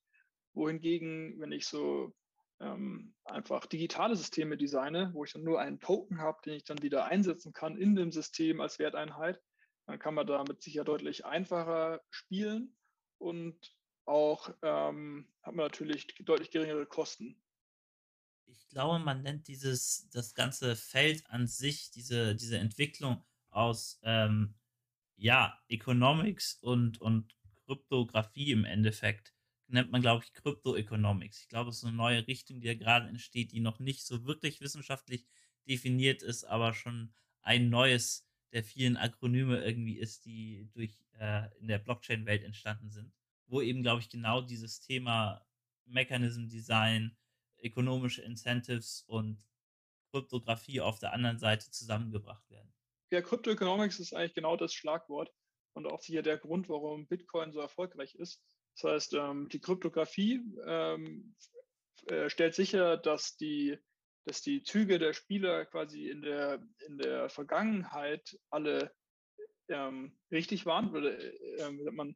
Wohingegen, 0.53 1.41
wenn 1.41 1.51
ich 1.51 1.67
so 1.67 2.15
ähm, 2.61 3.13
einfach 3.25 3.65
digitale 3.65 4.15
Systeme 4.15 4.55
designe, 4.55 5.11
wo 5.13 5.25
ich 5.25 5.33
dann 5.33 5.43
nur 5.43 5.59
einen 5.59 5.81
Token 5.81 6.21
habe, 6.21 6.39
den 6.45 6.53
ich 6.53 6.63
dann 6.63 6.81
wieder 6.81 7.03
einsetzen 7.03 7.51
kann 7.51 7.77
in 7.77 7.97
dem 7.97 8.13
System 8.13 8.61
als 8.61 8.79
Werteinheit, 8.79 9.41
dann 9.87 9.99
kann 9.99 10.13
man 10.13 10.25
damit 10.25 10.61
sicher 10.61 10.85
deutlich 10.85 11.25
einfacher 11.25 11.99
spielen 12.09 12.77
und 13.19 13.75
auch 14.05 14.49
ähm, 14.63 15.27
hat 15.43 15.55
man 15.55 15.65
natürlich 15.65 16.07
deutlich 16.25 16.51
geringere 16.51 16.85
Kosten 16.85 17.39
ich 18.49 18.67
glaube, 18.69 18.99
man 18.99 19.21
nennt 19.21 19.47
dieses, 19.47 20.09
das 20.11 20.33
ganze 20.33 20.75
Feld 20.75 21.25
an 21.29 21.47
sich, 21.47 21.91
diese, 21.91 22.35
diese 22.35 22.57
Entwicklung 22.57 23.23
aus, 23.49 23.99
ähm, 24.03 24.55
ja, 25.15 25.59
Economics 25.67 26.55
und, 26.55 27.01
und 27.01 27.35
Kryptographie 27.65 28.51
im 28.51 28.65
Endeffekt, 28.65 29.33
nennt 29.67 29.91
man, 29.91 30.01
glaube 30.01 30.23
ich, 30.23 30.33
Kryptoeconomics. 30.33 31.41
Ich 31.41 31.47
glaube, 31.49 31.69
es 31.69 31.77
ist 31.77 31.83
eine 31.83 31.95
neue 31.95 32.25
Richtung, 32.27 32.59
die 32.59 32.67
ja 32.67 32.73
gerade 32.73 33.07
entsteht, 33.07 33.51
die 33.51 33.59
noch 33.59 33.79
nicht 33.79 34.05
so 34.05 34.25
wirklich 34.25 34.61
wissenschaftlich 34.61 35.27
definiert 35.67 36.23
ist, 36.23 36.45
aber 36.45 36.73
schon 36.73 37.13
ein 37.41 37.69
neues 37.69 38.27
der 38.51 38.63
vielen 38.63 38.97
Akronyme 38.97 39.63
irgendwie 39.63 39.97
ist, 39.97 40.25
die 40.25 40.69
durch 40.73 41.03
äh, 41.19 41.47
in 41.59 41.67
der 41.67 41.79
Blockchain-Welt 41.79 42.43
entstanden 42.43 42.89
sind, 42.89 43.13
wo 43.47 43.61
eben, 43.61 43.83
glaube 43.83 44.01
ich, 44.01 44.09
genau 44.09 44.41
dieses 44.41 44.79
Thema 44.81 45.45
Mechanism 45.85 46.47
Design, 46.47 47.15
ökonomische 47.61 48.21
Incentives 48.21 49.03
und 49.07 49.43
Kryptographie 50.11 50.81
auf 50.81 50.99
der 50.99 51.13
anderen 51.13 51.37
Seite 51.37 51.69
zusammengebracht 51.71 52.49
werden. 52.49 52.73
Ja, 53.11 53.21
Crypto-Economics 53.21 53.99
ist 53.99 54.13
eigentlich 54.13 54.35
genau 54.35 54.55
das 54.55 54.73
Schlagwort 54.73 55.31
und 55.73 55.87
auch 55.87 56.03
hier 56.03 56.21
der 56.21 56.37
Grund, 56.37 56.69
warum 56.69 57.07
Bitcoin 57.07 57.51
so 57.51 57.59
erfolgreich 57.59 58.15
ist. 58.15 58.41
Das 58.75 58.91
heißt, 58.91 59.13
ähm, 59.15 59.49
die 59.49 59.59
Kryptographie 59.59 60.41
ähm, 60.65 61.35
äh, 62.07 62.29
stellt 62.29 62.55
sicher, 62.55 62.97
dass 62.97 63.35
die, 63.35 63.77
dass 64.25 64.41
die 64.41 64.63
Züge 64.63 64.99
der 64.99 65.13
Spieler 65.13 65.65
quasi 65.65 66.09
in 66.09 66.21
der, 66.21 66.61
in 66.87 66.97
der 66.97 67.29
Vergangenheit 67.29 68.37
alle 68.49 68.93
ähm, 69.69 70.17
richtig 70.31 70.65
waren 70.65 70.95
oder 70.95 71.17
äh, 71.19 71.71
man 71.91 72.15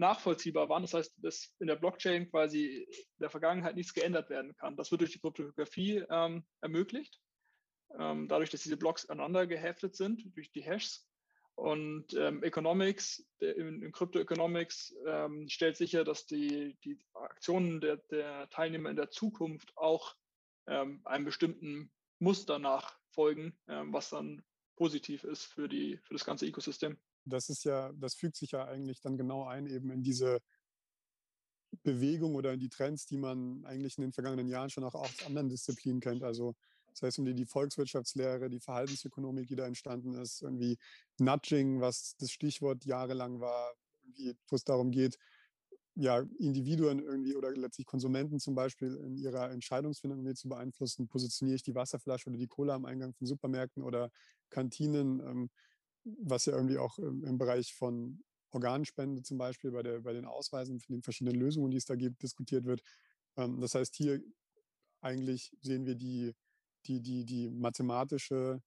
nachvollziehbar 0.00 0.68
waren. 0.68 0.82
Das 0.82 0.94
heißt, 0.94 1.14
dass 1.18 1.54
in 1.60 1.68
der 1.68 1.76
Blockchain 1.76 2.28
quasi 2.30 2.86
in 2.88 3.20
der 3.20 3.30
Vergangenheit 3.30 3.76
nichts 3.76 3.94
geändert 3.94 4.30
werden 4.30 4.56
kann. 4.56 4.76
Das 4.76 4.90
wird 4.90 5.02
durch 5.02 5.12
die 5.12 5.20
Kryptographie 5.20 6.04
ähm, 6.10 6.44
ermöglicht, 6.60 7.20
ähm, 7.98 8.26
dadurch, 8.26 8.50
dass 8.50 8.62
diese 8.62 8.78
Blocks 8.78 9.08
aneinander 9.08 9.46
geheftet 9.46 9.94
sind 9.94 10.34
durch 10.34 10.50
die 10.52 10.62
Hashes. 10.62 11.06
Und 11.54 12.14
ähm, 12.14 12.42
Economics, 12.42 13.22
in, 13.38 13.82
in 13.82 13.92
Crypto 13.92 14.18
Economics 14.18 14.94
ähm, 15.06 15.46
stellt 15.48 15.76
sicher, 15.76 16.04
dass 16.04 16.24
die, 16.24 16.78
die 16.84 16.98
Aktionen 17.12 17.82
der, 17.82 17.98
der 18.10 18.48
Teilnehmer 18.48 18.88
in 18.88 18.96
der 18.96 19.10
Zukunft 19.10 19.76
auch 19.76 20.16
ähm, 20.70 21.00
einem 21.04 21.24
bestimmten 21.24 21.90
Muster 22.20 22.58
nachfolgen, 22.58 23.58
ähm, 23.68 23.92
was 23.92 24.10
dann 24.10 24.42
positiv 24.76 25.24
ist 25.24 25.44
für, 25.44 25.68
die, 25.68 25.98
für 25.98 26.14
das 26.14 26.24
ganze 26.24 26.46
Ökosystem. 26.46 26.96
Das 27.24 27.50
ist 27.50 27.64
ja, 27.64 27.92
das 27.92 28.14
fügt 28.14 28.36
sich 28.36 28.52
ja 28.52 28.64
eigentlich 28.64 29.00
dann 29.00 29.18
genau 29.18 29.44
ein, 29.44 29.66
eben 29.66 29.90
in 29.90 30.02
diese 30.02 30.40
Bewegung 31.82 32.34
oder 32.34 32.52
in 32.52 32.60
die 32.60 32.68
Trends, 32.68 33.04
die 33.06 33.18
man 33.18 33.64
eigentlich 33.66 33.98
in 33.98 34.02
den 34.02 34.12
vergangenen 34.12 34.48
Jahren 34.48 34.70
schon 34.70 34.84
auch 34.84 34.94
aus 34.94 35.26
anderen 35.26 35.48
Disziplinen 35.48 36.00
kennt. 36.00 36.22
Also 36.22 36.54
das 36.92 37.02
heißt, 37.02 37.18
die 37.18 37.46
Volkswirtschaftslehre, 37.46 38.48
die 38.48 38.60
Verhaltensökonomik, 38.60 39.46
die 39.48 39.56
da 39.56 39.66
entstanden 39.66 40.14
ist, 40.14 40.42
irgendwie 40.42 40.78
Nudging, 41.18 41.80
was 41.80 42.16
das 42.18 42.30
Stichwort 42.30 42.84
jahrelang 42.84 43.40
war, 43.40 43.72
wo 44.48 44.56
es 44.56 44.64
darum 44.64 44.90
geht, 44.90 45.18
ja, 45.94 46.24
Individuen 46.38 47.00
irgendwie 47.00 47.34
oder 47.34 47.52
letztlich 47.52 47.86
Konsumenten 47.86 48.38
zum 48.38 48.54
Beispiel 48.54 48.94
in 48.96 49.16
ihrer 49.16 49.50
Entscheidungsfindung 49.50 50.34
zu 50.34 50.48
beeinflussen. 50.48 51.08
Positioniere 51.08 51.56
ich 51.56 51.62
die 51.62 51.74
Wasserflasche 51.74 52.30
oder 52.30 52.38
die 52.38 52.46
Cola 52.46 52.74
am 52.74 52.84
Eingang 52.84 53.12
von 53.14 53.26
Supermärkten 53.26 53.82
oder 53.82 54.10
Kantinen, 54.50 55.20
ähm, 55.20 55.50
was 56.04 56.46
ja 56.46 56.54
irgendwie 56.54 56.78
auch 56.78 56.98
im, 56.98 57.24
im 57.24 57.38
Bereich 57.38 57.74
von 57.74 58.22
Organspende 58.52 59.22
zum 59.22 59.38
Beispiel 59.38 59.70
bei, 59.70 59.82
der, 59.82 60.00
bei 60.00 60.12
den 60.12 60.24
Ausweisen 60.24 60.80
von 60.80 60.96
den 60.96 61.02
verschiedenen 61.02 61.38
Lösungen, 61.38 61.70
die 61.70 61.76
es 61.76 61.84
da 61.84 61.94
gibt, 61.94 62.22
diskutiert 62.22 62.64
wird. 62.64 62.82
Ähm, 63.36 63.60
das 63.60 63.74
heißt, 63.74 63.94
hier 63.96 64.20
eigentlich 65.00 65.52
sehen 65.60 65.86
wir 65.86 65.94
die, 65.94 66.34
die, 66.86 67.00
die, 67.00 67.24
die 67.24 67.50
mathematische 67.50 68.62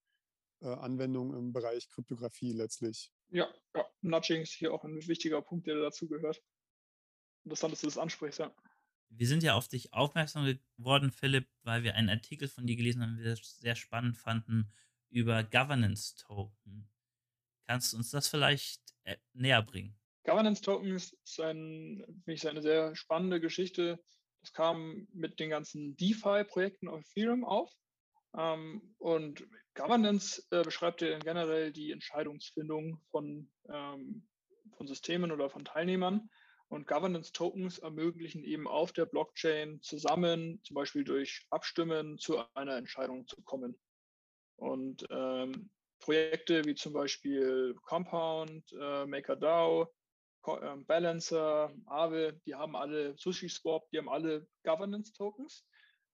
äh, 0.61 0.67
Anwendung 0.67 1.33
im 1.33 1.53
Bereich 1.53 1.89
Kryptographie 1.89 2.53
letztlich. 2.53 3.11
Ja, 3.29 3.51
ja, 3.75 3.85
Nudging 4.01 4.41
ist 4.41 4.53
hier 4.53 4.73
auch 4.73 4.83
ein 4.83 4.95
wichtiger 5.07 5.41
Punkt, 5.41 5.67
der 5.67 5.79
dazu 5.79 6.07
gehört. 6.07 6.41
Interessant, 7.43 7.73
dass 7.73 7.81
du 7.81 7.87
das 7.87 7.97
ansprichst, 7.97 8.39
ja. 8.39 8.53
Wir 9.09 9.27
sind 9.27 9.43
ja 9.43 9.53
auf 9.53 9.67
dich 9.67 9.93
aufmerksam 9.93 10.57
geworden, 10.77 11.11
Philipp, 11.11 11.47
weil 11.61 11.83
wir 11.83 11.95
einen 11.95 12.09
Artikel 12.09 12.47
von 12.47 12.65
dir 12.65 12.75
gelesen 12.75 13.03
haben, 13.03 13.15
den 13.15 13.25
wir 13.25 13.35
sehr 13.35 13.75
spannend 13.75 14.17
fanden, 14.17 14.71
über 15.09 15.43
Governance 15.43 16.15
Token. 16.15 16.89
Kannst 17.67 17.93
du 17.93 17.97
uns 17.97 18.09
das 18.09 18.27
vielleicht 18.27 18.81
äh, 19.03 19.17
näher 19.33 19.61
bringen? 19.61 19.95
Governance 20.23 20.61
Tokens 20.61 21.13
ist 21.23 21.39
ein, 21.39 22.23
ich, 22.25 22.47
eine 22.47 22.61
sehr 22.61 22.95
spannende 22.95 23.39
Geschichte. 23.39 24.01
Das 24.41 24.53
kam 24.53 25.07
mit 25.13 25.39
den 25.39 25.49
ganzen 25.49 25.95
DeFi-Projekten 25.97 26.87
auf 26.87 27.01
Ethereum 27.01 27.45
auf. 27.45 27.71
Ähm, 28.35 28.95
und 28.97 29.45
Governance 29.75 30.43
äh, 30.51 30.63
beschreibt 30.63 31.01
ja 31.01 31.17
generell 31.19 31.71
die 31.71 31.91
Entscheidungsfindung 31.91 32.99
von, 33.11 33.49
ähm, 33.69 34.27
von 34.75 34.87
Systemen 34.87 35.31
oder 35.31 35.49
von 35.49 35.65
Teilnehmern. 35.65 36.29
Und 36.73 36.87
Governance-Tokens 36.87 37.77
ermöglichen 37.77 38.43
eben 38.43 38.67
auf 38.67 38.93
der 38.93 39.05
Blockchain 39.05 39.79
zusammen, 39.83 40.59
zum 40.63 40.73
Beispiel 40.73 41.03
durch 41.03 41.45
Abstimmen, 41.51 42.17
zu 42.17 42.43
einer 42.55 42.77
Entscheidung 42.77 43.27
zu 43.27 43.43
kommen. 43.43 43.79
Und 44.55 45.05
ähm, 45.11 45.69
Projekte 45.99 46.65
wie 46.65 46.73
zum 46.73 46.93
Beispiel 46.93 47.75
Compound, 47.83 48.71
äh, 48.73 49.05
MakerDAO, 49.05 49.83
äh, 50.47 50.77
Balancer, 50.87 51.71
Aave, 51.85 52.41
die 52.47 52.55
haben 52.55 52.75
alle 52.75 53.15
Sushi 53.19 53.49
Swap, 53.49 53.87
die 53.91 53.99
haben 53.99 54.09
alle 54.09 54.47
Governance-Tokens. 54.63 55.67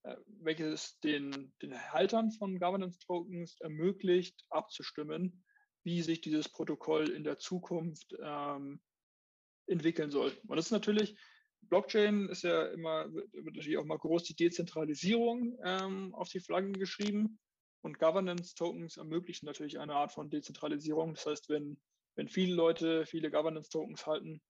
Äh, 0.04 0.18
welches 0.42 1.00
den, 1.00 1.54
den 1.62 1.74
Haltern 1.94 2.32
von 2.32 2.60
Governance 2.60 3.00
Tokens 3.00 3.56
ermöglicht, 3.62 4.46
abzustimmen, 4.50 5.42
wie 5.86 6.02
sich 6.02 6.20
dieses 6.20 6.50
Protokoll 6.50 7.12
in 7.12 7.24
der 7.24 7.40
Zukunft 7.40 8.14
ähm, 8.22 8.82
entwickeln 9.70 10.12
soll. 10.12 10.32
Und 10.48 10.58
das 10.58 10.66
ist 10.66 10.72
natürlich, 10.72 11.16
Blockchain 11.62 12.30
ist 12.30 12.44
ja 12.44 12.66
immer, 12.68 13.12
wird 13.14 13.34
natürlich 13.34 13.78
auch 13.78 13.86
mal 13.86 13.98
groß 13.98 14.24
die 14.24 14.36
Dezentralisierung 14.36 15.58
ähm, 15.64 16.14
auf 16.16 16.30
die 16.30 16.40
Flaggen 16.40 16.74
geschrieben. 16.74 17.40
Und 17.82 18.00
Governance 18.00 18.56
Tokens 18.56 18.98
ermöglichen 18.98 19.46
natürlich 19.46 19.80
eine 19.80 19.96
Art 19.96 20.12
von 20.12 20.30
Dezentralisierung. 20.30 21.14
Das 21.14 21.26
heißt, 21.26 21.50
wenn, 21.50 21.80
wenn 22.16 22.28
viele 22.28 22.56
Leute 22.56 23.06
viele 23.06 23.32
Governance 23.32 23.70
Tokens 23.70 24.06
halten, 24.06 24.42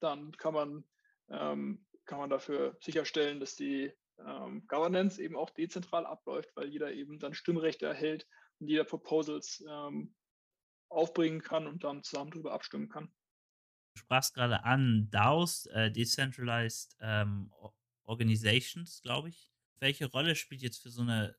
dann 0.00 0.32
kann 0.32 0.52
man, 0.52 0.84
ähm, 1.30 1.86
kann 2.04 2.18
man 2.18 2.30
dafür 2.30 2.76
sicherstellen, 2.82 3.40
dass 3.40 3.56
die 3.56 3.90
ähm, 4.18 4.66
Governance 4.68 5.22
eben 5.22 5.36
auch 5.36 5.50
dezentral 5.50 6.06
abläuft, 6.06 6.54
weil 6.56 6.68
jeder 6.68 6.92
eben 6.92 7.18
dann 7.18 7.34
Stimmrechte 7.34 7.86
erhält 7.86 8.26
und 8.58 8.68
jeder 8.68 8.84
Proposals 8.84 9.64
ähm, 9.68 10.14
aufbringen 10.88 11.42
kann 11.42 11.66
und 11.66 11.84
dann 11.84 12.02
zusammen 12.02 12.30
darüber 12.30 12.52
abstimmen 12.52 12.88
kann. 12.88 13.10
Sprachst 13.96 14.34
gerade 14.34 14.64
an 14.64 15.08
DAOs, 15.10 15.66
äh, 15.66 15.90
Decentralized 15.90 16.96
ähm, 17.00 17.52
Organizations, 18.04 19.02
glaube 19.02 19.30
ich. 19.30 19.50
Welche 19.78 20.06
Rolle 20.06 20.36
spielt 20.36 20.62
jetzt 20.62 20.82
für 20.82 20.90
so 20.90 21.02
eine 21.02 21.36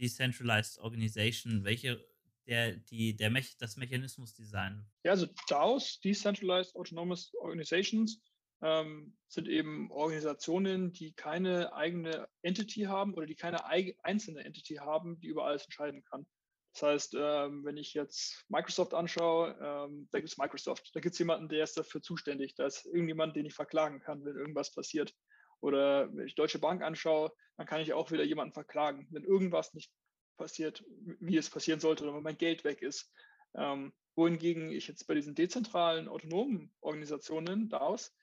Decentralized 0.00 0.78
Organization, 0.78 1.64
welche 1.64 2.04
der, 2.46 2.76
die, 2.76 3.14
der 3.14 3.30
Mech, 3.30 3.56
das 3.58 3.76
Mechanismusdesign? 3.76 4.84
Ja, 5.04 5.12
also 5.12 5.26
DAOs, 5.48 6.00
Decentralized 6.00 6.74
Autonomous 6.74 7.32
Organizations, 7.34 8.20
ähm, 8.62 9.16
sind 9.28 9.48
eben 9.48 9.90
Organisationen, 9.90 10.92
die 10.92 11.12
keine 11.12 11.72
eigene 11.72 12.28
Entity 12.42 12.82
haben 12.82 13.14
oder 13.14 13.26
die 13.26 13.34
keine 13.34 13.64
einzelne 13.64 14.44
Entity 14.44 14.76
haben, 14.76 15.18
die 15.18 15.26
über 15.26 15.44
alles 15.44 15.64
entscheiden 15.64 16.02
kann. 16.04 16.26
Das 16.72 16.82
heißt, 16.82 17.16
ähm, 17.18 17.64
wenn 17.64 17.76
ich 17.76 17.92
jetzt 17.92 18.44
Microsoft 18.48 18.94
anschaue, 18.94 19.50
ähm, 19.60 20.08
da 20.10 20.18
gibt 20.18 20.30
es 20.30 20.38
Microsoft, 20.38 20.90
da 20.94 21.00
gibt 21.00 21.12
es 21.12 21.18
jemanden, 21.18 21.48
der 21.48 21.64
ist 21.64 21.76
dafür 21.76 22.00
zuständig. 22.00 22.54
Da 22.54 22.66
ist 22.66 22.86
irgendjemand, 22.86 23.36
den 23.36 23.44
ich 23.44 23.54
verklagen 23.54 24.00
kann, 24.00 24.24
wenn 24.24 24.36
irgendwas 24.36 24.72
passiert. 24.72 25.14
Oder 25.60 26.12
wenn 26.14 26.26
ich 26.26 26.34
Deutsche 26.34 26.58
Bank 26.58 26.82
anschaue, 26.82 27.30
dann 27.56 27.66
kann 27.66 27.80
ich 27.80 27.92
auch 27.92 28.10
wieder 28.10 28.24
jemanden 28.24 28.54
verklagen, 28.54 29.06
wenn 29.10 29.24
irgendwas 29.24 29.74
nicht 29.74 29.92
passiert, 30.36 30.82
wie 31.20 31.36
es 31.36 31.50
passieren 31.50 31.78
sollte 31.78 32.04
oder 32.04 32.14
wenn 32.14 32.22
mein 32.22 32.38
Geld 32.38 32.64
weg 32.64 32.82
ist. 32.82 33.12
Ähm, 33.54 33.92
wohingegen 34.16 34.70
ich 34.70 34.88
jetzt 34.88 35.06
bei 35.06 35.14
diesen 35.14 35.34
dezentralen, 35.34 36.08
autonomen 36.08 36.74
Organisationen, 36.80 37.68
DAOs, 37.68 38.16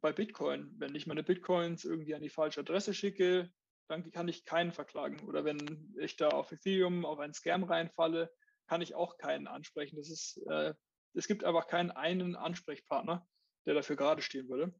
bei 0.00 0.12
Bitcoin. 0.12 0.74
Wenn 0.78 0.94
ich 0.94 1.06
meine 1.06 1.22
Bitcoins 1.22 1.84
irgendwie 1.84 2.14
an 2.14 2.22
die 2.22 2.28
falsche 2.28 2.60
Adresse 2.60 2.94
schicke, 2.94 3.50
dann 3.88 4.10
kann 4.10 4.28
ich 4.28 4.44
keinen 4.44 4.72
verklagen. 4.72 5.20
Oder 5.26 5.44
wenn 5.44 5.94
ich 5.98 6.16
da 6.16 6.28
auf 6.28 6.52
Ethereum 6.52 7.04
auf 7.04 7.18
einen 7.18 7.34
Scam 7.34 7.64
reinfalle, 7.64 8.32
kann 8.66 8.82
ich 8.82 8.94
auch 8.94 9.16
keinen 9.18 9.46
ansprechen. 9.46 9.96
Das 9.96 10.10
ist, 10.10 10.38
äh, 10.48 10.74
es 11.14 11.26
gibt 11.26 11.44
einfach 11.44 11.68
keinen 11.68 11.90
einen 11.90 12.36
Ansprechpartner, 12.36 13.26
der 13.64 13.74
dafür 13.74 13.96
gerade 13.96 14.22
stehen 14.22 14.48
würde. 14.48 14.74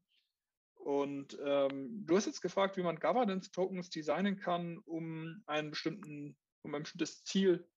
Und 0.75 1.37
ähm, 1.43 2.05
du 2.05 2.15
hast 2.15 2.27
jetzt 2.27 2.41
gefragt, 2.41 2.77
wie 2.77 2.83
man 2.83 2.99
Governance-Tokens 2.99 3.89
designen 3.89 4.37
kann, 4.37 4.77
um 4.79 5.43
einen 5.45 5.71
bestimmten, 5.71 6.37
um 6.61 6.75
ein 6.75 6.83
bestimmtes 6.83 7.23
Ziel 7.23 7.67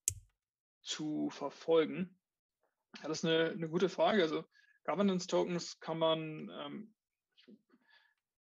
zu 0.82 1.30
verfolgen. 1.30 2.18
Ja, 3.02 3.08
das 3.08 3.18
ist 3.18 3.24
eine, 3.24 3.50
eine 3.50 3.68
gute 3.68 3.88
Frage. 3.88 4.22
Also 4.22 4.44
Governance-Tokens 4.84 5.80
kann 5.80 5.98
man 5.98 6.50
ähm, 6.52 6.94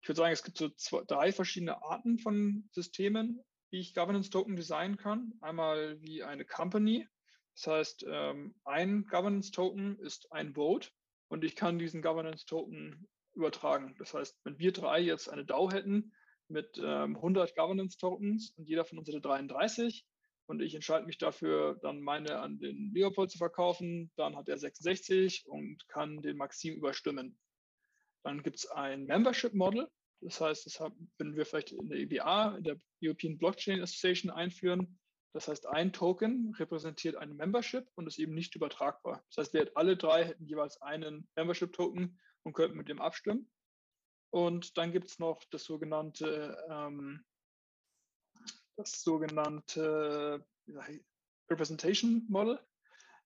ich 0.02 0.08
würde 0.08 0.18
sagen, 0.18 0.34
es 0.34 0.44
gibt 0.44 0.58
so 0.58 0.70
zwei, 0.70 1.04
drei 1.06 1.32
verschiedene 1.32 1.82
Arten 1.84 2.20
von 2.20 2.70
Systemen, 2.72 3.44
wie 3.70 3.80
ich 3.80 3.94
Governance 3.94 4.30
Token 4.30 4.56
designen 4.56 4.98
kann. 4.98 5.34
Einmal 5.42 6.02
wie 6.02 6.24
eine 6.24 6.46
Company. 6.46 7.08
Das 7.56 7.68
heißt, 7.68 8.06
ähm, 8.08 8.56
ein 8.64 9.06
Governance 9.06 9.52
Token 9.52 10.00
ist 10.00 10.32
ein 10.32 10.54
Vote 10.56 10.90
und 11.28 11.44
ich 11.44 11.56
kann 11.56 11.78
diesen 11.78 12.02
Governance 12.02 12.46
Token 12.46 13.08
übertragen. 13.34 13.96
Das 14.00 14.14
heißt, 14.14 14.40
wenn 14.44 14.58
wir 14.60 14.72
drei 14.72 15.00
jetzt 15.00 15.30
eine 15.30 15.46
DAO 15.46 15.72
hätten 15.72 16.14
mit 16.48 16.80
100 16.80 17.50
ähm, 17.50 17.56
Governance 17.56 17.98
Tokens 17.98 18.52
und 18.58 18.68
jeder 18.68 18.86
von 18.86 18.98
uns 18.98 19.08
hätte 19.08 19.22
33, 19.22 20.06
und 20.50 20.64
ich 20.64 20.74
entscheide 20.74 21.06
mich 21.06 21.20
dafür, 21.20 21.78
dann 21.84 22.02
meine 22.02 22.40
an 22.40 22.58
den 22.58 22.92
Leopold 22.92 23.30
zu 23.30 23.38
verkaufen, 23.38 24.12
dann 24.16 24.36
hat 24.36 24.50
er 24.50 24.58
66 24.58 25.46
und 25.48 25.88
kann 25.90 26.24
den 26.24 26.38
Maxim 26.38 26.74
überstimmen. 26.74 27.38
Dann 28.24 28.44
gibt 28.44 28.58
es 28.58 28.68
ein 28.68 29.06
Membership 29.06 29.54
Model. 29.54 29.90
Das 30.22 30.42
heißt, 30.42 30.66
das 30.66 30.80
haben, 30.80 31.12
wenn 31.18 31.36
wir 31.36 31.46
vielleicht 31.46 31.72
in 31.72 31.88
der 31.90 32.00
EBA, 32.00 32.58
in 32.58 32.64
der 32.64 32.78
European 33.02 33.38
Blockchain 33.38 33.82
Association 33.82 34.32
einführen, 34.32 35.00
das 35.34 35.48
heißt, 35.48 35.68
ein 35.68 35.94
Token 35.94 36.54
repräsentiert 36.56 37.16
ein 37.16 37.36
Membership 37.36 37.88
und 37.96 38.08
ist 38.08 38.18
eben 38.18 38.34
nicht 38.34 38.56
übertragbar. 38.56 39.24
Das 39.30 39.46
heißt, 39.46 39.54
wir 39.54 39.72
alle 39.76 39.96
drei 39.96 40.26
hätten 40.26 40.46
jeweils 40.46 40.82
einen 40.82 41.30
Membership-Token 41.36 42.20
und 42.44 42.54
könnten 42.54 42.78
mit 42.78 42.90
dem 42.90 43.00
abstimmen. 43.00 43.50
Und 44.32 44.78
dann 44.78 44.92
gibt 44.92 45.08
es 45.08 45.20
noch 45.20 45.44
das 45.52 45.64
sogenannte, 45.64 46.58
ähm, 46.70 47.24
das 48.76 49.04
sogenannte 49.04 50.46
Representation 51.50 52.26
Model. 52.28 52.60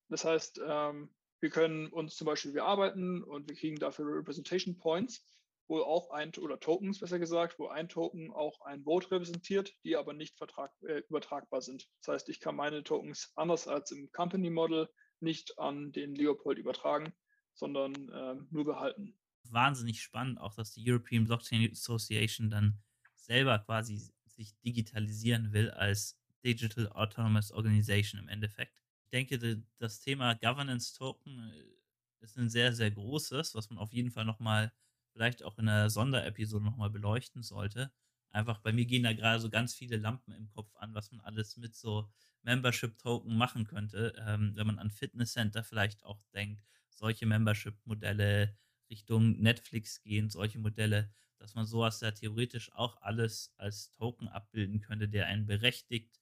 Das 0.09 0.25
heißt, 0.25 0.61
ähm, 0.65 1.13
wir 1.43 1.51
können 1.51 1.87
uns 1.87 2.15
zum 2.15 2.25
Beispiel, 2.25 2.53
wir 2.53 2.63
arbeiten 2.63 3.21
und 3.21 3.49
wir 3.49 3.55
kriegen 3.55 3.77
dafür 3.77 4.05
Representation 4.17 4.77
Points 4.77 5.27
wo 5.67 5.79
auch 5.81 6.11
ein, 6.11 6.33
oder 6.35 6.59
Tokens 6.59 6.99
besser 6.99 7.19
gesagt, 7.19 7.57
wo 7.57 7.67
ein 7.67 7.89
Token 7.89 8.31
auch 8.31 8.61
ein 8.61 8.83
Vote 8.83 9.11
repräsentiert, 9.11 9.73
die 9.83 9.95
aber 9.95 10.13
nicht 10.13 10.37
vertrag, 10.37 10.71
äh, 10.81 11.01
übertragbar 11.09 11.61
sind. 11.61 11.87
Das 11.99 12.13
heißt, 12.13 12.29
ich 12.29 12.39
kann 12.39 12.55
meine 12.55 12.83
Tokens 12.83 13.31
anders 13.35 13.67
als 13.67 13.91
im 13.91 14.11
Company 14.11 14.49
Model 14.49 14.89
nicht 15.19 15.57
an 15.57 15.91
den 15.91 16.15
Leopold 16.15 16.57
übertragen, 16.57 17.13
sondern 17.53 17.93
äh, 18.09 18.35
nur 18.51 18.65
behalten. 18.65 19.17
Wahnsinnig 19.49 20.01
spannend, 20.01 20.39
auch 20.39 20.53
dass 20.55 20.73
die 20.73 20.89
European 20.89 21.25
Blockchain 21.25 21.71
Association 21.71 22.49
dann 22.49 22.79
selber 23.15 23.59
quasi 23.59 24.11
sich 24.25 24.53
digitalisieren 24.59 25.53
will 25.53 25.71
als 25.71 26.19
Digital 26.43 26.89
Autonomous 26.89 27.51
Organization 27.51 28.19
im 28.19 28.27
Endeffekt. 28.27 28.82
Denke, 29.13 29.63
das 29.77 29.99
Thema 29.99 30.33
Governance 30.33 30.97
Token 30.97 31.51
äh, 31.51 32.23
ist 32.23 32.37
ein 32.37 32.49
sehr, 32.49 32.73
sehr 32.73 32.91
großes, 32.91 33.53
was 33.55 33.69
man 33.69 33.77
auf 33.79 33.93
jeden 33.93 34.11
Fall 34.11 34.25
nochmal 34.25 34.73
vielleicht 35.11 35.43
auch 35.43 35.57
in 35.59 35.69
einer 35.69 35.89
Sonderepisode 35.89 36.65
nochmal 36.65 36.89
beleuchten 36.89 37.43
sollte. 37.43 37.91
Einfach 38.31 38.59
bei 38.59 38.73
mir 38.73 38.85
gehen 38.85 39.03
da 39.03 39.13
gerade 39.13 39.39
so 39.39 39.49
ganz 39.49 39.75
viele 39.75 39.97
Lampen 39.97 40.33
im 40.33 40.49
Kopf 40.49 40.75
an, 40.77 40.95
was 40.95 41.11
man 41.11 41.21
alles 41.21 41.55
mit 41.57 41.75
so 41.75 42.11
Membership-Token 42.41 43.37
machen 43.37 43.67
könnte. 43.67 44.15
Ähm, 44.25 44.53
wenn 44.55 44.65
man 44.65 44.79
an 44.79 44.89
Fitnesscenter 44.89 45.63
vielleicht 45.63 46.03
auch 46.03 46.23
denkt, 46.33 46.63
solche 46.89 47.27
Membership-Modelle 47.27 48.57
Richtung 48.89 49.39
Netflix 49.39 50.01
gehen, 50.01 50.29
solche 50.29 50.57
Modelle, 50.59 51.13
dass 51.37 51.53
man 51.53 51.65
sowas 51.65 52.01
ja 52.01 52.11
theoretisch 52.11 52.73
auch 52.73 52.99
alles 53.01 53.53
als 53.57 53.91
Token 53.93 54.27
abbilden 54.27 54.81
könnte, 54.81 55.07
der 55.07 55.27
einen 55.27 55.45
berechtigt, 55.45 56.19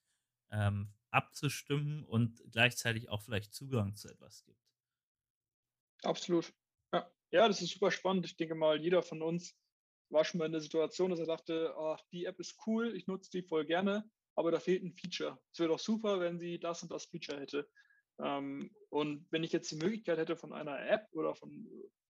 ähm, 0.52 0.94
abzustimmen 1.12 2.04
und 2.06 2.42
gleichzeitig 2.52 3.10
auch 3.10 3.22
vielleicht 3.22 3.54
Zugang 3.54 3.96
zu 3.96 4.10
etwas 4.10 4.44
gibt. 4.46 4.60
Absolut. 6.04 6.54
Ja, 7.32 7.48
das 7.48 7.62
ist 7.62 7.72
super 7.72 7.92
spannend. 7.92 8.26
Ich 8.26 8.36
denke 8.36 8.56
mal, 8.56 8.82
jeder 8.82 9.02
von 9.02 9.22
uns 9.22 9.56
war 10.10 10.26
schon 10.26 10.40
mal 10.40 10.46
in 10.46 10.52
der 10.52 10.62
Situation, 10.62 11.12
dass 11.12 11.20
er 11.20 11.26
dachte, 11.26 11.74
ach, 11.78 12.02
die 12.12 12.26
App 12.26 12.40
ist 12.40 12.58
cool, 12.68 12.94
ich 12.96 13.08
nutze 13.08 13.32
die 13.32 13.44
voll 13.44 13.66
gerne, 13.66 14.10
aber 14.36 14.52
da 14.52 14.60
fehlt 14.60 14.84
ein 14.84 14.94
Feature. 14.94 15.40
Es 15.54 15.60
wäre 15.60 15.70
doch 15.70 15.80
super, 15.80 16.20
wenn 16.20 16.40
sie 16.40 16.60
das 16.60 16.84
und 16.84 16.92
das 16.92 17.06
Feature 17.06 17.40
hätte. 17.40 17.70
Ähm, 18.20 18.76
und 18.90 19.26
wenn 19.32 19.44
ich 19.44 19.54
jetzt 19.54 19.72
die 19.72 19.78
Möglichkeit 19.78 20.18
hätte, 20.18 20.36
von 20.36 20.52
einer 20.52 20.78
App 20.90 21.08
oder 21.14 21.34
von 21.34 21.66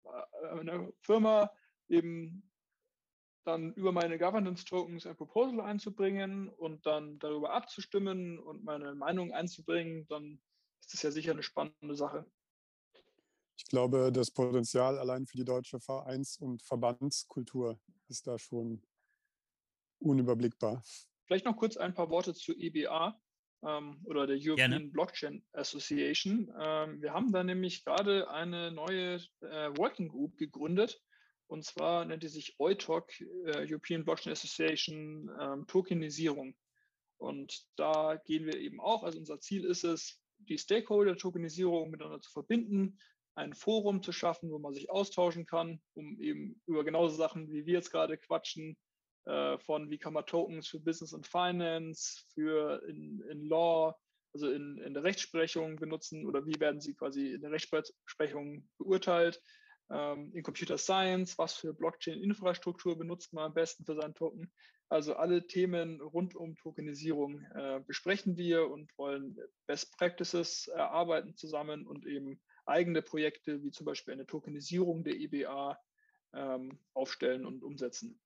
äh, 0.05 0.47
einer 0.47 0.91
Firma 1.01 1.51
eben 1.87 2.50
dann 3.43 3.73
über 3.73 3.91
meine 3.91 4.17
Governance 4.17 4.65
Tokens 4.65 5.05
ein 5.05 5.15
Proposal 5.15 5.61
einzubringen 5.61 6.49
und 6.49 6.85
dann 6.85 7.19
darüber 7.19 7.53
abzustimmen 7.53 8.39
und 8.39 8.63
meine 8.63 8.93
Meinung 8.95 9.31
einzubringen, 9.33 10.07
dann 10.07 10.41
ist 10.81 10.93
das 10.93 11.01
ja 11.03 11.11
sicher 11.11 11.31
eine 11.31 11.43
spannende 11.43 11.95
Sache. 11.95 12.25
Ich 13.57 13.65
glaube, 13.65 14.11
das 14.11 14.31
Potenzial 14.31 14.97
allein 14.97 15.25
für 15.25 15.37
die 15.37 15.45
deutsche 15.45 15.79
Vereins- 15.79 16.37
und 16.37 16.61
Verbandskultur 16.61 17.79
ist 18.07 18.27
da 18.27 18.37
schon 18.39 18.81
unüberblickbar. 19.99 20.83
Vielleicht 21.25 21.45
noch 21.45 21.57
kurz 21.57 21.77
ein 21.77 21.93
paar 21.93 22.09
Worte 22.09 22.33
zu 22.33 22.53
EBA 22.53 23.19
ähm, 23.63 24.01
oder 24.03 24.27
der 24.27 24.37
European 24.37 24.71
Gerne. 24.71 24.87
Blockchain 24.87 25.45
Association. 25.53 26.51
Ähm, 26.59 27.01
wir 27.01 27.13
haben 27.13 27.31
da 27.31 27.43
nämlich 27.43 27.85
gerade 27.85 28.29
eine 28.29 28.71
neue 28.71 29.15
äh, 29.41 29.77
Working 29.77 30.09
Group 30.09 30.37
gegründet. 30.37 31.01
Und 31.51 31.65
zwar 31.65 32.05
nennt 32.05 32.23
die 32.23 32.29
sich 32.29 32.55
EUTOC, 32.59 33.19
äh, 33.19 33.67
European 33.69 34.05
Blockchain 34.05 34.31
Association 34.31 35.29
ähm, 35.37 35.67
Tokenisierung. 35.67 36.55
Und 37.17 37.65
da 37.75 38.15
gehen 38.25 38.45
wir 38.45 38.55
eben 38.57 38.79
auch, 38.79 39.03
also 39.03 39.19
unser 39.19 39.41
Ziel 39.41 39.65
ist 39.65 39.83
es, 39.83 40.23
die 40.37 40.57
Stakeholder-Tokenisierung 40.57 41.91
miteinander 41.91 42.21
zu 42.21 42.31
verbinden, 42.31 42.97
ein 43.35 43.53
Forum 43.53 44.01
zu 44.01 44.13
schaffen, 44.13 44.49
wo 44.49 44.59
man 44.59 44.73
sich 44.73 44.89
austauschen 44.89 45.45
kann, 45.45 45.81
um 45.93 46.17
eben 46.21 46.61
über 46.67 46.85
genauso 46.85 47.17
Sachen, 47.17 47.51
wie 47.51 47.65
wir 47.65 47.73
jetzt 47.73 47.91
gerade 47.91 48.17
quatschen, 48.17 48.77
äh, 49.25 49.57
von 49.57 49.89
wie 49.89 49.97
kann 49.97 50.13
man 50.13 50.25
Tokens 50.25 50.69
für 50.69 50.79
Business 50.79 51.11
und 51.11 51.27
Finance, 51.27 52.23
für 52.33 52.81
in, 52.87 53.21
in 53.29 53.43
Law, 53.43 53.99
also 54.33 54.49
in, 54.49 54.77
in 54.77 54.93
der 54.93 55.03
Rechtsprechung 55.03 55.75
benutzen 55.75 56.25
oder 56.25 56.45
wie 56.45 56.57
werden 56.61 56.79
sie 56.79 56.93
quasi 56.93 57.33
in 57.33 57.41
der 57.41 57.51
Rechtsprechung 57.51 58.69
beurteilt, 58.77 59.41
ähm, 59.91 60.31
in 60.33 60.43
Computer 60.43 60.77
Science, 60.77 61.37
was 61.37 61.55
für 61.55 61.73
Blockchain-Infrastruktur 61.73 62.97
benutzt 62.97 63.33
man 63.33 63.45
am 63.45 63.53
besten 63.53 63.85
für 63.85 63.95
seinen 63.95 64.15
Token. 64.15 64.51
Also 64.89 65.15
alle 65.15 65.47
Themen 65.47 66.01
rund 66.01 66.35
um 66.35 66.55
Tokenisierung 66.57 67.41
äh, 67.55 67.81
besprechen 67.85 68.35
wir 68.35 68.69
und 68.69 68.91
wollen 68.97 69.37
Best 69.65 69.97
Practices 69.97 70.67
erarbeiten 70.67 71.35
zusammen 71.35 71.87
und 71.87 72.05
eben 72.05 72.41
eigene 72.65 73.01
Projekte, 73.01 73.63
wie 73.63 73.71
zum 73.71 73.85
Beispiel 73.85 74.13
eine 74.13 74.25
Tokenisierung 74.25 75.03
der 75.03 75.15
EBA, 75.15 75.77
ähm, 76.33 76.79
aufstellen 76.93 77.45
und 77.45 77.63
umsetzen. 77.63 78.19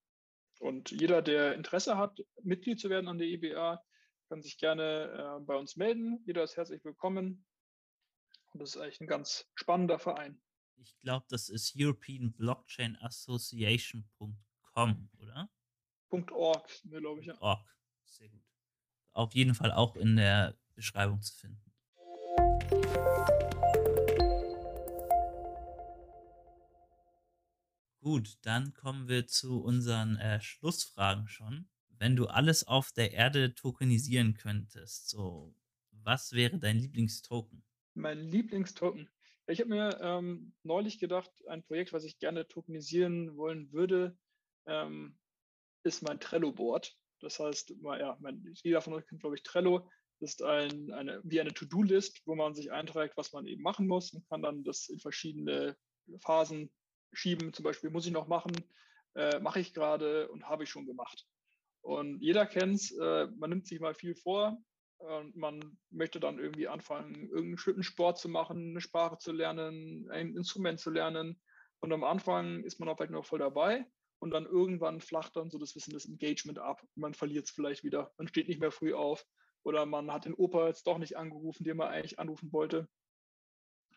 Und 0.59 0.91
jeder, 0.91 1.21
der 1.21 1.53
Interesse 1.53 1.97
hat, 1.97 2.23
Mitglied 2.41 2.79
zu 2.79 2.89
werden 2.89 3.07
an 3.07 3.17
der 3.17 3.27
EBA, 3.27 3.83
kann 4.29 4.41
sich 4.41 4.57
gerne 4.57 5.37
äh, 5.39 5.43
bei 5.43 5.55
uns 5.55 5.75
melden. 5.75 6.23
Jeder 6.25 6.43
ist 6.43 6.57
herzlich 6.57 6.83
willkommen. 6.83 7.45
Und 8.53 8.61
das 8.61 8.75
ist 8.75 8.81
eigentlich 8.81 9.01
ein 9.01 9.07
ganz 9.07 9.49
spannender 9.55 9.99
Verein. 9.99 10.41
Ich 10.77 10.97
glaube, 10.99 11.25
das 11.29 11.49
ist 11.49 11.73
European 11.75 12.33
Blockchain 12.33 12.95
Association.com, 12.97 15.09
oder? 15.17 15.49
.org, 16.09 16.85
ne, 16.85 16.99
glaube 16.99 17.21
ich, 17.21 17.27
ja. 17.27 17.41
.org, 17.41 17.65
sehr 18.03 18.29
gut. 18.29 18.43
Auf 19.13 19.33
jeden 19.33 19.55
Fall 19.55 19.71
auch 19.71 19.95
in 19.95 20.15
der 20.15 20.57
Beschreibung 20.75 21.21
zu 21.21 21.35
finden. 21.35 21.61
Gut, 28.01 28.37
dann 28.43 28.73
kommen 28.73 29.07
wir 29.07 29.25
zu 29.25 29.63
unseren 29.63 30.17
äh, 30.17 30.39
Schlussfragen 30.39 31.27
schon. 31.27 31.67
Wenn 31.89 32.15
du 32.15 32.27
alles 32.27 32.67
auf 32.67 32.91
der 32.91 33.13
Erde 33.13 33.55
tokenisieren 33.55 34.35
könntest, 34.35 35.09
so 35.09 35.55
was 36.03 36.33
wäre 36.33 36.59
dein 36.59 36.77
Lieblingstoken? 36.77 37.63
Mein 37.95 38.19
Lieblingstoken. 38.19 39.09
Ich 39.47 39.59
habe 39.59 39.69
mir 39.69 39.99
ähm, 40.01 40.53
neulich 40.63 40.99
gedacht, 40.99 41.31
ein 41.47 41.63
Projekt, 41.63 41.93
was 41.93 42.03
ich 42.03 42.17
gerne 42.17 42.47
tokenisieren 42.47 43.37
wollen 43.37 43.71
würde, 43.71 44.17
ähm, 44.65 45.19
ist 45.83 46.01
mein 46.01 46.19
Trello-Board. 46.19 46.97
Das 47.19 47.39
heißt, 47.39 47.75
ja, 47.81 48.17
mein, 48.19 48.43
jeder 48.63 48.81
von 48.81 48.93
euch 48.93 49.05
kennt, 49.05 49.21
glaube 49.21 49.35
ich, 49.35 49.43
Trello. 49.43 49.89
Das 50.19 50.31
ist 50.31 50.41
ein, 50.41 50.91
eine, 50.91 51.21
wie 51.23 51.39
eine 51.39 51.53
To-Do-List, 51.53 52.21
wo 52.25 52.35
man 52.35 52.55
sich 52.55 52.71
einträgt, 52.71 53.17
was 53.17 53.33
man 53.33 53.45
eben 53.45 53.61
machen 53.61 53.87
muss 53.87 54.13
und 54.13 54.27
kann 54.29 54.41
dann 54.41 54.63
das 54.63 54.89
in 54.89 54.99
verschiedene 54.99 55.77
Phasen 56.19 56.71
schieben, 57.13 57.53
zum 57.53 57.63
Beispiel 57.63 57.89
muss 57.89 58.05
ich 58.05 58.11
noch 58.11 58.27
machen, 58.27 58.53
äh, 59.15 59.39
mache 59.39 59.59
ich 59.59 59.73
gerade 59.73 60.29
und 60.29 60.47
habe 60.47 60.63
ich 60.63 60.69
schon 60.69 60.85
gemacht. 60.85 61.25
Und 61.81 62.19
jeder 62.21 62.45
kennt 62.45 62.75
es, 62.75 62.91
äh, 62.97 63.27
man 63.37 63.51
nimmt 63.51 63.67
sich 63.67 63.79
mal 63.79 63.93
viel 63.93 64.15
vor 64.15 64.57
man 65.33 65.77
möchte 65.89 66.19
dann 66.19 66.39
irgendwie 66.39 66.67
anfangen, 66.67 67.29
irgendeinen 67.29 67.83
Sport 67.83 68.17
zu 68.17 68.29
machen, 68.29 68.71
eine 68.71 68.81
Sprache 68.81 69.17
zu 69.17 69.31
lernen, 69.31 70.09
ein 70.09 70.35
Instrument 70.35 70.79
zu 70.79 70.89
lernen. 70.89 71.41
Und 71.79 71.91
am 71.93 72.03
Anfang 72.03 72.63
ist 72.63 72.79
man 72.79 72.89
auch 72.89 72.97
vielleicht 72.97 73.11
noch 73.11 73.25
voll 73.25 73.39
dabei 73.39 73.85
und 74.19 74.31
dann 74.31 74.45
irgendwann 74.45 75.01
flacht 75.01 75.35
dann 75.35 75.49
so 75.49 75.59
das 75.59 75.75
Wissen, 75.75 75.93
das 75.93 76.05
Engagement 76.05 76.59
ab. 76.59 76.81
Man 76.95 77.13
verliert 77.13 77.45
es 77.45 77.51
vielleicht 77.51 77.83
wieder, 77.83 78.13
man 78.17 78.27
steht 78.27 78.47
nicht 78.47 78.59
mehr 78.59 78.71
früh 78.71 78.93
auf 78.93 79.25
oder 79.63 79.85
man 79.85 80.11
hat 80.11 80.25
den 80.25 80.33
Opa 80.33 80.67
jetzt 80.67 80.87
doch 80.87 80.97
nicht 80.97 81.17
angerufen, 81.17 81.63
den 81.63 81.77
man 81.77 81.89
eigentlich 81.89 82.19
anrufen 82.19 82.51
wollte. 82.51 82.87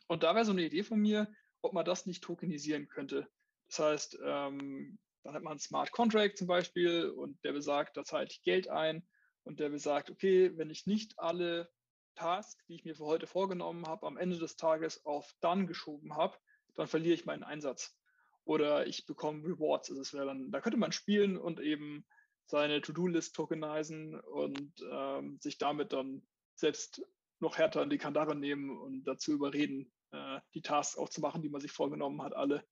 Und 0.09 0.23
da 0.23 0.35
wäre 0.35 0.45
so 0.45 0.53
eine 0.53 0.65
Idee 0.65 0.83
von 0.83 1.01
mir, 1.01 1.33
ob 1.63 1.73
man 1.73 1.85
das 1.85 2.07
nicht 2.07 2.25
tokenisieren 2.25 2.89
könnte. 2.89 3.29
Das 3.69 3.79
heißt, 3.79 4.19
ähm, 4.25 4.99
dann 5.23 5.35
hat 5.35 5.43
man 5.43 5.53
einen 5.53 5.61
Smart 5.61 5.93
Contract 5.93 6.39
zum 6.39 6.47
Beispiel 6.47 7.11
und 7.11 7.43
der 7.45 7.53
besagt, 7.53 7.97
da 7.97 8.05
zahle 8.05 8.27
ich 8.31 8.43
Geld 8.43 8.69
ein 8.69 9.07
und 9.49 9.61
der 9.61 9.71
besagt, 9.71 10.11
okay, 10.11 10.53
wenn 10.59 10.69
ich 10.69 10.87
nicht 10.87 11.19
alle 11.19 11.71
Tasks, 12.15 12.63
die 12.67 12.75
ich 12.75 12.85
mir 12.85 12.95
für 12.95 13.07
heute 13.07 13.27
vorgenommen 13.27 13.87
habe, 13.87 14.07
am 14.07 14.19
Ende 14.19 14.37
des 14.37 14.57
Tages 14.57 15.07
auf 15.07 15.35
dann 15.41 15.67
geschoben 15.67 16.17
habe, 16.17 16.37
dann 16.75 16.87
verliere 16.87 17.15
ich 17.15 17.25
meinen 17.25 17.45
Einsatz. 17.45 17.99
Oder 18.45 18.87
ich 18.87 19.07
bekomme 19.07 19.43
Rewards. 19.45 19.91
Also 19.91 20.17
wäre 20.17 20.27
dann, 20.27 20.51
da 20.51 20.61
könnte 20.61 20.79
man 20.79 20.93
spielen 20.93 21.39
und 21.39 21.61
eben 21.61 22.07
seine 22.45 22.83
To-Do-List 22.83 23.35
tokenisen 23.35 24.21
und 24.21 24.73
ähm, 24.91 25.39
sich 25.41 25.57
damit 25.57 25.95
dann 25.95 26.27
selbst 26.55 27.03
noch 27.41 27.57
härter 27.57 27.83
in 27.83 27.91
die 27.91 27.99
Kandare 27.99 28.37
nehmen 28.37 28.79
und 28.79 29.05
dazu 29.05 29.33
überreden, 29.33 29.91
äh, 30.11 30.41
die 30.53 30.63
Tasks 30.63 30.99
auch 30.99 31.09
zu 31.09 31.23
machen, 31.23 31.41
die 31.41 31.49
man 31.49 31.63
sich 31.63 31.73
vorgenommen 31.73 32.21
hat, 32.21 32.35
alle. 32.35 32.67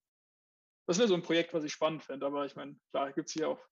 Das 0.87 0.99
wäre 0.99 1.09
so 1.09 1.14
ein 1.14 1.22
Projekt, 1.22 1.55
was 1.55 1.64
ich 1.64 1.72
spannend 1.72 2.03
fände. 2.03 2.27
Aber 2.27 2.45
ich 2.45 2.55
meine, 2.55 2.79
klar, 2.91 3.12
gibt 3.14 3.29
es 3.29 3.33
hier 3.33 3.49
auch 3.49 3.66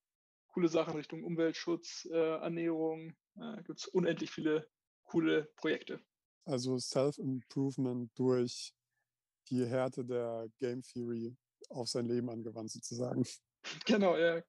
coole 0.55 0.69
Sachen 0.69 0.95
Richtung 0.95 1.21
Umweltschutz, 1.25 2.07
äh, 2.09 2.37
Ernährung. 2.37 3.13
Äh, 3.35 3.61
gibt 3.63 3.79
es 3.79 3.87
unendlich 3.87 4.31
viele 4.31 4.65
coole 5.03 5.51
Projekte. 5.57 5.99
Also 6.45 6.79
Self-Improvement 6.79 8.09
durch 8.17 8.73
die 9.49 9.65
Härte 9.65 10.05
der 10.05 10.47
Game 10.57 10.81
Theory 10.81 11.35
auf 11.69 11.89
sein 11.89 12.05
Leben 12.05 12.29
angewandt, 12.29 12.71
sozusagen. 12.71 13.23
Genau, 13.87 14.15
ja, 14.15 14.43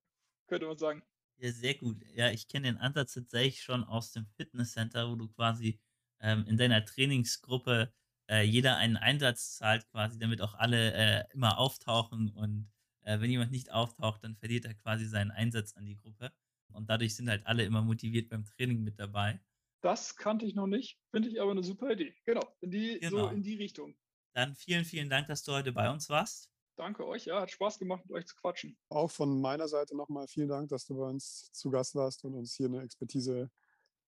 könnte 0.46 0.66
man 0.66 0.76
sagen. 0.76 1.02
Ja, 1.38 1.50
sehr 1.50 1.74
gut. 1.74 2.04
Ja, 2.14 2.30
ich 2.30 2.48
kenne 2.48 2.66
den 2.66 2.76
Ansatz 2.76 3.14
tatsächlich 3.14 3.62
schon 3.62 3.82
aus 3.82 4.12
dem 4.12 4.26
Fitnesscenter, 4.36 5.10
wo 5.10 5.16
du 5.16 5.26
quasi 5.28 5.80
ähm, 6.20 6.44
in 6.46 6.58
deiner 6.58 6.84
Trainingsgruppe 6.84 7.94
äh, 8.28 8.42
jeder 8.42 8.76
einen 8.76 8.98
Einsatz 8.98 9.56
zahlt, 9.56 9.88
quasi, 9.88 10.18
damit 10.18 10.42
auch 10.42 10.52
alle 10.52 10.92
äh, 10.92 11.24
immer 11.32 11.56
auftauchen. 11.58 12.28
Und 12.28 12.70
äh, 13.06 13.20
wenn 13.20 13.30
jemand 13.30 13.52
nicht 13.52 13.72
auftaucht, 13.72 14.22
dann 14.24 14.36
verliert 14.36 14.64
er 14.64 14.74
quasi 14.74 15.06
seinen 15.06 15.30
Einsatz 15.30 15.74
an 15.74 15.86
die 15.86 15.96
Gruppe. 15.96 16.32
Und 16.72 16.90
dadurch 16.90 17.14
sind 17.14 17.30
halt 17.30 17.46
alle 17.46 17.64
immer 17.64 17.80
motiviert 17.80 18.28
beim 18.28 18.44
Training 18.44 18.82
mit 18.82 18.98
dabei. 18.98 19.40
Das 19.80 20.16
kannte 20.16 20.44
ich 20.44 20.54
noch 20.54 20.66
nicht, 20.66 20.98
finde 21.10 21.28
ich 21.28 21.40
aber 21.40 21.52
eine 21.52 21.62
super 21.62 21.90
Idee. 21.90 22.14
Genau, 22.24 22.42
in 22.60 22.70
die, 22.70 22.98
genau. 22.98 23.28
so 23.28 23.28
in 23.28 23.42
die 23.42 23.54
Richtung. 23.54 23.96
Dann 24.34 24.54
vielen, 24.54 24.84
vielen 24.84 25.08
Dank, 25.08 25.28
dass 25.28 25.44
du 25.44 25.52
heute 25.52 25.72
bei 25.72 25.90
uns 25.90 26.08
warst. 26.08 26.50
Danke 26.76 27.06
euch, 27.06 27.26
ja, 27.26 27.40
hat 27.40 27.50
Spaß 27.50 27.78
gemacht, 27.78 28.04
mit 28.04 28.12
euch 28.12 28.26
zu 28.26 28.34
quatschen. 28.34 28.76
Auch 28.90 29.10
von 29.10 29.40
meiner 29.40 29.68
Seite 29.68 29.96
nochmal 29.96 30.26
vielen 30.26 30.48
Dank, 30.48 30.68
dass 30.68 30.84
du 30.84 30.96
bei 30.96 31.06
uns 31.06 31.50
zu 31.52 31.70
Gast 31.70 31.94
warst 31.94 32.24
und 32.24 32.34
uns 32.34 32.54
hier 32.54 32.66
eine 32.66 32.82
Expertise 32.82 33.50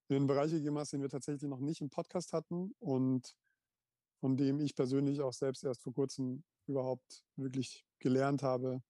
in 0.09 0.17
den 0.17 0.27
Bereich 0.27 0.51
gegeben 0.51 0.77
hast, 0.77 0.93
den 0.93 1.01
wir 1.01 1.09
tatsächlich 1.09 1.49
noch 1.49 1.61
nicht 1.61 1.81
im 1.81 1.89
Podcast 1.89 2.33
hatten 2.33 2.75
und 2.79 3.35
von 4.21 4.37
dem 4.37 4.61
ich 4.61 4.75
persönlich 4.75 5.21
auch 5.21 5.33
selbst 5.33 5.65
erst 5.65 5.83
vor 5.83 5.95
kurzem 5.95 6.43
überhaupt 6.67 7.25
wirklich 7.37 7.87
gelernt 8.01 8.43
habe. 8.43 8.83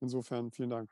Insofern 0.00 0.50
vielen 0.50 0.70
Dank. 0.70 0.90